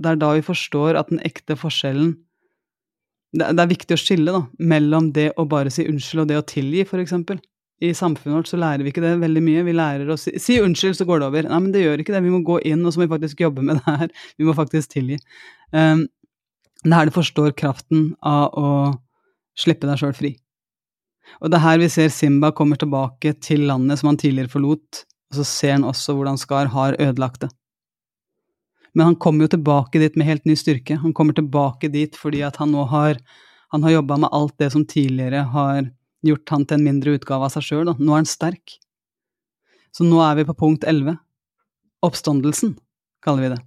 det 0.00 0.14
er 0.14 0.20
da 0.20 0.32
vi 0.36 0.44
forstår 0.44 0.96
at 0.96 1.10
den 1.12 1.20
ekte 1.26 1.58
forskjellen 1.60 2.14
det, 3.36 3.46
det 3.54 3.62
er 3.62 3.70
viktig 3.70 3.94
å 3.94 4.00
skille 4.00 4.34
da, 4.34 4.42
mellom 4.72 5.12
det 5.14 5.30
å 5.38 5.46
bare 5.48 5.72
si 5.72 5.86
unnskyld 5.86 6.24
og 6.24 6.30
det 6.30 6.38
å 6.40 6.46
tilgi, 6.46 6.84
for 6.88 7.02
eksempel. 7.02 7.40
i 7.80 7.94
samfunnet 7.96 8.36
vårt 8.36 8.48
så 8.50 8.58
lærer 8.60 8.84
vi 8.84 8.90
ikke 8.92 9.00
det 9.00 9.14
veldig 9.22 9.40
mye. 9.40 9.60
Vi 9.64 9.72
lærer 9.72 10.10
å 10.12 10.16
si, 10.20 10.34
si 10.36 10.58
unnskyld, 10.60 10.98
så 10.98 11.06
går 11.08 11.22
det 11.22 11.28
over. 11.30 11.46
Nei, 11.48 11.60
men 11.64 11.70
det 11.72 11.80
gjør 11.80 12.02
ikke 12.02 12.12
det. 12.12 12.24
Vi 12.26 12.32
må 12.34 12.42
gå 12.44 12.58
inn, 12.68 12.82
og 12.84 12.92
så 12.92 13.00
må 13.00 13.06
vi 13.06 13.12
faktisk 13.14 13.40
jobbe 13.40 13.62
med 13.64 13.78
det 13.78 13.94
her. 14.02 14.10
Vi 14.36 14.48
må 14.48 14.52
faktisk 14.58 14.90
tilgi. 14.92 15.16
Um, 15.72 16.02
det 16.82 16.98
er 16.98 17.08
du 17.08 17.14
forstår 17.14 17.54
kraften 17.56 18.10
av 18.20 18.52
å 18.52 18.66
slippe 19.60 19.88
deg 19.88 20.00
sjøl 20.00 20.16
fri. 20.16 20.32
Og 21.38 21.50
det 21.50 21.60
er 21.60 21.66
her 21.66 21.80
vi 21.82 21.88
ser 21.92 22.10
Simba 22.12 22.50
kommer 22.56 22.80
tilbake 22.80 23.36
til 23.44 23.68
landet 23.68 24.00
som 24.00 24.10
han 24.10 24.18
tidligere 24.20 24.50
forlot, 24.50 25.04
og 25.30 25.38
så 25.38 25.46
ser 25.46 25.76
han 25.76 25.86
også 25.86 26.16
hvordan 26.16 26.40
Skar 26.40 26.72
har 26.74 26.98
ødelagt 26.98 27.44
det. 27.44 27.50
Men 28.96 29.12
han 29.12 29.18
kommer 29.22 29.46
jo 29.46 29.54
tilbake 29.54 30.00
dit 30.02 30.16
med 30.18 30.26
helt 30.26 30.48
ny 30.48 30.56
styrke. 30.58 30.96
Han 30.98 31.14
kommer 31.14 31.36
tilbake 31.36 31.92
dit 31.92 32.16
fordi 32.18 32.42
at 32.42 32.58
han 32.58 32.72
nå 32.74 32.88
har, 32.90 33.20
han 33.70 33.86
har 33.86 34.00
jobba 34.00 34.18
med 34.24 34.34
alt 34.34 34.56
det 34.58 34.72
som 34.74 34.82
tidligere 34.82 35.44
har 35.54 35.84
gjort 36.26 36.50
han 36.50 36.66
til 36.66 36.80
en 36.80 36.86
mindre 36.88 37.14
utgave 37.20 37.46
av 37.46 37.54
seg 37.54 37.68
sjøl. 37.68 37.92
Nå 37.94 38.10
er 38.10 38.24
han 38.24 38.28
sterk. 38.28 38.80
Så 39.94 40.06
nå 40.06 40.18
er 40.26 40.40
vi 40.40 40.48
på 40.48 40.58
punkt 40.58 40.86
11. 40.86 41.16
Oppstandelsen, 42.06 42.74
kaller 43.22 43.46
vi 43.46 43.54
det. 43.54 43.62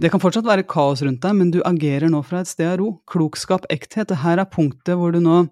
Det 0.00 0.10
kan 0.12 0.22
fortsatt 0.22 0.48
være 0.48 0.66
kaos 0.68 1.02
rundt 1.04 1.22
deg, 1.22 1.36
men 1.36 1.50
du 1.54 1.60
agerer 1.66 2.10
nå 2.12 2.22
fra 2.26 2.42
et 2.42 2.50
sted 2.50 2.68
av 2.68 2.78
ro. 2.80 2.90
Klokskap, 3.10 3.66
ekthet. 3.72 4.08
Det 4.10 4.22
her 4.22 4.40
er 4.40 4.48
punktet 4.50 4.96
hvor 4.98 5.14
du 5.14 5.20
nå, 5.24 5.44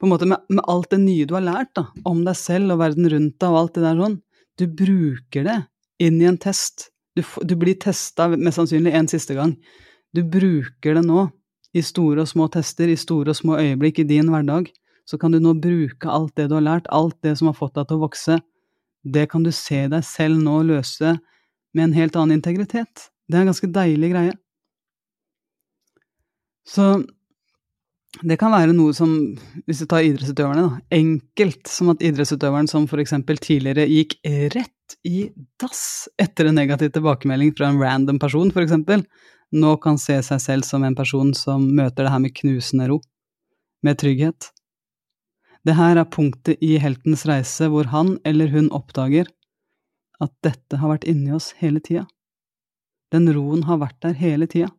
på 0.00 0.08
en 0.08 0.12
måte 0.12 0.28
med, 0.28 0.42
med 0.50 0.64
alt 0.70 0.90
det 0.92 1.00
nye 1.04 1.26
du 1.28 1.36
har 1.36 1.44
lært 1.44 1.72
da, 1.78 1.86
om 2.08 2.24
deg 2.26 2.36
selv 2.38 2.74
og 2.74 2.82
verden 2.82 3.08
rundt 3.12 3.38
deg 3.40 3.52
og 3.52 3.60
alt 3.60 3.76
det 3.76 3.84
der 3.86 4.00
sånn, 4.00 4.18
du 4.58 4.66
bruker 4.70 5.46
det 5.46 5.60
inn 6.02 6.20
i 6.22 6.28
en 6.28 6.38
test. 6.40 6.90
Du, 7.14 7.22
du 7.46 7.54
blir 7.58 7.78
testa 7.80 8.28
mest 8.34 8.58
sannsynlig 8.58 8.94
en 8.94 9.10
siste 9.10 9.36
gang. 9.38 9.54
Du 10.14 10.22
bruker 10.26 10.98
det 10.98 11.04
nå 11.06 11.28
i 11.74 11.82
store 11.82 12.22
og 12.22 12.30
små 12.30 12.48
tester, 12.54 12.90
i 12.90 12.98
store 12.98 13.32
og 13.32 13.38
små 13.38 13.58
øyeblikk 13.58 14.00
i 14.02 14.08
din 14.08 14.30
hverdag. 14.30 14.70
Så 15.06 15.18
kan 15.20 15.34
du 15.34 15.40
nå 15.42 15.56
bruke 15.60 16.10
alt 16.10 16.34
det 16.38 16.48
du 16.50 16.56
har 16.56 16.64
lært, 16.64 16.90
alt 16.94 17.16
det 17.26 17.36
som 17.38 17.50
har 17.50 17.58
fått 17.58 17.74
deg 17.78 17.88
til 17.88 17.98
å 17.98 18.04
vokse. 18.06 18.38
Det 19.04 19.26
kan 19.30 19.44
du 19.44 19.50
se 19.52 19.84
deg 19.92 20.06
selv 20.06 20.40
nå 20.40 20.62
løse 20.70 21.16
med 21.74 21.88
en 21.88 21.96
helt 21.98 22.16
annen 22.16 22.38
integritet. 22.38 23.10
Det 23.28 23.38
er 23.38 23.44
en 23.44 23.50
ganske 23.52 23.70
deilig 23.72 24.10
greie. 24.12 24.34
Så 26.68 27.04
det 28.22 28.36
kan 28.38 28.52
være 28.54 28.74
noe 28.76 28.94
som, 28.94 29.10
hvis 29.66 29.82
vi 29.82 29.88
tar 29.90 30.06
idrettsutøverne, 30.06 30.64
da, 30.68 30.82
enkelt 30.94 31.66
som 31.70 31.90
at 31.90 32.02
idrettsutøveren 32.04 32.68
som 32.70 32.86
for 32.90 33.02
eksempel 33.02 33.40
tidligere 33.42 33.88
gikk 33.90 34.16
rett 34.54 34.96
i 35.08 35.26
dass 35.60 36.06
etter 36.20 36.48
en 36.48 36.58
negativ 36.60 36.92
tilbakemelding 36.94 37.54
fra 37.58 37.72
en 37.72 37.80
random 37.80 38.20
person, 38.22 38.52
for 38.54 38.62
eksempel, 38.62 39.02
nå 39.54 39.74
kan 39.82 39.98
se 40.00 40.20
seg 40.26 40.42
selv 40.42 40.68
som 40.68 40.84
en 40.86 40.96
person 40.96 41.32
som 41.36 41.66
møter 41.74 42.06
det 42.06 42.12
her 42.14 42.22
med 42.22 42.36
knusende 42.38 42.88
ro, 42.92 43.00
med 43.84 43.98
trygghet. 44.00 44.50
Det 45.64 45.76
her 45.78 45.98
er 45.98 46.10
punktet 46.12 46.60
i 46.62 46.76
heltens 46.80 47.24
reise 47.28 47.70
hvor 47.72 47.88
han 47.92 48.18
eller 48.28 48.52
hun 48.52 48.70
oppdager 48.76 49.30
at 50.22 50.32
dette 50.44 50.78
har 50.78 50.92
vært 50.92 51.06
inni 51.10 51.32
oss 51.34 51.52
hele 51.58 51.82
tida. 51.82 52.04
Den 53.14 53.30
roen 53.30 53.62
har 53.68 53.78
vært 53.78 54.00
der 54.02 54.16
hele 54.18 54.48
tida. 54.50 54.72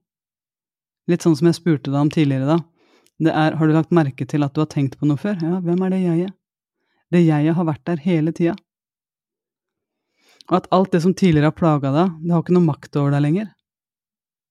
Litt 1.07 1.23
sånn 1.23 1.37
som 1.39 1.47
jeg 1.47 1.59
spurte 1.59 1.91
deg 1.91 2.01
om 2.01 2.11
tidligere, 2.11 2.57
da. 2.57 2.57
Det 3.21 3.31
er, 3.31 3.55
har 3.55 3.69
du 3.69 3.71
lagt 3.71 3.93
merke 3.95 4.25
til 4.27 4.43
at 4.43 4.55
du 4.55 4.59
har 4.59 4.71
tenkt 4.71 4.97
på 4.99 5.07
noe 5.07 5.19
før? 5.21 5.37
Ja, 5.39 5.61
hvem 5.63 5.83
er 5.85 5.93
det 5.93 6.01
jeget? 6.03 6.35
Det 7.13 7.21
jeget 7.23 7.55
har 7.55 7.67
vært 7.69 7.85
der 7.87 8.01
hele 8.03 8.33
tida. 8.35 8.55
Og 10.49 10.57
at 10.59 10.67
alt 10.75 10.91
det 10.93 11.01
som 11.05 11.13
tidligere 11.15 11.49
har 11.49 11.57
plaga 11.57 11.93
deg, 11.93 12.17
det 12.25 12.33
har 12.33 12.43
ikke 12.43 12.57
noe 12.57 12.67
makt 12.67 12.99
over 12.99 13.15
deg 13.15 13.23
lenger. 13.23 13.47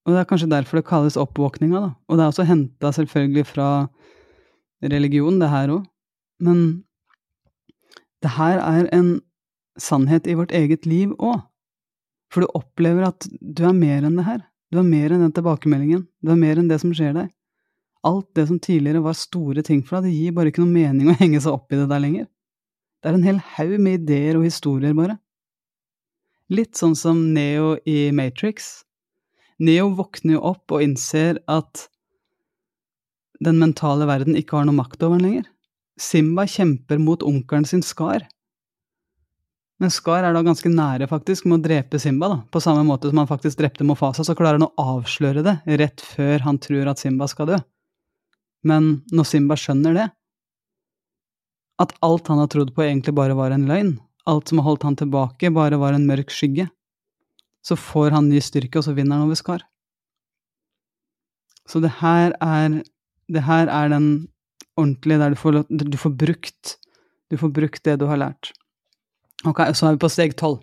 Og 0.05 0.15
det 0.15 0.21
er 0.21 0.29
kanskje 0.31 0.51
derfor 0.53 0.81
det 0.81 0.89
kalles 0.89 1.19
oppvåkninga, 1.21 1.81
da. 1.81 1.91
Og 2.09 2.17
det 2.17 2.25
er 2.25 2.33
også 2.33 2.49
henta 2.49 2.91
selvfølgelig 2.97 3.47
fra 3.51 3.69
religion, 4.85 5.39
det 5.41 5.53
her 5.53 5.77
òg. 5.77 5.85
Men 6.45 6.65
det 8.25 8.35
her 8.39 8.61
er 8.61 8.89
en 8.97 9.19
sannhet 9.81 10.29
i 10.29 10.37
vårt 10.39 10.55
eget 10.57 10.89
liv 10.89 11.15
òg. 11.19 11.43
For 12.35 12.43
du 12.43 12.51
opplever 12.59 13.07
at 13.07 13.29
du 13.31 13.63
er 13.63 13.77
mer 13.77 14.03
enn 14.03 14.19
det 14.19 14.27
her. 14.27 14.43
Du 14.75 14.81
er 14.81 14.87
mer 14.89 15.13
enn 15.15 15.23
den 15.23 15.35
tilbakemeldingen. 15.37 16.03
Du 16.19 16.33
er 16.35 16.41
mer 16.41 16.59
enn 16.59 16.67
det 16.71 16.81
som 16.83 16.91
skjer 16.91 17.15
deg. 17.15 17.29
Alt 18.05 18.33
det 18.35 18.49
som 18.49 18.59
tidligere 18.61 19.05
var 19.05 19.15
store 19.17 19.63
ting 19.65 19.85
for 19.87 20.01
deg, 20.01 20.11
det 20.11 20.19
gir 20.19 20.35
bare 20.37 20.51
ikke 20.51 20.65
noe 20.65 20.75
mening 20.75 21.13
å 21.13 21.19
henge 21.23 21.41
seg 21.45 21.55
opp 21.55 21.71
i 21.71 21.79
det 21.79 21.87
der 21.93 22.03
lenger. 22.03 22.27
Det 22.99 23.11
er 23.11 23.19
en 23.19 23.29
hel 23.29 23.39
haug 23.55 23.77
med 23.85 24.03
ideer 24.03 24.41
og 24.41 24.49
historier, 24.49 24.97
bare. 24.99 25.19
Litt 26.53 26.75
sånn 26.77 26.97
som 26.99 27.21
Neo 27.37 27.77
i 27.89 28.11
Matrix. 28.17 28.83
Neo 29.63 29.93
våkner 29.97 30.37
jo 30.37 30.45
opp 30.51 30.75
og 30.75 30.83
innser 30.85 31.39
at 31.49 31.87
den 33.45 33.61
mentale 33.61 34.09
verden 34.09 34.37
ikke 34.39 34.59
har 34.59 34.67
noe 34.67 34.77
makt 34.77 35.05
over 35.05 35.21
den 35.21 35.29
lenger. 35.29 35.47
Simba 36.01 36.49
kjemper 36.51 36.99
mot 36.99 37.23
onkelen 37.23 37.67
sin 37.69 37.85
Skar, 37.87 38.27
men 39.85 39.93
Skar 39.93 40.25
er 40.25 40.33
da 40.33 40.41
ganske 40.41 40.71
nære 40.73 41.05
faktisk 41.11 41.45
med 41.45 41.59
å 41.59 41.65
drepe 41.67 41.99
Simba, 42.01 42.31
da. 42.33 42.37
På 42.49 42.61
samme 42.65 42.87
måte 42.89 43.11
som 43.11 43.19
han 43.21 43.29
faktisk 43.29 43.59
drepte 43.59 43.85
Mofasa, 43.85 44.25
så 44.25 44.33
klarer 44.37 44.57
han 44.57 44.65
å 44.65 44.95
avsløre 44.97 45.43
det 45.45 45.59
rett 45.77 46.01
før 46.01 46.41
han 46.47 46.57
tror 46.57 46.89
at 46.89 47.03
Simba 47.03 47.29
skal 47.29 47.51
dø. 47.51 47.59
Men 48.65 49.03
når 49.13 49.29
Simba 49.29 49.59
skjønner 49.61 49.99
det, 49.99 50.07
at 51.85 51.93
alt 52.07 52.33
han 52.33 52.41
har 52.41 52.49
trodd 52.49 52.73
på 52.73 52.87
egentlig 52.87 53.13
bare 53.19 53.37
var 53.37 53.53
en 53.53 53.69
løgn, 53.69 53.93
alt 54.31 54.49
som 54.49 54.63
har 54.63 54.71
holdt 54.71 54.89
han 54.89 54.97
tilbake, 54.97 55.53
bare 55.53 55.77
var 55.83 55.93
en 55.93 56.09
mørk 56.09 56.33
skygge, 56.33 56.71
så 57.61 57.77
får 57.77 58.17
han 58.17 58.33
ny 58.33 58.41
styrke, 58.41 58.81
og 58.81 58.89
så 58.89 58.97
vinner 58.97 59.21
han 59.21 59.29
over 59.29 59.37
Skar. 59.37 59.69
Så 61.69 61.85
det 61.85 61.93
her 62.01 62.33
er 62.41 62.81
det 63.29 63.45
her 63.45 63.69
er 63.69 63.93
den 63.93 64.09
ordentlige 64.81 65.21
der 65.21 65.37
du 65.37 65.41
får, 65.45 65.65
du 65.69 66.01
får 66.01 66.17
brukt 66.25 66.79
du 67.29 67.37
får 67.37 67.53
brukt 67.53 67.85
det 67.85 68.01
du 68.01 68.09
har 68.09 68.21
lært. 68.21 68.55
Ok, 69.45 69.61
så 69.77 69.89
er 69.89 69.97
vi 69.97 70.05
på 70.05 70.13
steg 70.13 70.39
tolv. 70.41 70.63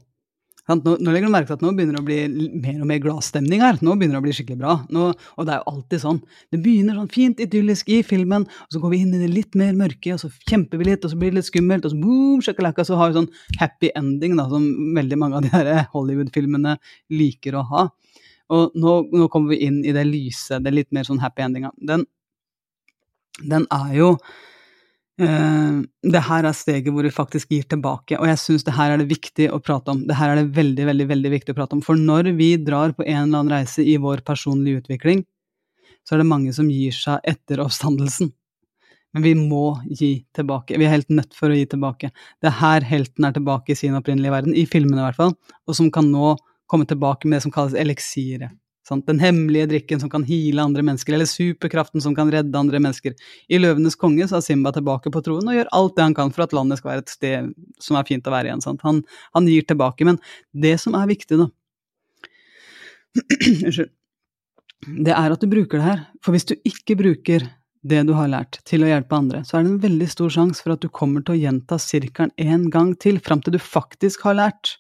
Nå, 0.70 0.94
nå, 1.02 1.10
legger 1.12 1.28
du 1.28 1.34
merke 1.34 1.50
til 1.50 1.58
at 1.58 1.64
nå 1.66 1.72
begynner 1.76 1.98
det 1.98 2.02
å 2.02 2.06
bli 2.06 2.48
mer 2.62 2.78
og 2.84 2.88
mer 2.88 3.00
gladstemning 3.04 3.64
her. 3.64 3.80
Nå 3.84 3.96
begynner 3.98 4.16
det 4.16 4.22
å 4.22 4.26
bli 4.28 4.34
skikkelig 4.38 4.60
bra. 4.62 4.76
Nå, 4.94 5.08
og 5.12 5.48
det 5.48 5.54
er 5.54 5.60
jo 5.60 5.72
alltid 5.74 6.04
sånn. 6.04 6.20
Det 6.54 6.60
begynner 6.64 7.00
sånn 7.00 7.10
fint 7.12 7.42
idyllisk 7.44 7.90
i 7.92 7.98
filmen, 8.08 8.46
og 8.46 8.76
så 8.76 8.82
går 8.84 8.94
vi 8.94 9.00
inn 9.04 9.16
i 9.18 9.22
det 9.24 9.32
litt 9.34 9.58
mer 9.60 9.74
mørke, 9.78 10.14
og 10.16 10.22
så 10.22 10.30
kjemper 10.48 10.80
vi 10.80 10.88
litt, 10.92 11.04
og 11.04 11.12
så 11.12 11.20
blir 11.20 11.34
det 11.34 11.42
litt 11.42 11.50
skummelt, 11.50 11.88
og 11.88 11.94
så 11.94 12.00
boom, 12.00 12.44
shakalaka, 12.46 12.86
så 12.88 13.00
har 13.00 13.12
vi 13.12 13.20
sånn 13.20 13.30
happy 13.60 13.92
ending, 14.00 14.38
da, 14.40 14.46
som 14.54 14.70
veldig 14.96 15.20
mange 15.20 15.42
av 15.42 15.48
de 15.48 15.52
her 15.54 15.72
Hollywood-filmene 15.96 16.78
liker 17.20 17.58
å 17.58 17.66
ha. 17.74 17.88
Og 18.54 18.78
nå, 18.78 18.96
nå, 19.12 19.28
kommer 19.34 19.56
vi 19.56 19.66
inn 19.68 19.82
i 19.84 19.96
det 19.96 20.06
lyse, 20.08 20.62
det 20.62 20.76
litt 20.76 20.92
mer 20.96 21.10
sånn 21.10 21.22
happy 21.24 21.46
endinga. 21.48 21.74
Den, 21.82 22.06
den 23.42 23.68
er 23.74 23.98
jo 23.98 24.14
det 25.22 26.22
her 26.26 26.48
er 26.48 26.56
steget 26.56 26.90
hvor 26.94 27.06
vi 27.06 27.14
faktisk 27.14 27.52
gir 27.54 27.66
tilbake, 27.70 28.18
og 28.18 28.28
jeg 28.30 28.40
syns 28.42 28.66
det 28.66 28.74
her 28.78 28.94
er 28.94 29.02
det 29.02 29.10
viktig 29.12 29.50
å 29.54 29.60
prate 29.64 29.94
om. 29.94 30.04
Det 30.08 30.18
her 30.18 30.34
er 30.34 30.42
det 30.42 30.56
veldig, 30.56 30.88
veldig, 30.90 31.08
veldig 31.12 31.32
viktig 31.36 31.54
å 31.54 31.58
prate 31.60 31.78
om. 31.78 31.84
For 31.86 32.00
når 32.00 32.32
vi 32.40 32.56
drar 32.62 32.96
på 32.98 33.06
en 33.06 33.24
eller 33.28 33.44
annen 33.44 33.54
reise 33.54 33.86
i 33.86 33.98
vår 34.02 34.24
personlige 34.28 34.84
utvikling, 34.84 35.26
så 36.08 36.16
er 36.16 36.24
det 36.24 36.30
mange 36.32 36.54
som 36.58 36.70
gir 36.72 36.96
seg 36.96 37.22
etter 37.30 37.62
oppstandelsen. 37.62 38.32
Men 39.14 39.26
vi 39.26 39.34
må 39.36 39.76
gi 39.92 40.12
tilbake. 40.36 40.78
Vi 40.80 40.88
er 40.88 40.96
helt 40.96 41.12
nødt 41.12 41.36
for 41.36 41.52
å 41.52 41.58
gi 41.58 41.66
tilbake. 41.70 42.14
Det 42.42 42.48
er 42.50 42.60
her 42.62 42.88
helten 42.88 43.28
er 43.28 43.36
tilbake 43.36 43.74
i 43.74 43.78
sin 43.78 43.98
opprinnelige 43.98 44.34
verden, 44.34 44.56
i 44.56 44.64
filmene 44.70 45.04
i 45.04 45.08
hvert 45.10 45.20
fall, 45.20 45.36
og 45.68 45.78
som 45.78 45.92
kan 45.94 46.08
nå 46.10 46.38
komme 46.72 46.88
tilbake 46.88 47.28
med 47.28 47.38
det 47.38 47.46
som 47.46 47.54
kalles 47.54 47.76
eliksiret. 47.76 48.56
Sant? 48.88 49.06
Den 49.06 49.22
hemmelige 49.22 49.68
drikken 49.70 50.02
som 50.02 50.10
kan 50.10 50.24
heale 50.26 50.64
andre 50.64 50.84
mennesker, 50.86 51.14
eller 51.14 51.30
superkraften 51.30 52.02
som 52.02 52.16
kan 52.18 52.32
redde 52.34 52.58
andre 52.58 52.82
mennesker. 52.82 53.14
I 53.48 53.60
'Løvenes 53.60 53.98
konge' 54.00 54.28
så 54.28 54.40
er 54.40 54.46
Simba 54.46 54.74
tilbake 54.74 55.14
på 55.14 55.22
troen 55.22 55.48
og 55.48 55.58
gjør 55.58 55.70
alt 55.78 55.96
det 55.96 56.08
han 56.08 56.18
kan 56.18 56.34
for 56.34 56.48
at 56.48 56.56
landet 56.58 56.82
skal 56.82 56.96
være 56.96 57.06
et 57.06 57.14
sted 57.14 57.54
som 57.80 57.98
er 57.98 58.08
fint 58.10 58.26
å 58.26 58.34
være 58.34 58.50
igjen. 58.50 58.66
Sant? 58.66 58.82
Han, 58.88 59.04
han 59.38 59.48
gir 59.48 59.68
tilbake. 59.70 60.06
Men 60.08 60.18
det 60.54 60.80
som 60.82 60.98
er 60.98 61.10
viktig, 61.10 61.38
da 61.38 61.50
Unnskyld. 63.66 63.92
Det 64.82 65.14
er 65.14 65.30
at 65.30 65.42
du 65.42 65.46
bruker 65.46 65.78
det 65.78 65.86
her. 65.86 66.00
For 66.26 66.34
hvis 66.34 66.48
du 66.50 66.56
ikke 66.66 66.98
bruker 66.98 67.46
det 67.86 68.02
du 68.08 68.14
har 68.18 68.30
lært, 68.30 68.58
til 68.66 68.82
å 68.82 68.90
hjelpe 68.90 69.18
andre, 69.18 69.44
så 69.46 69.58
er 69.58 69.66
det 69.66 69.72
en 69.76 69.84
veldig 69.84 70.08
stor 70.10 70.34
sjanse 70.34 70.64
for 70.64 70.74
at 70.74 70.82
du 70.82 70.90
kommer 70.90 71.22
til 71.22 71.36
å 71.36 71.42
gjenta 71.42 71.78
sirkelen 71.82 72.34
en 72.42 72.66
gang 72.74 72.96
til, 72.98 73.20
fram 73.22 73.42
til 73.46 73.54
du 73.58 73.62
faktisk 73.62 74.26
har 74.26 74.38
lært. 74.38 74.76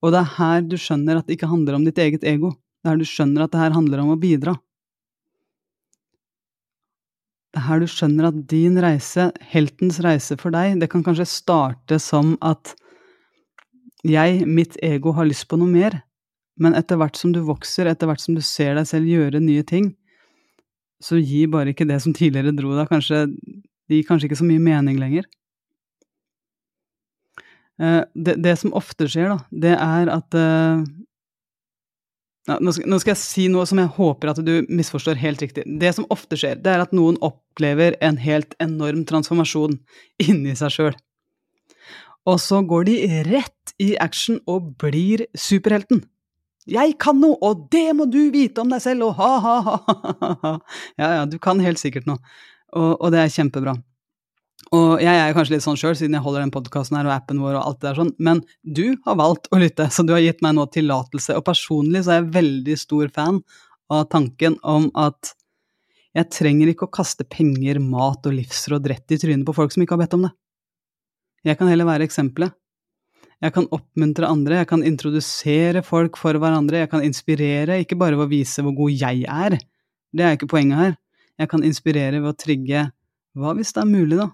Og 0.00 0.12
det 0.12 0.22
er 0.22 0.34
her 0.38 0.64
du 0.64 0.76
skjønner 0.80 1.20
at 1.20 1.28
det 1.28 1.36
ikke 1.36 1.52
handler 1.52 1.76
om 1.76 1.84
ditt 1.84 2.00
eget 2.00 2.24
ego 2.28 2.54
der 2.86 2.98
du 3.00 3.06
skjønner 3.06 3.44
at 3.44 3.54
det 3.54 3.62
her 3.62 3.76
handler 3.76 4.02
om 4.02 4.12
å 4.14 4.18
bidra. 4.20 4.56
Det 7.50 7.58
er 7.58 7.66
her 7.66 7.82
du 7.82 7.88
skjønner 7.90 8.28
at 8.28 8.42
din 8.50 8.78
reise, 8.80 9.30
heltens 9.52 9.98
reise 10.04 10.36
for 10.38 10.54
deg, 10.54 10.78
det 10.80 10.90
kan 10.92 11.02
kanskje 11.06 11.26
starte 11.28 11.98
som 12.02 12.36
at 12.46 12.76
jeg, 14.06 14.46
mitt 14.48 14.78
ego, 14.86 15.12
har 15.12 15.28
lyst 15.28 15.48
på 15.50 15.58
noe 15.60 15.68
mer, 15.68 15.98
men 16.60 16.76
etter 16.78 17.00
hvert 17.00 17.18
som 17.18 17.34
du 17.34 17.40
vokser, 17.44 17.90
etter 17.90 18.08
hvert 18.08 18.22
som 18.22 18.36
du 18.36 18.40
ser 18.44 18.78
deg 18.78 18.86
selv 18.88 19.10
gjøre 19.10 19.42
nye 19.42 19.64
ting, 19.66 19.90
så 21.00 21.18
gir 21.18 21.50
bare 21.52 21.72
ikke 21.72 21.88
det 21.88 21.98
som 22.04 22.14
tidligere 22.16 22.54
dro 22.56 22.76
deg, 22.76 22.88
kanskje 22.88 23.26
Det 23.90 23.98
gir 23.98 24.06
kanskje 24.06 24.28
ikke 24.28 24.36
så 24.38 24.46
mye 24.46 24.62
mening 24.62 25.00
lenger. 25.02 25.24
Eh, 27.82 28.04
det, 28.14 28.36
det 28.38 28.52
som 28.60 28.70
ofte 28.78 29.08
skjer, 29.10 29.32
da, 29.32 29.38
det 29.50 29.72
er 29.74 30.10
at 30.14 30.36
eh, 30.38 30.84
nå, 32.48 32.72
skal, 32.72 33.12
jeg 33.12 33.20
si 33.20 33.46
noe 33.52 33.66
som 33.68 33.80
jeg 33.82 33.92
håper 33.98 34.32
at 34.32 34.40
du 34.44 34.52
misforstår 34.72 35.18
helt 35.20 35.42
riktig. 35.44 35.66
Det 35.80 35.92
som 35.96 36.08
ofte 36.12 36.38
skjer, 36.40 36.56
det 36.62 36.72
er 36.72 36.84
at 36.84 36.94
noen 36.96 37.18
opplever 37.24 37.98
en 38.04 38.18
helt 38.20 38.56
enorm 38.62 39.04
transformasjon 39.08 39.76
inni 40.24 40.56
seg 40.58 40.74
sjøl. 40.74 40.96
Og 42.28 42.40
så 42.40 42.60
går 42.68 42.88
de 42.88 42.96
rett 43.28 43.74
i 43.80 43.92
action 44.00 44.40
og 44.50 44.72
blir 44.80 45.26
superhelten. 45.36 46.02
Jeg 46.70 46.96
kan 47.00 47.16
noe, 47.20 47.38
og 47.40 47.68
det 47.72 47.88
må 47.96 48.06
du 48.10 48.28
vite 48.32 48.62
om 48.62 48.72
deg 48.72 48.82
selv, 48.84 49.08
og 49.08 49.20
ha-ha-ha. 49.20 50.56
Ja, 51.00 51.12
ja, 51.20 51.22
du 51.28 51.38
kan 51.42 51.60
helt 51.64 51.80
sikkert 51.80 52.08
noe, 52.08 52.20
og, 52.76 52.92
og 53.00 53.08
det 53.14 53.22
er 53.24 53.32
kjempebra. 53.32 53.78
Og 54.70 55.00
jeg 55.02 55.10
er 55.10 55.32
kanskje 55.34 55.56
litt 55.56 55.64
sånn 55.64 55.78
sjøl, 55.78 55.96
siden 55.98 56.14
jeg 56.14 56.22
holder 56.22 56.44
den 56.44 56.52
podkasten 56.54 56.94
her 57.00 57.08
og 57.08 57.16
appen 57.16 57.40
vår 57.42 57.56
og 57.58 57.64
alt 57.64 57.80
det 57.80 57.88
der 57.88 57.98
sånn, 57.98 58.12
men 58.22 58.42
du 58.62 58.94
har 59.06 59.16
valgt 59.18 59.48
å 59.50 59.58
lytte, 59.58 59.88
så 59.90 60.04
du 60.06 60.12
har 60.14 60.22
gitt 60.22 60.44
meg 60.46 60.54
nå 60.54 60.68
tillatelse. 60.70 61.34
Og 61.34 61.42
personlig 61.48 62.04
så 62.06 62.14
er 62.14 62.20
jeg 62.20 62.34
veldig 62.36 62.76
stor 62.78 63.10
fan 63.16 63.40
av 63.90 64.04
tanken 64.12 64.60
om 64.62 64.86
at 64.94 65.32
jeg 66.14 66.30
trenger 66.34 66.70
ikke 66.70 66.86
å 66.86 66.94
kaste 66.94 67.26
penger, 67.26 67.82
mat 67.82 68.26
og 68.26 68.34
livsråd 68.36 68.86
rett 68.92 69.14
i 69.14 69.18
trynet 69.18 69.46
på 69.46 69.54
folk 69.58 69.74
som 69.74 69.82
ikke 69.82 69.96
har 69.96 70.04
bedt 70.04 70.16
om 70.18 70.28
det. 70.28 70.32
Jeg 71.50 71.58
kan 71.58 71.70
heller 71.70 71.88
være 71.88 72.06
eksempelet. 72.06 72.54
Jeg 73.40 73.54
kan 73.56 73.66
oppmuntre 73.72 74.28
andre, 74.28 74.58
jeg 74.60 74.68
kan 74.68 74.82
introdusere 74.86 75.82
folk 75.82 76.18
for 76.20 76.36
hverandre, 76.36 76.82
jeg 76.82 76.90
kan 76.92 77.02
inspirere, 77.06 77.78
ikke 77.82 77.96
bare 77.98 78.18
ved 78.18 78.26
å 78.26 78.32
vise 78.34 78.62
hvor 78.62 78.74
god 78.76 78.92
jeg 79.00 79.24
er, 79.24 79.56
det 80.12 80.26
er 80.26 80.36
ikke 80.36 80.50
poenget 80.50 80.82
her. 80.82 80.98
Jeg 81.40 81.50
kan 81.50 81.64
inspirere 81.64 82.20
ved 82.20 82.28
å 82.28 82.36
trigge 82.36 82.90
hva 83.38 83.54
hvis 83.56 83.72
det 83.72 83.80
er 83.80 83.88
mulig, 83.88 84.18
da? 84.20 84.28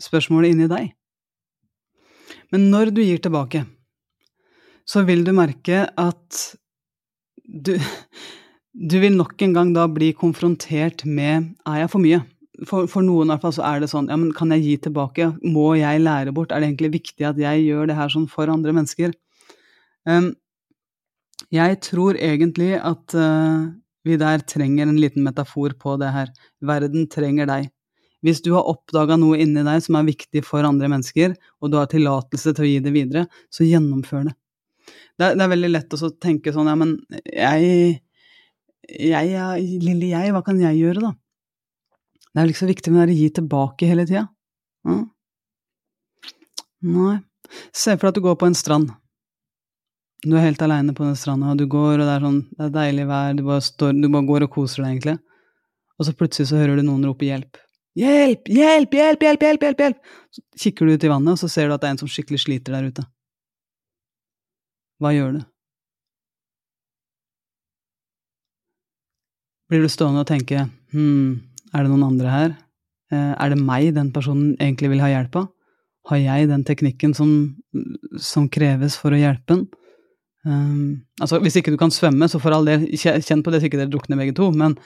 Spørsmålet 0.00 0.54
inni 0.54 0.70
deg. 0.70 0.94
Men 2.50 2.70
når 2.72 2.94
du 2.94 3.02
gir 3.04 3.20
tilbake, 3.22 3.64
så 4.88 5.04
vil 5.06 5.22
du 5.26 5.34
merke 5.36 5.84
at 5.88 6.40
du 7.44 7.76
Du 8.70 9.00
vil 9.02 9.16
nok 9.18 9.42
en 9.42 9.52
gang 9.52 9.72
da 9.74 9.88
bli 9.90 10.12
konfrontert 10.14 11.02
med 11.04 11.48
er 11.66 11.80
jeg 11.80 11.90
for 11.90 11.98
mye? 11.98 12.20
for, 12.68 12.88
for, 12.90 13.04
noen 13.04 13.28
i 13.28 13.32
hvert 13.32 13.44
fall 13.44 13.54
så 13.56 13.64
er 13.66 13.82
det 13.82 13.90
sånn 13.92 14.10
ja, 14.10 14.18
men 14.20 14.34
kan 14.36 14.52
jeg 14.54 14.64
gi 14.64 14.76
tilbake? 14.86 15.30
Må 15.46 15.72
jeg 15.78 16.02
lære 16.02 16.34
bort? 16.36 16.52
Er 16.52 16.62
det 16.62 16.70
egentlig 16.70 16.92
viktig 16.98 17.26
at 17.28 17.40
jeg 17.40 17.64
gjør 17.66 17.90
det 17.90 17.96
her 17.98 18.12
sånn 18.12 18.28
for 18.30 18.52
andre 18.52 18.74
mennesker? 18.76 19.14
Um, 20.08 20.32
jeg 21.54 21.80
tror 21.84 22.18
egentlig 22.20 22.74
at 22.76 23.16
uh, 23.16 23.70
vi 24.06 24.18
der 24.20 24.44
trenger 24.48 24.88
en 24.88 25.00
liten 25.00 25.24
metafor 25.24 25.74
på 25.80 25.96
det 26.00 26.12
her. 26.14 26.32
Verden 26.64 27.08
trenger 27.12 27.48
deg. 27.50 27.70
Hvis 28.24 28.42
du 28.44 28.50
har 28.52 28.68
oppdaga 28.68 29.16
noe 29.16 29.38
inni 29.40 29.62
deg 29.64 29.80
som 29.84 29.96
er 29.96 30.08
viktig 30.10 30.42
for 30.44 30.66
andre 30.66 30.90
mennesker, 30.92 31.34
og 31.60 31.72
du 31.72 31.78
har 31.80 31.88
tillatelse 31.88 32.52
til 32.56 32.66
å 32.66 32.68
gi 32.68 32.82
det 32.84 32.92
videre, 32.94 33.24
så 33.52 33.64
gjennomfør 33.64 34.28
det. 34.28 34.36
Det 35.20 35.26
er, 35.26 35.36
det 35.36 35.44
er 35.44 35.52
veldig 35.52 35.70
lett 35.70 35.96
å 35.96 36.10
tenke 36.20 36.52
sånn 36.52 36.68
ja, 36.68 36.76
men 36.80 36.94
jeg, 37.28 38.00
jeg, 38.88 39.64
lille 39.84 40.12
jeg, 40.12 40.34
hva 40.34 40.44
kan 40.44 40.60
jeg 40.60 40.80
gjøre, 40.80 41.10
da? 41.10 41.14
Det 42.30 42.40
er 42.40 42.46
jo 42.46 42.54
ikke 42.54 42.62
så 42.62 42.70
viktig 42.70 42.92
med 42.94 43.10
å 43.10 43.16
gi 43.16 43.28
tilbake 43.40 43.88
hele 43.90 44.06
tida. 44.08 44.28
Mm. 44.86 45.04
Nei. 46.94 47.16
Se 47.74 47.96
for 47.96 48.06
deg 48.06 48.12
at 48.12 48.20
du 48.20 48.24
går 48.28 48.36
på 48.38 48.48
en 48.48 48.56
strand. 48.56 48.92
Du 50.20 50.36
er 50.36 50.44
helt 50.44 50.60
aleine 50.62 50.92
på 50.96 51.04
den 51.06 51.16
stranda, 51.16 51.54
og 51.54 51.58
du 51.58 51.64
går, 51.70 51.96
og 51.96 52.04
det 52.04 52.12
er 52.12 52.24
sånn, 52.26 52.40
det 52.52 52.66
er 52.66 52.72
deilig 52.74 53.06
vær, 53.08 53.34
du 53.38 53.42
bare, 53.46 53.64
står, 53.64 53.94
du 53.96 54.06
bare 54.12 54.28
går 54.28 54.44
og 54.46 54.52
koser 54.52 54.84
deg, 54.84 54.92
egentlig. 54.92 55.16
Og 55.96 56.06
så 56.06 56.14
plutselig 56.16 56.50
så 56.50 56.60
hører 56.60 56.76
du 56.76 56.84
noen 56.84 57.06
rope 57.08 57.24
hjelp. 57.24 57.60
Hjelp! 57.98 58.46
Hjelp! 58.48 58.92
Hjelp! 58.94 59.22
Hjelp! 59.26 59.42
Hjelp! 59.42 59.64
hjelp, 59.66 59.80
hjelp! 59.82 60.10
Så 60.30 60.42
kikker 60.62 60.86
du 60.86 60.94
ut 60.94 61.04
i 61.04 61.10
vannet, 61.10 61.34
og 61.34 61.40
så 61.40 61.48
ser 61.50 61.68
du 61.68 61.74
at 61.74 61.82
det 61.82 61.88
er 61.88 61.96
en 61.96 62.02
som 62.02 62.10
skikkelig 62.10 62.44
sliter 62.44 62.76
der 62.76 62.90
ute. 62.90 63.06
Hva 65.00 65.14
gjør 65.16 65.38
du? 65.38 65.40
Blir 69.70 69.84
du 69.86 69.90
stående 69.90 70.24
og 70.24 70.28
tenke 70.28 70.66
hm, 70.90 71.40
er 71.70 71.84
det 71.86 71.90
noen 71.92 72.08
andre 72.08 72.30
her? 72.30 72.54
Eh, 73.14 73.32
er 73.34 73.52
det 73.52 73.58
meg 73.62 73.92
den 73.94 74.10
personen 74.14 74.54
egentlig 74.58 74.90
vil 74.92 75.02
ha 75.02 75.10
hjelp 75.10 75.42
av? 75.42 75.50
Har 76.10 76.18
jeg 76.18 76.48
den 76.50 76.64
teknikken 76.66 77.12
som, 77.14 77.30
som 78.18 78.48
kreves 78.50 78.96
for 78.98 79.14
å 79.14 79.20
hjelpe 79.20 79.54
den? 79.54 79.66
Um, 80.46 81.02
altså, 81.20 81.38
hvis 81.44 81.58
ikke 81.60 81.74
du 81.74 81.76
kan 81.78 81.92
svømme, 81.92 82.26
så 82.30 82.40
for 82.40 82.54
all 82.56 82.64
del, 82.66 82.86
kjenn 82.96 83.44
på 83.44 83.52
det 83.52 83.60
så 83.60 83.68
ikke 83.68 83.82
dere 83.82 83.92
drukner 83.92 84.18
begge 84.18 84.34
to, 84.38 84.48
men 84.56 84.78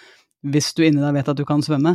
hvis 0.50 0.72
du 0.74 0.82
inni 0.82 1.00
deg 1.00 1.14
vet 1.14 1.30
at 1.30 1.38
du 1.38 1.44
kan 1.48 1.62
svømme, 1.64 1.94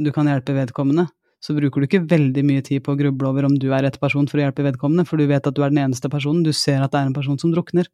du 0.00 0.12
kan 0.14 0.28
hjelpe 0.30 0.54
vedkommende, 0.56 1.08
så 1.42 1.56
bruker 1.56 1.82
du 1.82 1.88
ikke 1.88 2.04
veldig 2.06 2.44
mye 2.46 2.62
tid 2.62 2.84
på 2.86 2.94
å 2.94 2.98
gruble 2.98 3.28
over 3.28 3.48
om 3.48 3.56
du 3.58 3.68
er 3.74 3.82
rett 3.82 3.98
person 4.00 4.28
for 4.30 4.38
å 4.38 4.44
hjelpe 4.44 4.64
vedkommende, 4.64 5.04
for 5.08 5.18
du 5.18 5.26
vet 5.26 5.46
at 5.46 5.56
du 5.56 5.62
er 5.64 5.74
den 5.74 5.82
eneste 5.82 6.10
personen, 6.12 6.44
du 6.46 6.52
ser 6.54 6.84
at 6.84 6.94
det 6.94 7.00
er 7.00 7.10
en 7.10 7.16
person 7.16 7.38
som 7.40 7.50
drukner. 7.54 7.88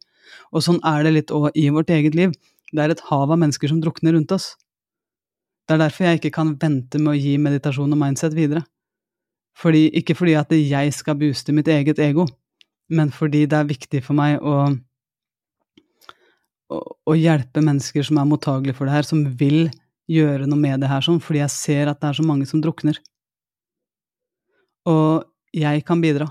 Og 0.53 0.61
sånn 0.61 0.77
er 0.85 1.05
det 1.05 1.15
litt 1.15 1.33
òg 1.33 1.49
i 1.57 1.69
vårt 1.73 1.89
eget 1.93 2.17
liv. 2.17 2.35
Det 2.69 2.83
er 2.83 2.93
et 2.93 3.05
hav 3.09 3.31
av 3.33 3.39
mennesker 3.41 3.71
som 3.71 3.79
drukner 3.81 4.13
rundt 4.13 4.35
oss. 4.35 4.51
Det 5.65 5.75
er 5.75 5.81
derfor 5.81 6.05
jeg 6.05 6.19
ikke 6.19 6.35
kan 6.37 6.53
vente 6.61 7.01
med 7.01 7.15
å 7.15 7.17
gi 7.17 7.35
meditasjon 7.41 7.93
og 7.93 8.01
mindset 8.01 8.37
videre. 8.37 8.63
Fordi, 9.57 9.87
ikke 9.97 10.15
fordi 10.15 10.37
at 10.37 10.53
jeg 10.53 10.93
skal 10.95 11.17
booste 11.19 11.53
mitt 11.55 11.67
eget 11.69 11.99
ego, 12.01 12.27
men 12.93 13.11
fordi 13.13 13.43
det 13.49 13.57
er 13.57 13.67
viktig 13.69 14.01
for 14.05 14.17
meg 14.17 14.37
å, 14.41 14.69
å, 16.73 16.79
å 16.79 17.17
hjelpe 17.17 17.65
mennesker 17.65 18.05
som 18.05 18.21
er 18.21 18.29
mottagelige 18.29 18.77
for 18.77 18.89
det 18.89 18.95
her, 18.95 19.09
som 19.09 19.25
vil 19.41 19.67
gjøre 20.09 20.49
noe 20.49 20.59
med 20.59 20.81
det 20.81 20.89
her 20.89 21.05
sånn, 21.05 21.21
fordi 21.21 21.43
jeg 21.43 21.53
ser 21.53 21.91
at 21.91 22.01
det 22.01 22.09
er 22.09 22.19
så 22.19 22.25
mange 22.25 22.47
som 22.49 22.61
drukner. 22.63 22.97
Og 24.89 25.25
jeg 25.55 25.85
kan 25.85 26.01
bidra. 26.01 26.29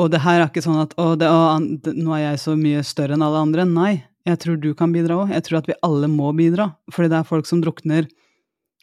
Og 0.00 0.08
det 0.12 0.22
her 0.24 0.40
er 0.40 0.48
ikke 0.48 0.64
sånn 0.64 0.80
at 0.82 0.94
å, 1.00 1.12
det, 1.20 1.28
å, 1.28 1.58
nå 1.60 2.16
er 2.16 2.24
jeg 2.24 2.42
så 2.42 2.56
mye 2.58 2.82
større 2.86 3.16
enn 3.16 3.24
alle 3.24 3.42
andre. 3.44 3.66
Nei, 3.68 3.92
jeg 4.28 4.40
tror 4.42 4.58
du 4.60 4.72
kan 4.76 4.92
bidra 4.94 5.22
òg. 5.22 5.32
Jeg 5.34 5.46
tror 5.46 5.60
at 5.60 5.70
vi 5.70 5.78
alle 5.84 6.08
må 6.10 6.32
bidra, 6.36 6.72
fordi 6.92 7.12
det 7.12 7.20
er 7.20 7.28
folk 7.28 7.48
som 7.48 7.62
drukner 7.64 8.08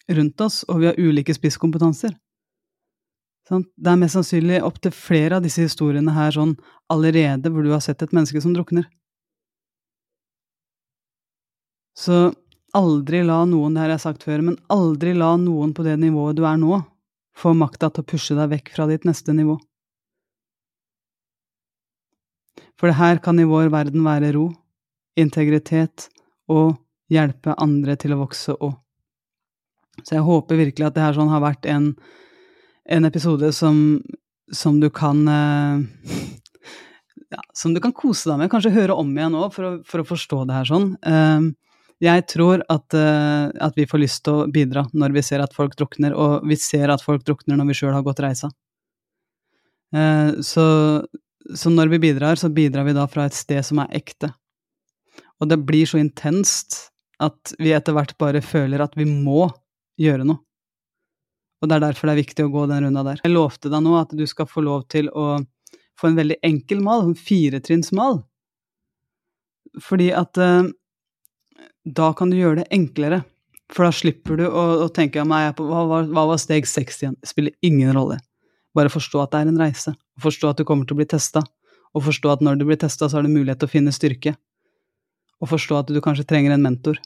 rundt 0.09 0.41
oss, 0.41 0.63
og 0.69 0.81
vi 0.81 0.89
har 0.89 0.99
ulike 0.99 1.33
spisskompetanser. 1.35 2.15
Det 3.49 3.89
er 3.89 3.97
mest 3.97 4.13
sannsynlig 4.13 4.59
opptil 4.61 4.93
flere 4.93 5.39
av 5.39 5.45
disse 5.45 5.63
historiene 5.65 6.13
her 6.13 6.33
sånn 6.35 6.53
allerede 6.93 7.49
hvor 7.49 7.65
du 7.65 7.71
har 7.73 7.81
sett 7.81 8.03
et 8.05 8.13
menneske 8.13 8.41
som 8.43 8.53
drukner. 8.53 8.85
Så 11.97 12.29
aldri 12.77 13.23
la 13.25 13.41
noen, 13.49 13.73
det 13.73 13.83
her 13.83 13.93
jeg 13.93 13.99
har 13.99 14.05
sagt 14.05 14.25
før, 14.27 14.43
men 14.45 14.59
aldri 14.73 15.15
la 15.17 15.33
noen 15.41 15.73
på 15.75 15.85
det 15.85 15.95
nivået 16.01 16.37
du 16.37 16.45
er 16.47 16.59
nå, 16.61 16.81
få 17.39 17.55
makta 17.57 17.89
til 17.93 18.03
å 18.03 18.09
pushe 18.09 18.37
deg 18.37 18.51
vekk 18.53 18.73
fra 18.75 18.87
ditt 18.89 19.07
neste 19.07 19.33
nivå. 19.35 19.57
For 22.79 22.91
det 22.91 22.99
her 22.99 23.19
kan 23.23 23.39
i 23.39 23.47
vår 23.47 23.71
verden 23.73 24.05
være 24.05 24.31
ro, 24.37 24.49
integritet 25.19 26.07
og 26.51 26.77
hjelpe 27.11 27.55
andre 27.59 27.97
til 27.99 28.15
å 28.15 28.21
vokse 28.21 28.55
òg. 28.55 28.77
Så 30.05 30.15
jeg 30.15 30.23
håper 30.23 30.61
virkelig 30.61 30.87
at 30.87 30.95
det 30.95 31.03
her 31.03 31.17
sånn 31.17 31.31
har 31.31 31.43
vært 31.43 31.67
en, 31.67 31.91
en 32.87 33.07
episode 33.09 33.49
som, 33.55 33.99
som, 34.47 34.77
du 34.79 34.87
kan 34.95 35.25
eh, 35.27 35.81
ja, 37.35 37.41
Som 37.51 37.73
du 37.75 37.81
kan 37.83 37.91
kose 37.91 38.29
deg 38.31 38.39
med, 38.39 38.51
kanskje 38.53 38.71
høre 38.77 38.95
om 38.95 39.11
igjen 39.11 39.35
òg, 39.35 39.51
for, 39.55 39.81
for, 39.83 40.03
å 40.03 40.07
forstå 40.07 40.45
det 40.47 40.61
her 40.61 40.69
sånn. 40.69 40.93
Eh, 41.03 41.49
jeg 42.03 42.25
tror 42.31 42.63
at, 42.71 42.95
uh, 42.95 43.49
at, 43.59 43.75
vi 43.75 43.87
får 43.89 44.03
lyst 44.03 44.23
til 44.25 44.41
å 44.41 44.49
bidra 44.51 44.85
når 44.93 45.15
vi 45.17 45.23
ser 45.25 45.43
at 45.43 45.55
folk 45.55 45.75
drukner, 45.79 46.15
og 46.15 46.45
vi 46.47 46.55
ser 46.59 46.91
at 46.93 47.03
folk 47.03 47.25
drukner 47.27 47.59
når 47.59 47.71
vi 47.71 47.79
sjøl 47.81 47.95
har 47.95 48.05
gått 48.07 48.23
reisa. 48.23 48.51
Så, 50.45 50.63
så 51.57 51.69
når 51.73 51.89
vi 51.89 51.97
bidrar, 52.03 52.37
så 52.37 52.45
bidrar 52.53 52.85
vi 52.85 52.93
da 52.93 53.07
fra 53.09 53.23
et 53.25 53.33
sted 53.33 53.65
som 53.65 53.79
er 53.81 53.95
ekte, 53.97 54.27
og 55.41 55.49
det 55.49 55.57
blir 55.65 55.89
så 55.89 55.97
intenst 55.97 56.77
at 57.19 57.55
vi 57.57 57.73
etter 57.73 57.95
hvert 57.97 58.13
bare 58.21 58.43
føler 58.45 58.83
at 58.83 58.93
vi 58.99 59.07
må 59.09 59.47
gjøre 59.99 60.27
noe. 60.29 60.43
Og 61.59 61.67
det 61.67 61.75
er 61.75 61.85
derfor 61.89 62.07
det 62.07 62.13
er 62.13 62.21
viktig 62.21 62.45
å 62.47 62.51
gå 62.53 62.65
den 62.71 62.85
runda 62.85 63.03
der. 63.03 63.21
Jeg 63.23 63.33
lovte 63.33 63.71
deg 63.71 63.83
nå 63.83 63.97
at 63.99 64.13
du 64.15 64.23
skal 64.29 64.47
få 64.47 64.63
lov 64.63 64.85
til 64.91 65.09
å 65.11 65.41
få 65.99 66.09
en 66.09 66.19
veldig 66.19 66.37
enkel 66.47 66.83
mal, 66.83 67.03
en 67.03 67.17
firetrinnsmal. 67.19 68.21
Fordi 69.83 70.07
at 70.15 70.39
eh, 70.39 70.69
da 71.85 72.11
kan 72.13 72.31
du 72.31 72.37
gjøre 72.39 72.63
det 72.63 72.69
enklere. 72.75 73.23
For 73.69 73.85
da 73.85 73.93
slipper 73.93 74.39
du 74.39 74.47
å, 74.47 74.63
å 74.85 74.89
tenke 74.89 75.21
meg, 75.27 75.53
hva, 75.61 75.83
hva, 75.85 76.01
hva 76.09 76.25
var 76.31 76.41
steg 76.41 76.65
seks 76.67 77.03
igjen? 77.03 77.15
Det 77.21 77.29
spiller 77.29 77.53
ingen 77.65 77.93
rolle. 77.93 78.17
Bare 78.75 78.89
forstå 78.89 79.21
at 79.21 79.33
det 79.33 79.43
er 79.43 79.51
en 79.51 79.61
reise. 79.61 79.93
Forstå 80.21 80.53
at 80.53 80.61
du 80.61 80.65
kommer 80.65 80.89
til 80.89 80.97
å 80.97 81.01
bli 81.01 81.09
testa. 81.09 81.43
Og 81.93 82.05
forstå 82.05 82.33
at 82.33 82.43
når 82.45 82.59
du 82.59 82.65
blir 82.69 82.79
testa, 82.81 83.09
så 83.09 83.19
har 83.19 83.25
du 83.25 83.31
mulighet 83.33 83.61
til 83.61 83.69
å 83.69 83.75
finne 83.77 83.93
styrke 83.93 84.35
og 85.39 85.47
forstå 85.53 85.77
at 85.79 85.93
du 85.93 86.01
kanskje 86.03 86.27
trenger 86.27 86.51
en 86.51 86.65
mentor. 86.65 86.99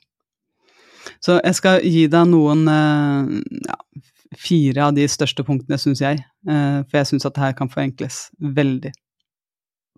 Så 1.23 1.37
jeg 1.37 1.57
skal 1.59 1.83
gi 1.85 2.07
deg 2.11 2.29
noen 2.31 2.65
eh, 2.71 3.31
ja, 3.67 3.77
fire 4.39 4.87
av 4.87 4.95
de 4.97 5.05
største 5.11 5.45
punktene, 5.45 5.77
syns 5.81 6.01
jeg, 6.03 6.23
eh, 6.47 6.79
for 6.87 6.99
jeg 6.99 7.11
syns 7.11 7.27
at 7.29 7.35
det 7.35 7.43
her 7.43 7.57
kan 7.59 7.71
forenkles 7.71 8.25
veldig. 8.39 8.93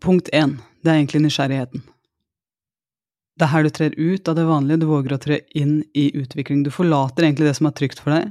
Punkt 0.03 0.31
én, 0.35 0.57
det 0.83 0.91
er 0.91 0.99
egentlig 0.99 1.23
nysgjerrigheten. 1.23 1.85
Det 3.35 3.43
er 3.43 3.51
her 3.51 3.65
du 3.65 3.71
trer 3.75 3.95
ut 3.99 4.29
av 4.31 4.37
det 4.37 4.45
vanlige, 4.47 4.79
du 4.79 4.87
våger 4.87 5.15
å 5.15 5.19
tre 5.19 5.41
inn 5.59 5.81
i 5.97 6.07
utvikling. 6.15 6.63
Du 6.63 6.71
forlater 6.71 7.25
egentlig 7.25 7.49
det 7.49 7.57
som 7.57 7.67
er 7.67 7.75
trygt 7.75 7.99
for 7.99 8.15
deg, 8.15 8.29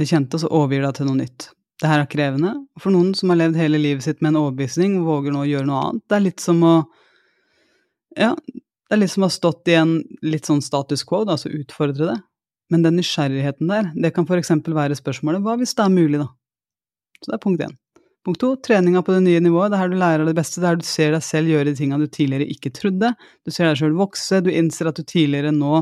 det 0.00 0.08
kjente, 0.08 0.36
og 0.36 0.42
så 0.42 0.50
overgir 0.52 0.84
deg 0.84 0.98
til 0.98 1.08
noe 1.08 1.20
nytt. 1.22 1.48
Det 1.82 1.88
her 1.90 2.02
er 2.04 2.10
krevende. 2.10 2.52
For 2.80 2.94
noen 2.94 3.14
som 3.18 3.32
har 3.32 3.40
levd 3.40 3.56
hele 3.58 3.80
livet 3.80 4.04
sitt 4.04 4.20
med 4.20 4.34
en 4.34 4.42
overbevisning, 4.44 5.00
våger 5.06 5.34
nå 5.34 5.42
å 5.42 5.48
gjøre 5.48 5.68
noe 5.68 5.80
annet. 5.86 6.04
Det 6.08 6.18
er 6.18 6.26
litt 6.28 6.44
som 6.44 6.60
å 6.66 6.74
Ja, 8.12 8.34
det 8.36 8.92
er 8.92 9.00
litt 9.00 9.14
som 9.14 9.24
å 9.24 9.30
ha 9.30 9.32
stått 9.32 9.70
i 9.72 9.78
en 9.80 9.94
litt 10.20 10.44
sånn 10.44 10.60
status 10.60 11.00
quo, 11.08 11.22
altså 11.24 11.48
utfordre 11.48 12.10
det. 12.10 12.18
Men 12.72 12.84
den 12.84 12.98
nysgjerrigheten 13.00 13.72
der, 13.72 13.88
det 13.96 14.12
kan 14.12 14.28
for 14.28 14.40
eksempel 14.40 14.76
være 14.76 14.96
spørsmålet 14.98 15.40
hva 15.44 15.56
hvis 15.60 15.72
det 15.78 15.86
er 15.86 15.94
mulig, 15.94 16.20
da? 16.20 16.28
Så 17.22 17.32
det 17.32 17.38
er 17.38 17.42
punkt 17.42 17.64
én. 17.64 17.74
Punkt 18.22 18.38
to, 18.38 18.52
treninga 18.62 19.02
på 19.02 19.16
det 19.16 19.24
nye 19.24 19.40
nivået. 19.42 19.72
Det 19.72 19.78
er 19.78 19.82
her 19.82 19.90
du 19.90 19.98
lærer 19.98 20.28
det 20.28 20.36
beste. 20.38 20.60
Det 20.60 20.68
er 20.68 20.76
her 20.76 20.82
du 20.82 20.86
ser 20.86 21.14
deg 21.16 21.24
selv 21.26 21.50
gjøre 21.50 21.70
de 21.70 21.78
tinga 21.78 21.98
du 21.98 22.06
tidligere 22.06 22.46
ikke 22.54 22.70
trodde. 22.74 23.10
Du 23.42 23.50
ser 23.50 23.66
deg 23.66 23.80
sjøl 23.80 23.96
vokse. 23.98 24.42
Du 24.46 24.50
innser 24.52 24.90
at 24.90 25.00
du 25.00 25.02
tidligere 25.02 25.50
nå 25.56 25.80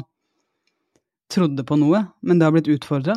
trodde 1.31 1.67
på 1.67 1.77
noe, 1.79 2.07
men 2.25 2.41
det 2.41 2.49
har 2.49 2.55
blitt 2.57 2.71
utfordra. 2.73 3.15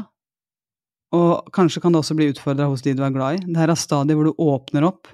Og 1.13 1.49
kanskje 1.53 1.81
kan 1.81 1.93
det 1.93 2.01
også 2.01 2.15
bli 2.17 2.31
utfordra 2.33 2.67
hos 2.69 2.83
de 2.85 2.95
du 2.97 3.03
er 3.05 3.13
glad 3.13 3.39
i. 3.39 3.43
Det 3.45 3.59
her 3.61 3.71
er 3.73 3.79
stadiet 3.79 4.17
hvor 4.17 4.29
du 4.29 4.43
åpner 4.43 4.85
opp, 4.87 5.07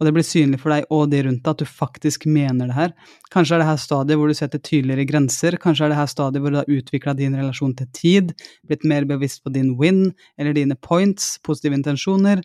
og 0.00 0.06
det 0.06 0.14
blir 0.16 0.24
synlig 0.24 0.58
for 0.62 0.72
deg 0.72 0.86
og 0.96 1.10
de 1.12 1.20
rundt 1.26 1.42
deg 1.44 1.50
at 1.52 1.62
du 1.62 1.68
faktisk 1.68 2.24
mener 2.30 2.70
det 2.70 2.76
her. 2.76 2.94
Kanskje 3.34 3.56
er 3.56 3.62
det 3.62 3.68
her 3.68 3.80
stadiet 3.82 4.18
hvor 4.18 4.30
du 4.30 4.36
setter 4.36 4.62
tydeligere 4.64 5.06
grenser, 5.06 5.58
kanskje 5.60 5.86
er 5.86 5.92
det 5.92 6.00
her 6.00 6.10
stadiet 6.10 6.42
hvor 6.42 6.54
du 6.54 6.58
har 6.62 6.72
utvikla 6.72 7.14
din 7.18 7.36
relasjon 7.38 7.76
til 7.78 7.90
tid, 7.96 8.32
blitt 8.66 8.86
mer 8.88 9.06
bevisst 9.10 9.44
på 9.44 9.52
din 9.54 9.74
win 9.80 10.08
eller 10.40 10.56
dine 10.56 10.78
points, 10.80 11.36
positive 11.46 11.78
intensjoner. 11.78 12.42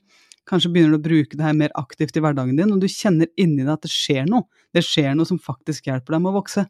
Kanskje 0.49 0.69
begynner 0.73 0.93
du 0.93 0.99
å 0.99 1.05
bruke 1.07 1.37
det 1.37 1.45
her 1.45 1.55
mer 1.57 1.73
aktivt 1.79 2.17
i 2.17 2.21
hverdagen 2.21 2.57
din, 2.59 2.73
og 2.73 2.81
du 2.81 2.87
kjenner 2.91 3.29
inni 3.41 3.63
deg 3.63 3.73
at 3.73 3.85
det 3.85 3.93
skjer 3.93 4.27
noe. 4.29 4.45
Det 4.75 4.83
skjer 4.85 5.15
noe 5.17 5.25
som 5.25 5.41
faktisk 5.41 5.89
hjelper 5.89 6.15
deg 6.15 6.21
med 6.21 6.33
å 6.33 6.37
vokse. 6.37 6.67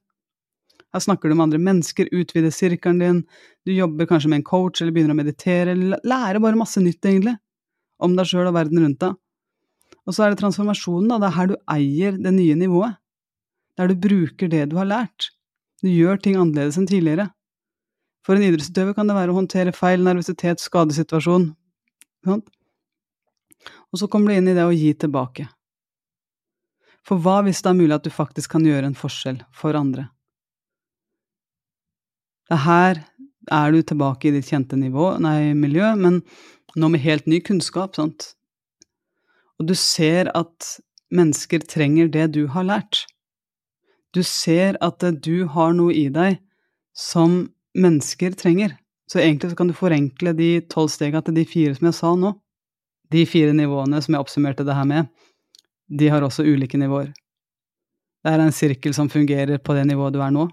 Her 0.95 1.03
snakker 1.03 1.28
du 1.28 1.36
med 1.36 1.49
andre 1.49 1.59
mennesker, 1.59 2.07
utvider 2.15 2.53
sirkelen 2.55 3.01
din, 3.03 3.21
du 3.67 3.73
jobber 3.76 4.07
kanskje 4.07 4.32
med 4.32 4.39
en 4.39 4.47
coach 4.47 4.80
eller 4.80 4.95
begynner 4.95 5.11
å 5.11 5.19
meditere, 5.19 5.73
eller 5.76 5.99
lærer 6.07 6.39
bare 6.43 6.59
masse 6.59 6.80
nytt, 6.80 7.03
egentlig, 7.03 7.36
om 7.99 8.15
deg 8.15 8.30
sjøl 8.30 8.47
og 8.47 8.55
verden 8.55 8.80
rundt 8.80 9.01
deg. 9.03 9.19
Og 10.05 10.15
så 10.15 10.23
er 10.23 10.32
det 10.32 10.39
transformasjonen, 10.39 11.09
da. 11.11 11.19
Det 11.19 11.28
er 11.28 11.36
her 11.36 11.51
du 11.51 11.55
eier 11.76 12.19
det 12.21 12.34
nye 12.36 12.55
nivået. 12.59 12.99
Der 13.76 13.91
du 13.91 13.99
bruker 13.99 14.47
det 14.51 14.69
du 14.71 14.78
har 14.80 14.88
lært. 14.88 15.34
Du 15.84 15.89
gjør 15.91 16.21
ting 16.21 16.38
annerledes 16.39 16.78
enn 16.80 16.88
tidligere. 16.88 17.28
For 18.26 18.38
en 18.38 18.45
idrettsutøver 18.47 18.95
kan 18.97 19.09
det 19.09 19.17
være 19.17 19.34
å 19.34 19.39
håndtere 19.41 19.76
feil, 19.76 20.05
nervøsitet, 20.05 20.63
skadesituasjon. 20.63 21.51
Og 23.95 24.01
så 24.01 24.09
kommer 24.11 24.33
du 24.33 24.35
inn 24.35 24.49
i 24.51 24.55
det 24.57 24.65
å 24.67 24.75
gi 24.75 24.89
tilbake. 24.99 25.45
For 27.07 27.21
hva 27.23 27.37
hvis 27.45 27.61
det 27.63 27.69
er 27.71 27.77
mulig 27.77 27.95
at 27.95 28.03
du 28.03 28.11
faktisk 28.11 28.51
kan 28.57 28.65
gjøre 28.67 28.89
en 28.89 28.97
forskjell 28.99 29.37
for 29.55 29.77
andre? 29.79 30.09
Det 32.51 32.59
her 32.65 32.99
er 33.55 33.71
du 33.71 33.79
tilbake 33.79 34.27
i 34.27 34.33
ditt 34.35 34.51
kjente 34.51 34.75
nivå, 34.75 35.13
nei, 35.23 35.53
miljø, 35.55 35.93
men 35.95 36.19
nå 36.75 36.91
med 36.91 37.05
helt 37.05 37.29
ny 37.31 37.39
kunnskap, 37.45 37.95
sant? 37.95 38.33
Og 39.61 39.69
du 39.71 39.75
ser 39.79 40.27
at 40.35 40.75
mennesker 41.15 41.63
trenger 41.63 42.11
det 42.11 42.33
du 42.35 42.43
har 42.51 42.67
lært. 42.67 43.05
Du 44.11 44.25
ser 44.27 44.75
at 44.83 44.99
du 45.23 45.47
har 45.55 45.71
noe 45.77 45.95
i 45.95 46.09
deg 46.11 46.41
som 46.91 47.45
mennesker 47.79 48.35
trenger. 48.35 48.75
Så 49.07 49.23
egentlig 49.23 49.53
så 49.53 49.61
kan 49.61 49.71
du 49.71 49.77
forenkle 49.77 50.35
de 50.35 50.57
tolv 50.67 50.91
stega 50.91 51.23
til 51.23 51.39
de 51.39 51.47
fire 51.47 51.77
som 51.77 51.87
jeg 51.87 52.03
sa 52.03 52.11
nå. 52.19 52.35
De 53.16 53.24
fire 53.30 53.55
nivåene 53.55 54.01
som 54.03 54.16
jeg 54.16 54.26
oppsummerte 54.26 54.66
det 54.68 54.76
her 54.76 54.88
med, 54.89 55.07
de 55.88 56.11
har 56.11 56.26
også 56.26 56.43
ulike 56.43 56.80
nivåer. 56.82 57.13
Det 58.26 58.34
er 58.34 58.41
en 58.41 58.55
sirkel 58.55 58.95
som 58.97 59.11
fungerer 59.11 59.61
på 59.61 59.76
det 59.78 59.86
nivået 59.88 60.16
du 60.16 60.22
er 60.26 60.34
nå, 60.34 60.47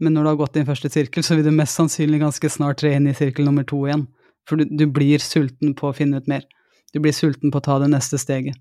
men 0.00 0.16
når 0.16 0.24
du 0.24 0.30
har 0.30 0.38
gått 0.40 0.56
en 0.56 0.68
første 0.68 0.88
sirkel, 0.88 1.24
så 1.24 1.36
vil 1.36 1.44
du 1.44 1.52
mest 1.52 1.76
sannsynlig 1.76 2.22
ganske 2.22 2.48
snart 2.48 2.80
tre 2.80 2.94
inn 2.96 3.08
i 3.10 3.16
sirkel 3.16 3.44
nummer 3.44 3.66
to 3.68 3.82
igjen. 3.84 4.06
For 4.48 4.56
du, 4.56 4.64
du, 4.64 4.86
blir 4.88 5.20
sulten 5.20 5.74
på 5.76 5.90
å 5.90 5.96
finne 5.96 6.22
ut 6.22 6.30
mer. 6.30 6.46
Du 6.94 7.02
blir 7.04 7.12
sulten 7.12 7.52
på 7.52 7.60
å 7.60 7.66
ta 7.66 7.76
det 7.82 7.90
neste 7.92 8.18
steget. 8.18 8.56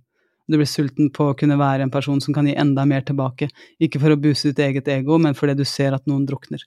Du 0.51 0.57
blir 0.57 0.67
sulten 0.67 1.07
på 1.15 1.29
å 1.29 1.37
kunne 1.39 1.55
være 1.59 1.85
en 1.85 1.93
person 1.93 2.19
som 2.21 2.35
kan 2.35 2.49
gi 2.49 2.57
enda 2.59 2.83
mer 2.89 3.05
tilbake. 3.07 3.47
Ikke 3.79 4.01
for 4.03 4.11
å 4.11 4.19
booste 4.19 4.51
ditt 4.51 4.59
eget 4.65 4.89
ego, 4.91 5.15
men 5.21 5.37
fordi 5.37 5.55
du 5.61 5.63
ser 5.63 5.95
at 5.95 6.09
noen 6.11 6.25
drukner. 6.27 6.65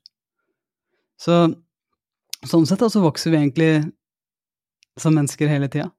Så 1.21 1.45
sånn 2.49 2.67
sett 2.67 2.87
så 2.89 3.05
vokser 3.05 3.35
vi 3.35 3.43
egentlig 3.43 3.73
som 5.01 5.15
mennesker 5.17 5.51
hele 5.51 5.69
tida. 5.73 5.91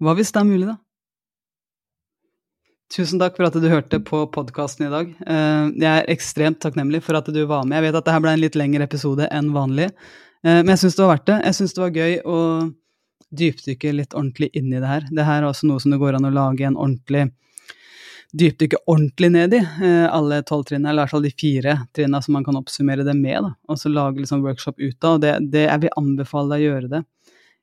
Hva 0.00 0.14
hvis 0.16 0.32
det 0.32 0.40
er 0.40 0.48
mulig, 0.48 0.68
da? 0.70 0.78
Tusen 2.90 3.20
takk 3.22 3.36
for 3.38 3.46
at 3.46 3.54
du 3.54 3.68
hørte 3.70 4.00
på 4.02 4.24
podkasten 4.34 4.88
i 4.88 4.90
dag. 4.90 5.10
Eh, 5.22 5.66
jeg 5.78 5.90
er 5.90 6.08
ekstremt 6.10 6.58
takknemlig 6.62 7.04
for 7.06 7.18
at 7.20 7.28
du 7.30 7.38
var 7.46 7.62
med. 7.62 7.78
Jeg 7.78 7.86
vet 7.86 7.98
at 8.00 8.08
dette 8.08 8.22
ble 8.24 8.32
en 8.34 8.42
litt 8.42 8.58
lengre 8.58 8.88
episode 8.88 9.28
enn 9.30 9.52
vanlig, 9.54 9.92
eh, 10.42 10.58
men 10.62 10.72
jeg 10.74 10.82
syns 10.84 10.98
det 10.98 11.04
var 11.04 11.12
verdt 11.14 11.28
det. 11.30 11.36
Jeg 11.46 11.58
syns 11.60 11.76
det 11.76 11.84
var 11.84 12.00
gøy 12.00 12.16
å 12.26 12.38
dypdykke 13.30 13.92
litt 13.94 14.16
ordentlig 14.16 14.50
inn 14.58 14.72
i 14.72 14.80
det 14.82 14.90
her. 14.90 15.06
Det 15.06 15.26
her 15.28 15.44
er 15.44 15.52
også 15.52 15.70
noe 15.70 15.82
som 15.82 15.94
det 15.94 16.00
går 16.02 16.18
an 16.18 16.26
å 16.26 16.34
lage 16.34 16.66
en 16.66 16.80
ordentlig 16.80 17.28
dypdykke 18.32 18.78
ordentlig 18.86 19.30
ned 19.34 19.54
i. 19.54 19.60
Eh, 19.86 20.06
alle 20.10 20.42
tolv 20.46 20.66
trinnene, 20.66 20.90
eller 20.90 21.02
i 21.02 21.04
hvert 21.04 21.14
fall 21.14 21.26
de 21.26 21.32
fire 21.34 21.76
trinnene 21.96 22.22
som 22.22 22.36
man 22.36 22.46
kan 22.46 22.58
oppsummere 22.58 23.06
det 23.06 23.14
med. 23.18 23.38
Da. 23.46 23.54
Og 23.70 23.78
så 23.80 23.90
lage 23.90 24.22
liksom 24.22 24.42
workshop 24.46 24.78
ut 24.78 25.06
av. 25.06 25.20
Det, 25.22 25.36
det, 25.52 25.66
jeg 25.66 25.84
vil 25.84 25.96
anbefale 25.98 26.54
deg 26.54 26.66
å 26.66 26.70
gjøre 26.70 26.92
det. 26.96 27.02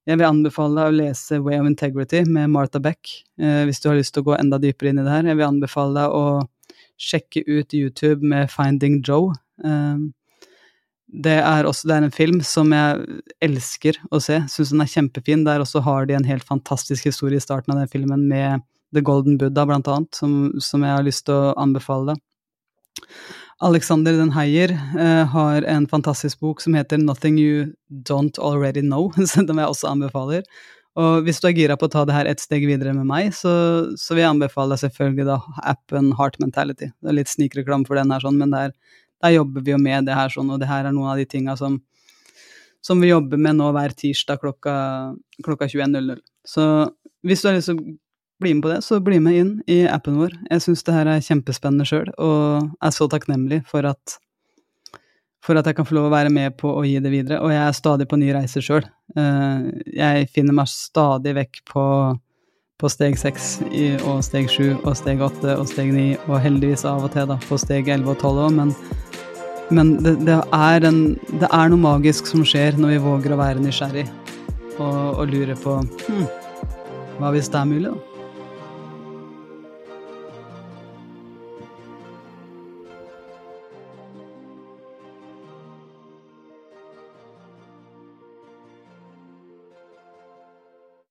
Jeg 0.08 0.22
vil 0.22 0.30
anbefale 0.30 0.78
deg 0.78 0.89
å 0.89 0.97
lese 1.01 1.38
Way 1.43 1.60
of 1.60 1.68
Integrity 1.68 2.22
med 2.32 2.53
Martha 2.53 2.80
Beck, 2.80 3.10
eh, 3.41 3.66
hvis 3.68 3.82
du 3.84 3.89
har 3.89 3.97
lyst 3.97 4.14
til 4.16 4.24
å 4.24 4.30
gå 4.30 4.38
enda 4.38 4.60
dypere 4.64 4.93
inn 4.93 5.01
i 5.01 5.03
det 5.03 5.12
her. 5.12 5.28
Jeg 5.28 5.39
vil 5.39 5.49
anbefale 5.49 5.97
deg 5.97 6.16
å 6.16 6.78
sjekke 6.97 7.43
ut 7.43 7.76
YouTube 7.76 8.24
med 8.24 8.47
Finding 8.53 9.01
Joe. 9.03 9.34
Eh, 9.68 10.05
det 11.08 11.36
er 11.39 11.68
også 11.68 11.88
det 11.88 11.97
er 11.97 12.08
en 12.08 12.16
film 12.16 12.39
som 12.43 12.72
jeg 12.76 13.20
elsker 13.43 13.99
å 14.12 14.20
se, 14.24 14.39
syns 14.51 14.72
den 14.72 14.84
er 14.84 14.91
kjempefin. 14.91 15.43
Der 15.47 15.64
også 15.64 15.84
har 15.84 16.08
de 16.08 16.16
en 16.16 16.28
helt 16.28 16.47
fantastisk 16.47 17.08
historie 17.08 17.39
i 17.39 17.43
starten 17.43 17.76
av 17.76 17.84
den 17.84 17.91
filmen 17.91 18.24
med 18.32 18.64
The 18.95 19.03
Golden 19.03 19.36
Buddha, 19.39 19.66
blant 19.68 19.88
annet, 19.91 20.16
som, 20.16 20.53
som 20.64 20.84
jeg 20.88 20.95
har 20.95 21.03
lyst 21.03 21.26
til 21.28 21.36
å 21.36 21.55
anbefale 21.60 22.14
deg. 22.14 22.24
Alexander 23.64 24.14
Den 24.14 24.32
Heier 24.36 24.70
uh, 24.72 25.26
har 25.34 25.66
en 25.66 25.88
fantastisk 25.89 26.39
bok 26.39 26.62
som 26.62 26.76
heter 26.78 26.97
'Nothing 26.97 27.39
You 27.41 27.74
Don't 27.89 28.38
Already 28.38 28.82
Know', 28.82 29.10
som 29.34 29.47
jeg 29.47 29.68
også 29.68 29.89
anbefaler. 29.89 30.43
Og 30.97 31.26
hvis 31.26 31.39
du 31.41 31.47
er 31.47 31.53
gira 31.58 31.78
på 31.78 31.86
å 31.86 31.93
ta 31.93 32.03
det 32.05 32.14
her 32.14 32.30
et 32.30 32.41
steg 32.41 32.66
videre 32.66 32.93
med 32.93 33.05
meg, 33.05 33.34
så, 33.34 33.51
så 33.97 34.16
vil 34.16 34.24
jeg 34.24 34.34
anbefale 34.34 34.74
deg 34.74 34.82
selvfølgelig 34.82 35.28
da 35.30 35.38
appen 35.74 36.14
Heart 36.18 36.39
Mentality. 36.41 36.89
Det 36.89 37.12
er 37.12 37.18
litt 37.20 37.30
snikreklame 37.30 37.86
for 37.86 37.99
den 37.99 38.14
her, 38.14 38.24
sånn, 38.24 38.39
men 38.41 38.53
der, 38.53 38.74
der, 39.22 39.36
jobber 39.36 39.66
vi 39.66 39.76
jo 39.76 39.82
med 39.82 40.10
det 40.10 40.18
her 40.18 40.34
sånn, 40.34 40.49
og 40.53 40.62
det 40.62 40.70
her 40.70 40.89
er 40.89 40.95
noen 40.95 41.12
av 41.14 41.22
de 41.22 41.28
tinga 41.30 41.53
som, 41.58 41.78
som 42.82 43.01
vi 43.01 43.12
jobber 43.12 43.41
med 43.41 43.60
nå 43.60 43.70
hver 43.78 43.93
tirsdag 43.97 44.41
klokka, 44.41 44.74
klokka 45.45 45.70
21.00. 45.70 46.18
Så 46.49 46.66
hvis 47.26 47.45
du 47.45 47.49
har 47.49 47.58
lyst 47.60 47.70
til 47.70 47.78
å 47.78 47.97
bli 48.40 48.54
med 48.54 48.64
på 48.64 48.70
det, 48.70 48.82
så 48.82 49.00
bli 49.00 49.20
med 49.24 49.38
inn 49.38 49.52
i 49.70 49.82
appen 49.90 50.18
vår. 50.20 50.36
Jeg 50.52 50.64
syns 50.64 50.86
det 50.86 50.96
her 50.96 51.10
er 51.10 51.24
kjempespennende 51.26 51.88
sjøl, 51.90 52.10
og 52.22 52.70
er 52.84 52.94
så 52.94 53.08
takknemlig 53.10 53.64
for 53.70 53.88
at, 53.90 54.18
for 55.44 55.58
at 55.58 55.68
jeg 55.68 55.78
kan 55.78 55.88
få 55.88 55.98
lov 55.98 56.10
å 56.10 56.14
være 56.14 56.32
med 56.34 56.58
på 56.60 56.72
å 56.78 56.86
gi 56.86 57.00
det 57.02 57.14
videre. 57.14 57.42
Og 57.42 57.54
jeg 57.54 57.64
er 57.64 57.78
stadig 57.78 58.08
på 58.10 58.20
nye 58.22 58.36
reiser 58.38 58.66
sjøl. 58.66 58.86
Eh, 59.18 59.68
jeg 59.98 60.30
finner 60.36 60.58
meg 60.60 60.70
stadig 60.70 61.34
vekk 61.38 61.64
på, 61.72 61.86
på 62.78 62.92
steg 62.94 63.18
seks 63.18 63.56
og 64.06 64.22
steg 64.26 64.50
sju 64.54 64.76
og 64.78 64.94
steg 65.00 65.24
åtte 65.26 65.58
og 65.58 65.70
steg 65.72 65.94
ni, 65.96 66.08
og 66.28 66.42
heldigvis 66.44 66.86
av 66.86 67.08
og 67.08 67.14
til 67.16 67.30
da, 67.32 67.40
på 67.50 67.58
steg 67.62 67.90
elleve 67.90 68.14
og 68.14 68.22
tolv 68.22 68.44
òg, 68.46 68.54
men, 68.60 68.76
men 69.74 69.96
det, 70.06 70.20
det, 70.28 70.38
er 70.54 70.86
en, 70.86 71.02
det, 71.34 71.50
er 71.50 71.74
noe 71.74 71.82
magisk 71.82 72.30
som 72.30 72.46
skjer 72.46 72.78
når 72.78 72.94
vi 72.98 73.06
våger 73.08 73.34
å 73.34 73.40
være 73.42 73.64
nysgjerrig 73.66 74.06
og, 74.78 75.18
og 75.18 75.26
lure 75.34 75.58
på 75.58 75.80
hm, 75.82 76.30
hva 77.18 77.34
hvis 77.34 77.50
det 77.50 77.64
er 77.64 77.72
mulig, 77.72 77.90
da? 77.90 78.16